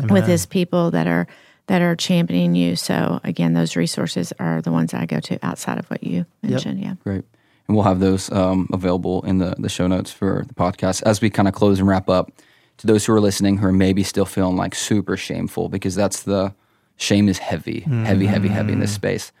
Amen. 0.00 0.12
with 0.12 0.26
his 0.26 0.46
people 0.46 0.90
that 0.90 1.06
are 1.06 1.26
that 1.66 1.82
are 1.82 1.96
championing 1.96 2.54
you. 2.54 2.76
So 2.76 3.20
again, 3.24 3.54
those 3.54 3.76
resources 3.76 4.32
are 4.38 4.62
the 4.62 4.70
ones 4.70 4.94
I 4.94 5.06
go 5.06 5.20
to 5.20 5.38
outside 5.44 5.78
of 5.78 5.86
what 5.90 6.02
you 6.04 6.26
mentioned. 6.42 6.78
Yep. 6.78 6.86
Yeah. 6.86 6.94
Great. 7.02 7.24
And 7.66 7.76
we'll 7.76 7.84
have 7.84 7.98
those 7.98 8.30
um, 8.30 8.68
available 8.72 9.22
in 9.22 9.38
the, 9.38 9.56
the 9.58 9.68
show 9.68 9.88
notes 9.88 10.12
for 10.12 10.44
the 10.46 10.54
podcast 10.54 11.02
as 11.02 11.20
we 11.20 11.30
kind 11.30 11.48
of 11.48 11.54
close 11.54 11.80
and 11.80 11.88
wrap 11.88 12.08
up. 12.08 12.30
To 12.78 12.86
those 12.86 13.06
who 13.06 13.14
are 13.14 13.20
listening 13.20 13.56
who 13.56 13.66
are 13.66 13.72
maybe 13.72 14.02
still 14.02 14.26
feeling 14.26 14.56
like 14.56 14.74
super 14.74 15.16
shameful 15.16 15.70
because 15.70 15.94
that's 15.94 16.24
the 16.24 16.54
shame 16.96 17.26
is 17.26 17.38
heavy, 17.38 17.80
mm-hmm. 17.80 18.04
heavy, 18.04 18.26
heavy, 18.26 18.48
heavy 18.48 18.72
in 18.74 18.80
this 18.80 18.90
mm-hmm. 18.90 18.96
space. 18.96 19.32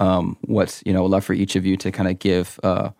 Um, 0.00 0.38
what's 0.40 0.82
you 0.86 0.94
know, 0.94 1.04
love 1.04 1.22
for 1.22 1.34
each 1.34 1.54
of 1.54 1.66
you 1.66 1.76
to 1.76 1.92
kind 1.92 2.08
of 2.08 2.18
give 2.18 2.58
uh, 2.62 2.90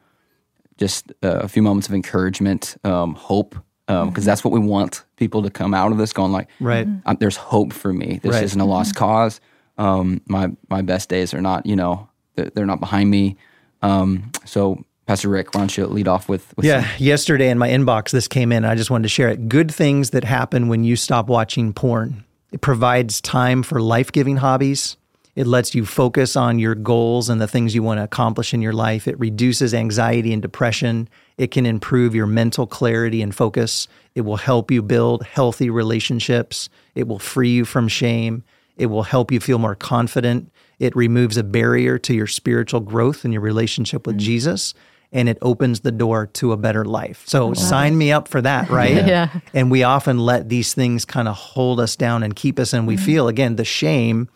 just 0.77 1.13
a 1.23 1.49
few 1.49 1.63
moments 1.63 1.89
of 1.89 1.95
encouragement, 1.95 2.77
um, 2.85 3.15
hope, 3.15 3.57
because 3.89 4.03
um, 4.03 4.11
mm-hmm. 4.11 4.23
that's 4.23 4.45
what 4.45 4.53
we 4.53 4.61
want 4.61 5.03
people 5.17 5.43
to 5.43 5.49
come 5.49 5.73
out 5.73 5.93
of 5.93 5.97
this 5.97 6.13
going 6.13 6.31
like, 6.31 6.49
right? 6.61 6.87
Mm-hmm. 6.87 7.15
there's 7.21 7.39
hope 7.39 7.73
for 7.73 7.91
me. 7.91 8.21
This 8.23 8.35
right. 8.35 8.45
isn't 8.45 8.61
a 8.61 8.67
lost 8.67 8.95
mm-hmm. 8.95 8.99
cause. 8.99 9.41
Um, 9.79 10.21
my 10.27 10.51
my 10.69 10.83
best 10.83 11.09
days 11.09 11.33
are 11.33 11.41
not, 11.41 11.65
you 11.65 11.75
know, 11.75 12.07
they're, 12.37 12.51
they're 12.51 12.67
not 12.67 12.81
behind 12.81 13.11
me. 13.11 13.39
Um, 13.81 14.31
so, 14.45 14.85
Pastor 15.07 15.31
Rick, 15.31 15.55
why 15.55 15.63
don't 15.63 15.75
you 15.75 15.87
lead 15.87 16.07
off 16.07 16.29
with? 16.29 16.55
with 16.55 16.67
yeah, 16.67 16.83
some- 16.83 17.03
yesterday 17.03 17.49
in 17.49 17.57
my 17.57 17.71
inbox, 17.71 18.11
this 18.11 18.29
came 18.29 18.53
in. 18.53 18.67
I 18.67 18.75
just 18.75 18.91
wanted 18.91 19.05
to 19.05 19.09
share 19.09 19.31
it. 19.31 19.49
Good 19.49 19.73
things 19.73 20.11
that 20.11 20.25
happen 20.25 20.69
when 20.69 20.85
you 20.85 20.95
stop 20.95 21.29
watching 21.29 21.73
porn. 21.73 22.25
It 22.53 22.61
provides 22.61 23.23
time 23.23 23.63
for 23.63 23.81
life 23.81 24.13
giving 24.13 24.37
hobbies. 24.37 24.98
It 25.39 25.47
lets 25.47 25.73
you 25.73 25.87
focus 25.87 26.35
on 26.35 26.59
your 26.59 26.75
goals 26.75 27.31
and 27.31 27.41
the 27.41 27.47
things 27.47 27.73
you 27.73 27.81
want 27.81 27.99
to 27.99 28.03
accomplish 28.03 28.53
in 28.53 28.61
your 28.61 28.73
life. 28.73 29.07
It 29.07 29.17
reduces 29.21 29.73
anxiety 29.73 30.33
and 30.33 30.43
depression. 30.43 31.09
It 31.37 31.53
can 31.53 31.65
improve 31.65 32.13
your 32.13 32.27
mental 32.27 32.67
clarity 32.67 33.23
and 33.23 33.33
focus. 33.33 33.87
It 34.17 34.23
will 34.23 34.39
help 34.39 34.73
you 34.73 34.83
build 34.83 35.23
healthy 35.23 35.71
relationships. 35.71 36.69
It 36.97 37.07
will 37.07 37.21
free 37.21 37.51
you 37.51 37.65
from 37.65 37.87
shame. 37.87 38.43
It 38.77 38.87
will 38.87 39.05
help 39.05 39.31
you 39.31 39.39
feel 39.39 39.61
more 39.61 39.77
confident. 39.77 40.51
It 40.81 40.97
removes 40.97 41.37
a 41.37 41.45
barrier 41.45 41.99
to 41.99 42.13
your 42.13 42.27
spiritual 42.27 42.81
growth 42.81 43.23
and 43.25 43.33
your 43.33 43.41
relationship 43.41 44.09
with 44.09 44.17
mm-hmm. 44.17 44.27
Jesus. 44.27 44.75
And 45.13 45.29
it 45.29 45.39
opens 45.41 45.81
the 45.81 45.93
door 45.93 46.27
to 46.27 46.51
a 46.51 46.57
better 46.57 46.85
life. 46.85 47.23
So 47.29 47.55
sign 47.55 47.97
me 47.97 48.11
up 48.11 48.27
for 48.27 48.43
that, 48.43 48.71
right? 48.71 49.07
yeah. 49.07 49.39
And 49.55 49.71
we 49.71 49.85
often 49.85 50.19
let 50.19 50.49
these 50.49 50.75
things 50.75 51.05
kind 51.05 51.29
of 51.29 51.37
hold 51.37 51.79
us 51.79 51.95
down 51.95 52.25
and 52.25 52.35
keep 52.35 52.59
us, 52.59 52.73
and 52.73 52.89
we 52.89 52.97
mm-hmm. 52.97 53.05
feel 53.05 53.29
again 53.29 53.55
the 53.55 53.65
shame 53.65 54.29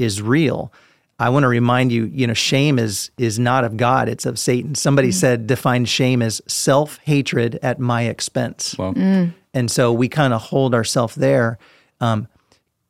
is 0.00 0.22
real. 0.22 0.72
I 1.18 1.28
want 1.28 1.42
to 1.42 1.48
remind 1.48 1.92
you, 1.92 2.06
you 2.06 2.26
know, 2.26 2.34
shame 2.34 2.78
is 2.78 3.10
is 3.18 3.38
not 3.38 3.64
of 3.64 3.76
God, 3.76 4.08
it's 4.08 4.24
of 4.24 4.38
Satan. 4.38 4.74
Somebody 4.74 5.10
mm. 5.10 5.14
said 5.14 5.46
define 5.46 5.84
shame 5.84 6.22
as 6.22 6.40
self-hatred 6.46 7.58
at 7.62 7.78
my 7.78 8.04
expense. 8.04 8.76
Wow. 8.78 8.94
Mm. 8.94 9.34
And 9.52 9.70
so 9.70 9.92
we 9.92 10.08
kind 10.08 10.32
of 10.32 10.40
hold 10.40 10.74
ourselves 10.74 11.14
there. 11.16 11.58
Um, 12.00 12.26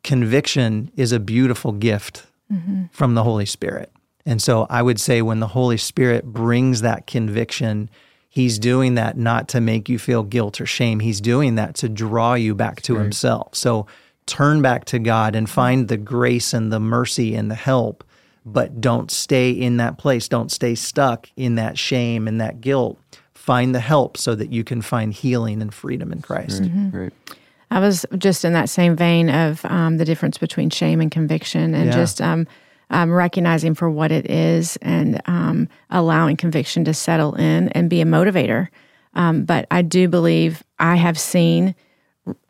conviction 0.04 0.92
is 0.94 1.10
a 1.10 1.18
beautiful 1.18 1.72
gift 1.72 2.26
mm-hmm. 2.52 2.84
from 2.92 3.14
the 3.14 3.24
Holy 3.24 3.46
Spirit. 3.46 3.90
And 4.24 4.40
so 4.40 4.66
I 4.70 4.82
would 4.82 5.00
say 5.00 5.22
when 5.22 5.40
the 5.40 5.48
Holy 5.48 5.78
Spirit 5.78 6.24
brings 6.26 6.82
that 6.82 7.06
conviction, 7.06 7.90
he's 8.28 8.58
doing 8.58 8.94
that 8.94 9.16
not 9.16 9.48
to 9.48 9.60
make 9.60 9.88
you 9.88 9.98
feel 9.98 10.22
guilt 10.22 10.60
or 10.60 10.66
shame. 10.66 11.00
He's 11.00 11.20
doing 11.20 11.56
that 11.56 11.74
to 11.76 11.88
draw 11.88 12.34
you 12.34 12.54
back 12.54 12.82
to 12.82 12.94
right. 12.94 13.02
himself. 13.02 13.56
So 13.56 13.86
turn 14.30 14.62
back 14.62 14.84
to 14.86 15.00
God 15.00 15.34
and 15.34 15.50
find 15.50 15.88
the 15.88 15.96
grace 15.96 16.54
and 16.54 16.72
the 16.72 16.78
mercy 16.78 17.34
and 17.34 17.50
the 17.50 17.56
help, 17.56 18.04
but 18.46 18.80
don't 18.80 19.10
stay 19.10 19.50
in 19.50 19.78
that 19.78 19.98
place. 19.98 20.28
Don't 20.28 20.52
stay 20.52 20.76
stuck 20.76 21.28
in 21.36 21.56
that 21.56 21.76
shame 21.76 22.28
and 22.28 22.40
that 22.40 22.60
guilt. 22.60 22.98
Find 23.34 23.74
the 23.74 23.80
help 23.80 24.16
so 24.16 24.36
that 24.36 24.52
you 24.52 24.62
can 24.62 24.82
find 24.82 25.12
healing 25.12 25.60
and 25.60 25.74
freedom 25.74 26.12
in 26.12 26.22
Christ. 26.22 26.62
Mm-hmm. 26.62 27.08
I 27.72 27.80
was 27.80 28.06
just 28.18 28.44
in 28.44 28.52
that 28.52 28.68
same 28.68 28.94
vein 28.94 29.30
of 29.30 29.64
um, 29.64 29.96
the 29.96 30.04
difference 30.04 30.38
between 30.38 30.70
shame 30.70 31.00
and 31.00 31.10
conviction 31.10 31.74
and 31.74 31.86
yeah. 31.86 31.92
just 31.92 32.20
um, 32.20 32.46
um, 32.90 33.12
recognizing 33.12 33.74
for 33.74 33.90
what 33.90 34.12
it 34.12 34.30
is 34.30 34.76
and 34.82 35.20
um, 35.26 35.68
allowing 35.90 36.36
conviction 36.36 36.84
to 36.84 36.94
settle 36.94 37.34
in 37.34 37.68
and 37.70 37.90
be 37.90 38.00
a 38.00 38.04
motivator. 38.04 38.68
Um, 39.14 39.44
but 39.44 39.66
I 39.72 39.82
do 39.82 40.06
believe 40.06 40.62
I 40.78 40.96
have 40.96 41.18
seen 41.18 41.74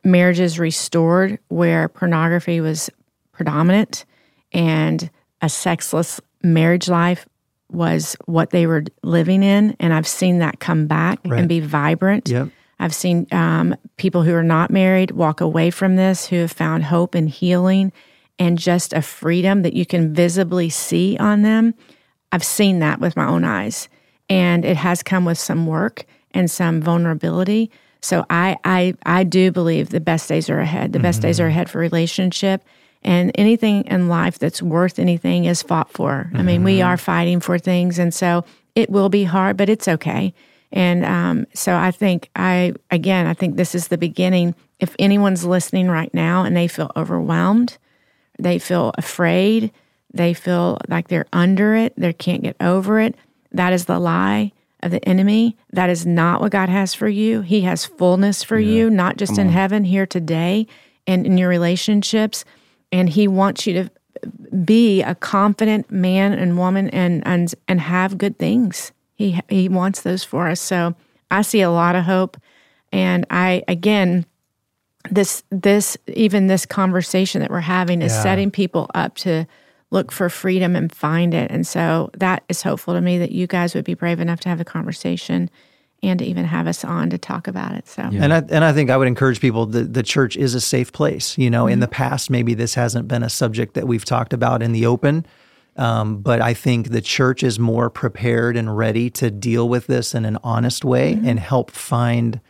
marriages 0.05 0.59
restored 0.59 1.39
where 1.49 1.89
pornography 1.89 2.61
was 2.61 2.91
predominant 3.33 4.05
and 4.53 5.11
a 5.41 5.49
sexless 5.49 6.21
marriage 6.43 6.89
life 6.89 7.27
was 7.71 8.17
what 8.27 8.51
they 8.51 8.67
were 8.67 8.85
living 9.03 9.43
in. 9.43 9.77
And 9.79 9.93
I've 9.93 10.09
seen 10.09 10.39
that 10.39 10.61
come 10.61 10.87
back 10.87 11.21
right. 11.25 11.39
and 11.39 11.49
be 11.49 11.61
vibrant. 11.61 12.29
Yep. 12.29 12.49
I've 12.79 12.95
seen 12.95 13.27
um, 13.31 13.77
people 13.97 14.23
who 14.23 14.35
are 14.35 14.43
not 14.43 14.71
married 14.71 15.11
walk 15.13 15.41
away 15.41 15.71
from 15.71 15.97
this 15.97 16.27
who 16.27 16.37
have 16.37 16.51
found 16.51 16.85
hope 16.85 17.15
and 17.15 17.29
healing 17.29 17.93
and 18.39 18.59
just 18.59 18.93
a 18.95 19.03
freedom 19.03 19.63
that 19.63 19.75
you 19.75 19.85
can 19.85 20.15
visibly 20.15 20.71
see 20.71 21.17
on 21.19 21.43
them. 21.43 21.75
I've 22.33 22.45
seen 22.45 22.79
that 22.79 22.99
with 22.99 23.17
my 23.17 23.27
own 23.27 23.45
eyes. 23.45 23.89
And 24.29 24.65
it 24.65 24.79
has 24.79 25.03
come 25.03 25.25
with 25.25 25.39
some 25.39 25.67
work 25.67 26.07
and 26.31 26.51
some 26.51 26.81
vulnerability. 26.81 27.71
So 28.01 28.25
I 28.31 28.57
I 28.65 28.95
I 29.05 29.25
do 29.25 29.51
believe 29.51 29.91
the 29.91 30.01
best 30.01 30.29
days 30.29 30.49
are 30.51 30.61
ahead. 30.61 30.93
The 30.93 30.99
mm-hmm. 30.99 31.05
best 31.05 31.23
days 31.23 31.41
are 31.41 31.45
mm-hmm. 31.45 31.51
ahead 31.51 31.71
for 31.71 31.79
relationship. 31.79 32.65
And 33.03 33.33
anything 33.37 33.87
in 33.87 34.09
life 34.09 34.39
that's 34.39 34.61
worth 34.61 34.99
anything 34.99 35.47
is 35.47 35.63
fought 35.63 35.91
for. 35.91 36.27
Mm-hmm. 36.29 36.37
I 36.37 36.43
mean, 36.43 36.65
we 36.65 36.83
are 36.83 36.97
mm-hmm. 36.97 37.05
fighting 37.05 37.41
for 37.41 37.59
things, 37.59 37.99
and 37.99 38.13
so 38.13 38.45
it 38.75 38.91
will 38.91 39.09
be 39.09 39.25
hard, 39.25 39.57
but 39.57 39.69
it's 39.69 39.89
okay. 39.89 40.35
And 40.73 41.05
um, 41.05 41.47
so 41.55 41.77
I 41.77 41.91
think 41.91 42.31
I 42.37 42.75
again 42.91 43.27
I 43.27 43.35
think 43.35 43.57
this 43.57 43.75
is 43.75 43.89
the 43.89 43.99
beginning. 43.99 44.55
If 44.79 44.95
anyone's 44.99 45.45
listening 45.45 45.89
right 45.89 46.13
now 46.15 46.45
and 46.45 46.57
they 46.57 46.69
feel 46.69 46.91
overwhelmed, 46.97 47.77
they 48.39 48.59
feel 48.59 48.93
afraid, 48.97 49.73
they 50.13 50.33
feel 50.33 50.79
like 50.89 51.09
they're 51.09 51.27
under 51.33 51.75
it, 51.75 51.95
they 51.97 52.13
can't 52.13 52.43
get 52.43 52.57
over 52.61 53.01
it. 53.01 53.15
That 53.53 53.73
is 53.73 53.87
the 53.87 53.99
lie 53.99 54.53
of 54.83 54.91
the 54.91 55.07
enemy. 55.09 55.57
That 55.73 55.91
is 55.91 56.07
not 56.07 56.41
what 56.41 56.53
God 56.53 56.69
has 56.69 56.95
for 56.95 57.09
you. 57.09 57.43
He 57.43 57.63
has 57.63 57.87
fullness 57.87 58.43
for 58.43 58.59
yeah. 58.59 58.73
you, 58.73 58.91
not 58.91 59.17
just 59.17 59.39
in 59.39 59.49
heaven, 59.49 59.85
here 59.85 60.07
today, 60.07 60.67
and 61.07 61.27
in 61.27 61.39
your 61.39 61.49
relationships. 61.49 62.45
And 62.93 63.09
He 63.09 63.29
wants 63.29 63.67
you 63.67 63.75
to 63.75 63.91
be 64.65 65.03
a 65.03 65.15
confident 65.15 65.91
man 65.91 66.33
and 66.33 66.59
woman 66.59 66.91
and 66.91 67.27
and 67.27 67.55
and 67.69 67.81
have 67.81 68.19
good 68.19 68.39
things. 68.39 68.93
He 69.15 69.41
He 69.49 69.69
wants 69.69 70.03
those 70.03 70.25
for 70.25 70.49
us. 70.49 70.61
So 70.61 70.95
I 71.31 71.43
see 71.43 71.61
a 71.61 71.71
lot 71.71 71.95
of 71.97 72.05
hope, 72.05 72.37
and 72.93 73.27
I 73.31 73.63
again. 73.69 74.27
This, 75.11 75.43
this, 75.49 75.97
even 76.09 76.47
this 76.47 76.67
conversation 76.67 77.41
that 77.41 77.51
we're 77.51 77.61
having 77.61 78.03
is 78.03 78.13
yeah. 78.13 78.23
setting 78.23 78.51
people 78.51 78.91
up 78.95 79.15
to 79.17 79.47
look 79.91 80.13
for 80.13 80.29
freedom 80.29 80.77
and 80.77 80.93
find 80.93 81.35
it. 81.35 81.51
And 81.51 81.67
so 81.67 82.11
that 82.17 82.45
is 82.49 82.63
hopeful 82.63 82.95
to 82.95 83.01
me 83.01 83.19
that 83.19 83.33
you 83.33 83.47
guys 83.47 83.75
would 83.75 83.85
be 83.85 83.95
brave 83.95 84.21
enough 84.21 84.41
to 84.41 84.49
have 84.49 84.61
a 84.61 84.65
conversation 84.65 85.51
and 86.03 86.19
to 86.19 86.25
even 86.25 86.45
have 86.45 86.67
us 86.67 86.85
on 86.85 87.11
to 87.11 87.19
talk 87.19 87.47
about 87.47 87.75
it. 87.75 87.87
So, 87.87 88.09
yeah. 88.11 88.25
and 88.25 88.33
I 88.33 88.39
and 88.49 88.65
I 88.65 88.73
think 88.73 88.89
I 88.91 88.97
would 88.97 89.09
encourage 89.09 89.41
people 89.41 89.67
that 89.67 89.93
the 89.93 90.03
church 90.03 90.37
is 90.37 90.55
a 90.55 90.61
safe 90.61 90.93
place. 90.93 91.37
You 91.37 91.51
know, 91.51 91.65
mm-hmm. 91.65 91.75
in 91.75 91.81
the 91.81 91.89
past, 91.89 92.31
maybe 92.31 92.55
this 92.55 92.75
hasn't 92.75 93.09
been 93.09 93.23
a 93.23 93.31
subject 93.31 93.75
that 93.75 93.87
we've 93.87 94.05
talked 94.05 94.33
about 94.33 94.63
in 94.63 94.73
the 94.73 94.87
open. 94.87 95.27
Um, 95.77 96.19
but 96.19 96.41
I 96.41 96.53
think 96.53 96.89
the 96.89 97.01
church 97.01 97.43
is 97.43 97.59
more 97.59 97.91
prepared 97.91 98.57
and 98.57 98.77
ready 98.77 99.09
to 99.11 99.31
deal 99.31 99.69
with 99.69 99.87
this 99.87 100.15
in 100.15 100.25
an 100.25 100.37
honest 100.43 100.85
way 100.85 101.15
mm-hmm. 101.15 101.29
and 101.29 101.39
help 101.39 101.71
find 101.71 102.41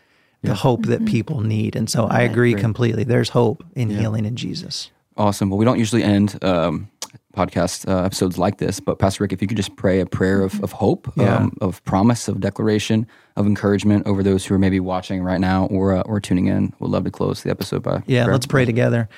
the 0.42 0.54
hope 0.54 0.86
that 0.86 1.00
mm-hmm. 1.00 1.12
people 1.12 1.40
need. 1.42 1.76
And 1.76 1.88
so 1.90 2.06
I 2.06 2.22
agree 2.22 2.54
completely. 2.54 3.04
There's 3.04 3.28
hope 3.28 3.62
in 3.74 3.90
yeah. 3.90 3.98
healing 3.98 4.24
in 4.24 4.36
Jesus. 4.36 4.90
Awesome. 5.16 5.50
Well, 5.50 5.58
we 5.58 5.66
don't 5.66 5.78
usually 5.78 6.02
end 6.02 6.42
um, 6.42 6.88
podcast 7.36 7.88
uh, 7.88 8.04
episodes 8.04 8.38
like 8.38 8.58
this. 8.58 8.80
But 8.80 8.98
Pastor 8.98 9.24
Rick, 9.24 9.32
if 9.32 9.42
you 9.42 9.48
could 9.48 9.56
just 9.56 9.76
pray 9.76 10.00
a 10.00 10.06
prayer 10.06 10.42
of, 10.42 10.62
of 10.62 10.72
hope, 10.72 11.12
yeah. 11.16 11.36
um, 11.36 11.56
of 11.60 11.82
promise, 11.84 12.28
of 12.28 12.40
declaration, 12.40 13.06
of 13.36 13.46
encouragement 13.46 14.06
over 14.06 14.22
those 14.22 14.44
who 14.44 14.54
are 14.54 14.58
maybe 14.58 14.80
watching 14.80 15.22
right 15.22 15.40
now 15.40 15.66
or 15.66 15.94
uh, 15.94 16.02
or 16.02 16.20
tuning 16.20 16.46
in, 16.46 16.72
we'd 16.78 16.88
love 16.88 17.04
to 17.04 17.10
close 17.10 17.42
the 17.42 17.50
episode 17.50 17.82
by 17.82 18.02
yeah. 18.06 18.24
Prayer. 18.24 18.34
Let's 18.34 18.46
pray 18.46 18.64
together. 18.64 19.08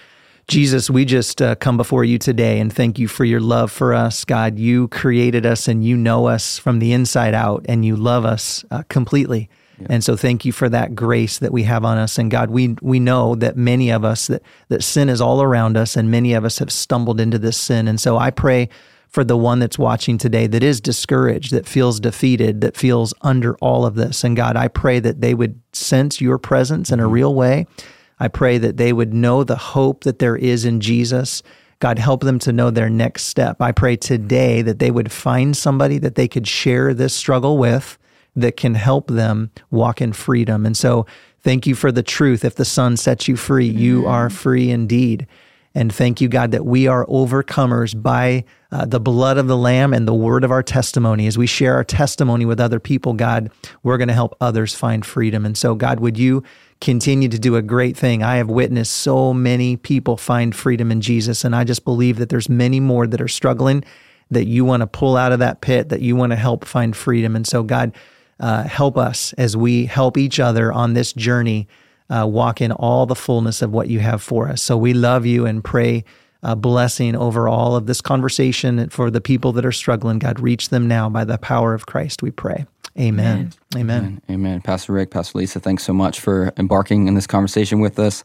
Jesus, 0.49 0.91
we 0.91 1.05
just 1.05 1.41
uh, 1.41 1.55
come 1.55 1.77
before 1.77 2.05
you 2.05 2.19
today 2.19 2.59
and 2.59 2.73
thank 2.73 2.99
you 2.99 3.07
for 3.07 3.25
your 3.25 3.41
love 3.41 3.71
for 3.71 3.95
us. 3.95 4.25
God, 4.25 4.59
you 4.59 4.89
created 4.89 5.47
us 5.47 5.69
and 5.69 5.85
you 5.85 5.97
know 5.97 6.27
us 6.27 6.59
from 6.59 6.81
the 6.81 6.93
inside 6.93 7.33
out 7.33 7.65
and 7.69 7.85
you 7.85 7.97
love 7.97 8.25
us 8.25 8.65
uh, 8.71 8.83
completely. 8.89 9.49
Yeah. 9.83 9.89
And 9.91 10.05
so 10.05 10.17
thank 10.17 10.45
you 10.45 10.53
for 10.53 10.69
that 10.69 10.95
grace 10.95 11.39
that 11.39 11.53
we 11.53 11.65
have 11.65 11.85
on 11.85 11.99
us. 11.99 12.19
And 12.19 12.31
God, 12.31 12.51
we 12.51 12.77
we 12.81 13.01
know 13.01 13.35
that 13.37 13.57
many 13.57 13.91
of 13.91 14.05
us 14.05 14.27
that 14.29 14.43
that 14.69 14.83
sin 14.83 15.09
is 15.09 15.21
all 15.21 15.43
around 15.43 15.77
us 15.77 15.97
and 15.97 16.11
many 16.11 16.35
of 16.35 16.45
us 16.45 16.59
have 16.59 16.73
stumbled 16.73 17.21
into 17.21 17.39
this 17.39 17.57
sin. 17.57 17.89
And 17.89 18.01
so 18.01 18.19
I 18.19 18.31
pray 18.31 18.69
for 19.13 19.25
the 19.25 19.37
one 19.37 19.59
that's 19.59 19.79
watching 19.79 20.17
today 20.17 20.47
that 20.47 20.63
is 20.63 20.81
discouraged, 20.81 21.53
that 21.53 21.69
feels 21.69 22.01
defeated, 22.01 22.63
that 22.63 22.79
feels 22.79 23.13
under 23.21 23.55
all 23.57 23.85
of 23.85 23.95
this. 23.95 24.25
And 24.25 24.35
God, 24.35 24.57
I 24.57 24.69
pray 24.69 25.01
that 25.01 25.21
they 25.21 25.35
would 25.35 25.61
sense 25.75 26.19
your 26.19 26.39
presence 26.39 26.91
in 26.91 26.99
a 26.99 27.03
mm-hmm. 27.03 27.13
real 27.13 27.35
way. 27.35 27.67
I 28.19 28.29
pray 28.29 28.57
that 28.57 28.79
they 28.79 28.93
would 28.93 29.13
know 29.13 29.45
the 29.45 29.57
hope 29.57 30.05
that 30.05 30.19
there 30.19 30.37
is 30.37 30.65
in 30.65 30.81
Jesus. 30.81 31.43
God, 31.79 31.99
help 31.99 32.23
them 32.23 32.39
to 32.39 32.53
know 32.53 32.71
their 32.71 32.89
next 32.89 33.25
step. 33.25 33.61
I 33.61 33.73
pray 33.73 33.97
today 33.97 34.63
that 34.63 34.79
they 34.79 34.91
would 34.91 35.13
find 35.13 35.55
somebody 35.55 35.99
that 35.99 36.15
they 36.15 36.29
could 36.29 36.49
share 36.49 36.95
this 36.95 37.15
struggle 37.15 37.59
with 37.59 37.99
that 38.35 38.57
can 38.57 38.75
help 38.75 39.09
them 39.09 39.51
walk 39.71 40.01
in 40.01 40.13
freedom. 40.13 40.65
And 40.67 40.77
so, 40.77 41.07
thank 41.41 41.67
you 41.67 41.75
for 41.75 41.93
the 41.93 42.03
truth. 42.03 42.45
If 42.45 42.55
the 42.55 42.65
Son 42.65 42.97
sets 42.97 43.29
you 43.29 43.37
free, 43.37 43.67
you 43.67 44.07
are 44.07 44.31
free 44.31 44.71
indeed. 44.71 45.27
And 45.75 45.93
thank 45.93 46.21
you, 46.21 46.29
God, 46.29 46.51
that 46.51 46.67
we 46.67 46.87
are 46.87 47.07
overcomers 47.07 48.01
by 48.01 48.45
uh, 48.71 48.85
the 48.85 49.01
blood 49.01 49.39
of 49.39 49.47
the 49.47 49.57
Lamb 49.57 49.95
and 49.95 50.07
the 50.07 50.15
word 50.15 50.45
of 50.45 50.51
our 50.51 50.63
testimony. 50.63 51.27
As 51.27 51.39
we 51.39 51.47
share 51.47 51.75
our 51.75 51.85
testimony 51.85 52.45
with 52.45 52.61
other 52.61 52.79
people, 52.79 53.15
God, 53.15 53.51
we're 53.83 53.97
going 53.97 54.09
to 54.09 54.15
help 54.15 54.37
others 54.41 54.75
find 54.75 55.05
freedom. 55.05 55.47
And 55.47 55.57
so, 55.57 55.75
God, 55.75 56.01
would 56.01 56.19
you 56.19 56.43
continue 56.83 57.29
to 57.29 57.39
do 57.39 57.57
a 57.57 57.63
great 57.63 57.97
thing? 57.97 58.23
I 58.23 58.37
have 58.37 58.51
witnessed 58.51 58.93
so 58.93 59.33
many 59.33 59.77
people 59.77 60.19
find 60.19 60.55
freedom 60.55 60.91
in 60.93 61.01
Jesus, 61.01 61.43
and 61.43 61.57
I 61.57 61.65
just 61.65 61.85
believe 61.85 62.19
that 62.19 62.29
there's 62.29 62.51
many 62.51 62.81
more 62.81 63.07
that 63.07 63.21
are 63.21 63.29
struggling 63.29 63.83
that 64.31 64.47
you 64.47 64.65
want 64.65 64.81
to 64.81 64.87
pull 64.87 65.17
out 65.17 65.33
of 65.33 65.39
that 65.39 65.61
pit, 65.61 65.91
that 65.91 66.01
you 66.01 66.17
want 66.17 66.31
to 66.31 66.37
help 66.37 66.65
find 66.65 66.97
freedom. 66.97 67.37
And 67.37 67.47
so, 67.47 67.63
God, 67.63 67.95
uh, 68.41 68.65
help 68.65 68.97
us 68.97 69.33
as 69.35 69.57
we 69.57 69.87
help 69.87 70.17
each 70.17 70.41
other 70.41 70.73
on 70.73 70.95
this 70.95 71.13
journey 71.13 71.69
uh, 72.11 72.27
walk 72.27 72.61
in 72.61 72.73
all 72.73 73.07
the 73.07 73.15
fullness 73.15 73.63
of 73.63 73.73
what 73.73 73.89
you 73.89 74.01
have 74.01 74.23
for 74.23 74.49
us. 74.49 74.63
So 74.63 74.77
we 74.77 74.93
love 74.93 75.25
you 75.25 75.47
and 75.47 75.63
pray 75.63 76.05
a 76.43 76.57
blessing 76.57 77.15
over 77.15 77.49
all 77.49 77.77
of 77.77 77.87
this 77.87 78.01
conversation 78.01 78.79
and 78.79 78.93
for 78.93 79.11
the 79.11 79.21
people 79.21 79.53
that 79.53 79.65
are 79.65 79.73
struggling. 79.73 80.19
God, 80.19 80.41
reach 80.41 80.69
them 80.71 80.89
now 80.89 81.09
by 81.09 81.25
the 81.25 81.39
power 81.39 81.73
of 81.73 81.87
Christ, 81.87 82.23
we 82.23 82.31
pray. 82.31 82.67
Amen. 82.99 83.53
Amen. 83.75 83.91
Amen. 83.91 84.23
Amen. 84.29 84.61
Pastor 84.61 84.93
Rick, 84.93 85.11
Pastor 85.11 85.39
Lisa, 85.39 85.61
thanks 85.61 85.85
so 85.85 85.93
much 85.93 86.21
for 86.21 86.53
embarking 86.59 87.09
in 87.09 87.15
this 87.15 87.27
conversation 87.27 87.81
with 87.81 87.99
us. 87.99 88.23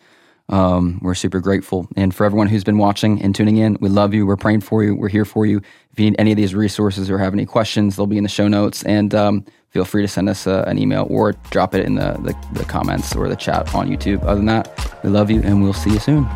Um, 0.49 0.99
we're 1.01 1.15
super 1.15 1.39
grateful. 1.39 1.87
And 1.95 2.13
for 2.13 2.25
everyone 2.25 2.47
who's 2.47 2.63
been 2.63 2.77
watching 2.77 3.21
and 3.21 3.35
tuning 3.35 3.57
in, 3.57 3.77
we 3.79 3.89
love 3.89 4.13
you. 4.13 4.25
We're 4.25 4.37
praying 4.37 4.61
for 4.61 4.83
you. 4.83 4.95
We're 4.95 5.09
here 5.09 5.25
for 5.25 5.45
you. 5.45 5.57
If 5.91 5.99
you 5.99 6.09
need 6.09 6.15
any 6.19 6.31
of 6.31 6.37
these 6.37 6.55
resources 6.55 7.09
or 7.09 7.17
have 7.17 7.33
any 7.33 7.45
questions, 7.45 7.95
they'll 7.95 8.07
be 8.07 8.17
in 8.17 8.23
the 8.23 8.29
show 8.29 8.47
notes. 8.47 8.83
And 8.83 9.13
um, 9.13 9.45
feel 9.69 9.85
free 9.85 10.01
to 10.01 10.07
send 10.07 10.29
us 10.29 10.47
uh, 10.47 10.63
an 10.67 10.77
email 10.77 11.07
or 11.09 11.33
drop 11.51 11.75
it 11.75 11.85
in 11.85 11.95
the, 11.95 12.13
the, 12.13 12.59
the 12.59 12.65
comments 12.65 13.15
or 13.15 13.29
the 13.29 13.35
chat 13.35 13.73
on 13.75 13.89
YouTube. 13.89 14.23
Other 14.23 14.35
than 14.35 14.45
that, 14.45 14.99
we 15.03 15.09
love 15.09 15.29
you 15.29 15.41
and 15.41 15.61
we'll 15.61 15.73
see 15.73 15.91
you 15.91 15.99
soon. 15.99 16.27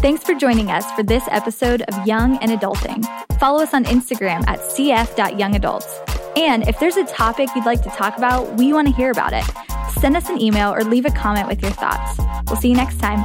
Thanks 0.00 0.22
for 0.22 0.34
joining 0.34 0.70
us 0.70 0.90
for 0.92 1.02
this 1.02 1.24
episode 1.30 1.82
of 1.82 2.06
Young 2.06 2.38
and 2.38 2.52
Adulting. 2.52 3.04
Follow 3.38 3.62
us 3.62 3.74
on 3.74 3.84
Instagram 3.84 4.46
at 4.46 4.60
cf.youngadults. 4.60 6.36
And 6.38 6.68
if 6.68 6.78
there's 6.78 6.96
a 6.96 7.04
topic 7.06 7.48
you'd 7.56 7.66
like 7.66 7.82
to 7.82 7.90
talk 7.90 8.16
about, 8.16 8.56
we 8.56 8.72
want 8.72 8.86
to 8.86 8.94
hear 8.94 9.10
about 9.10 9.32
it. 9.32 9.44
Send 10.00 10.16
us 10.16 10.28
an 10.28 10.40
email 10.40 10.72
or 10.72 10.84
leave 10.84 11.04
a 11.04 11.10
comment 11.10 11.48
with 11.48 11.60
your 11.60 11.72
thoughts. 11.72 12.20
We'll 12.46 12.60
see 12.60 12.68
you 12.68 12.76
next 12.76 13.00
time. 13.00 13.24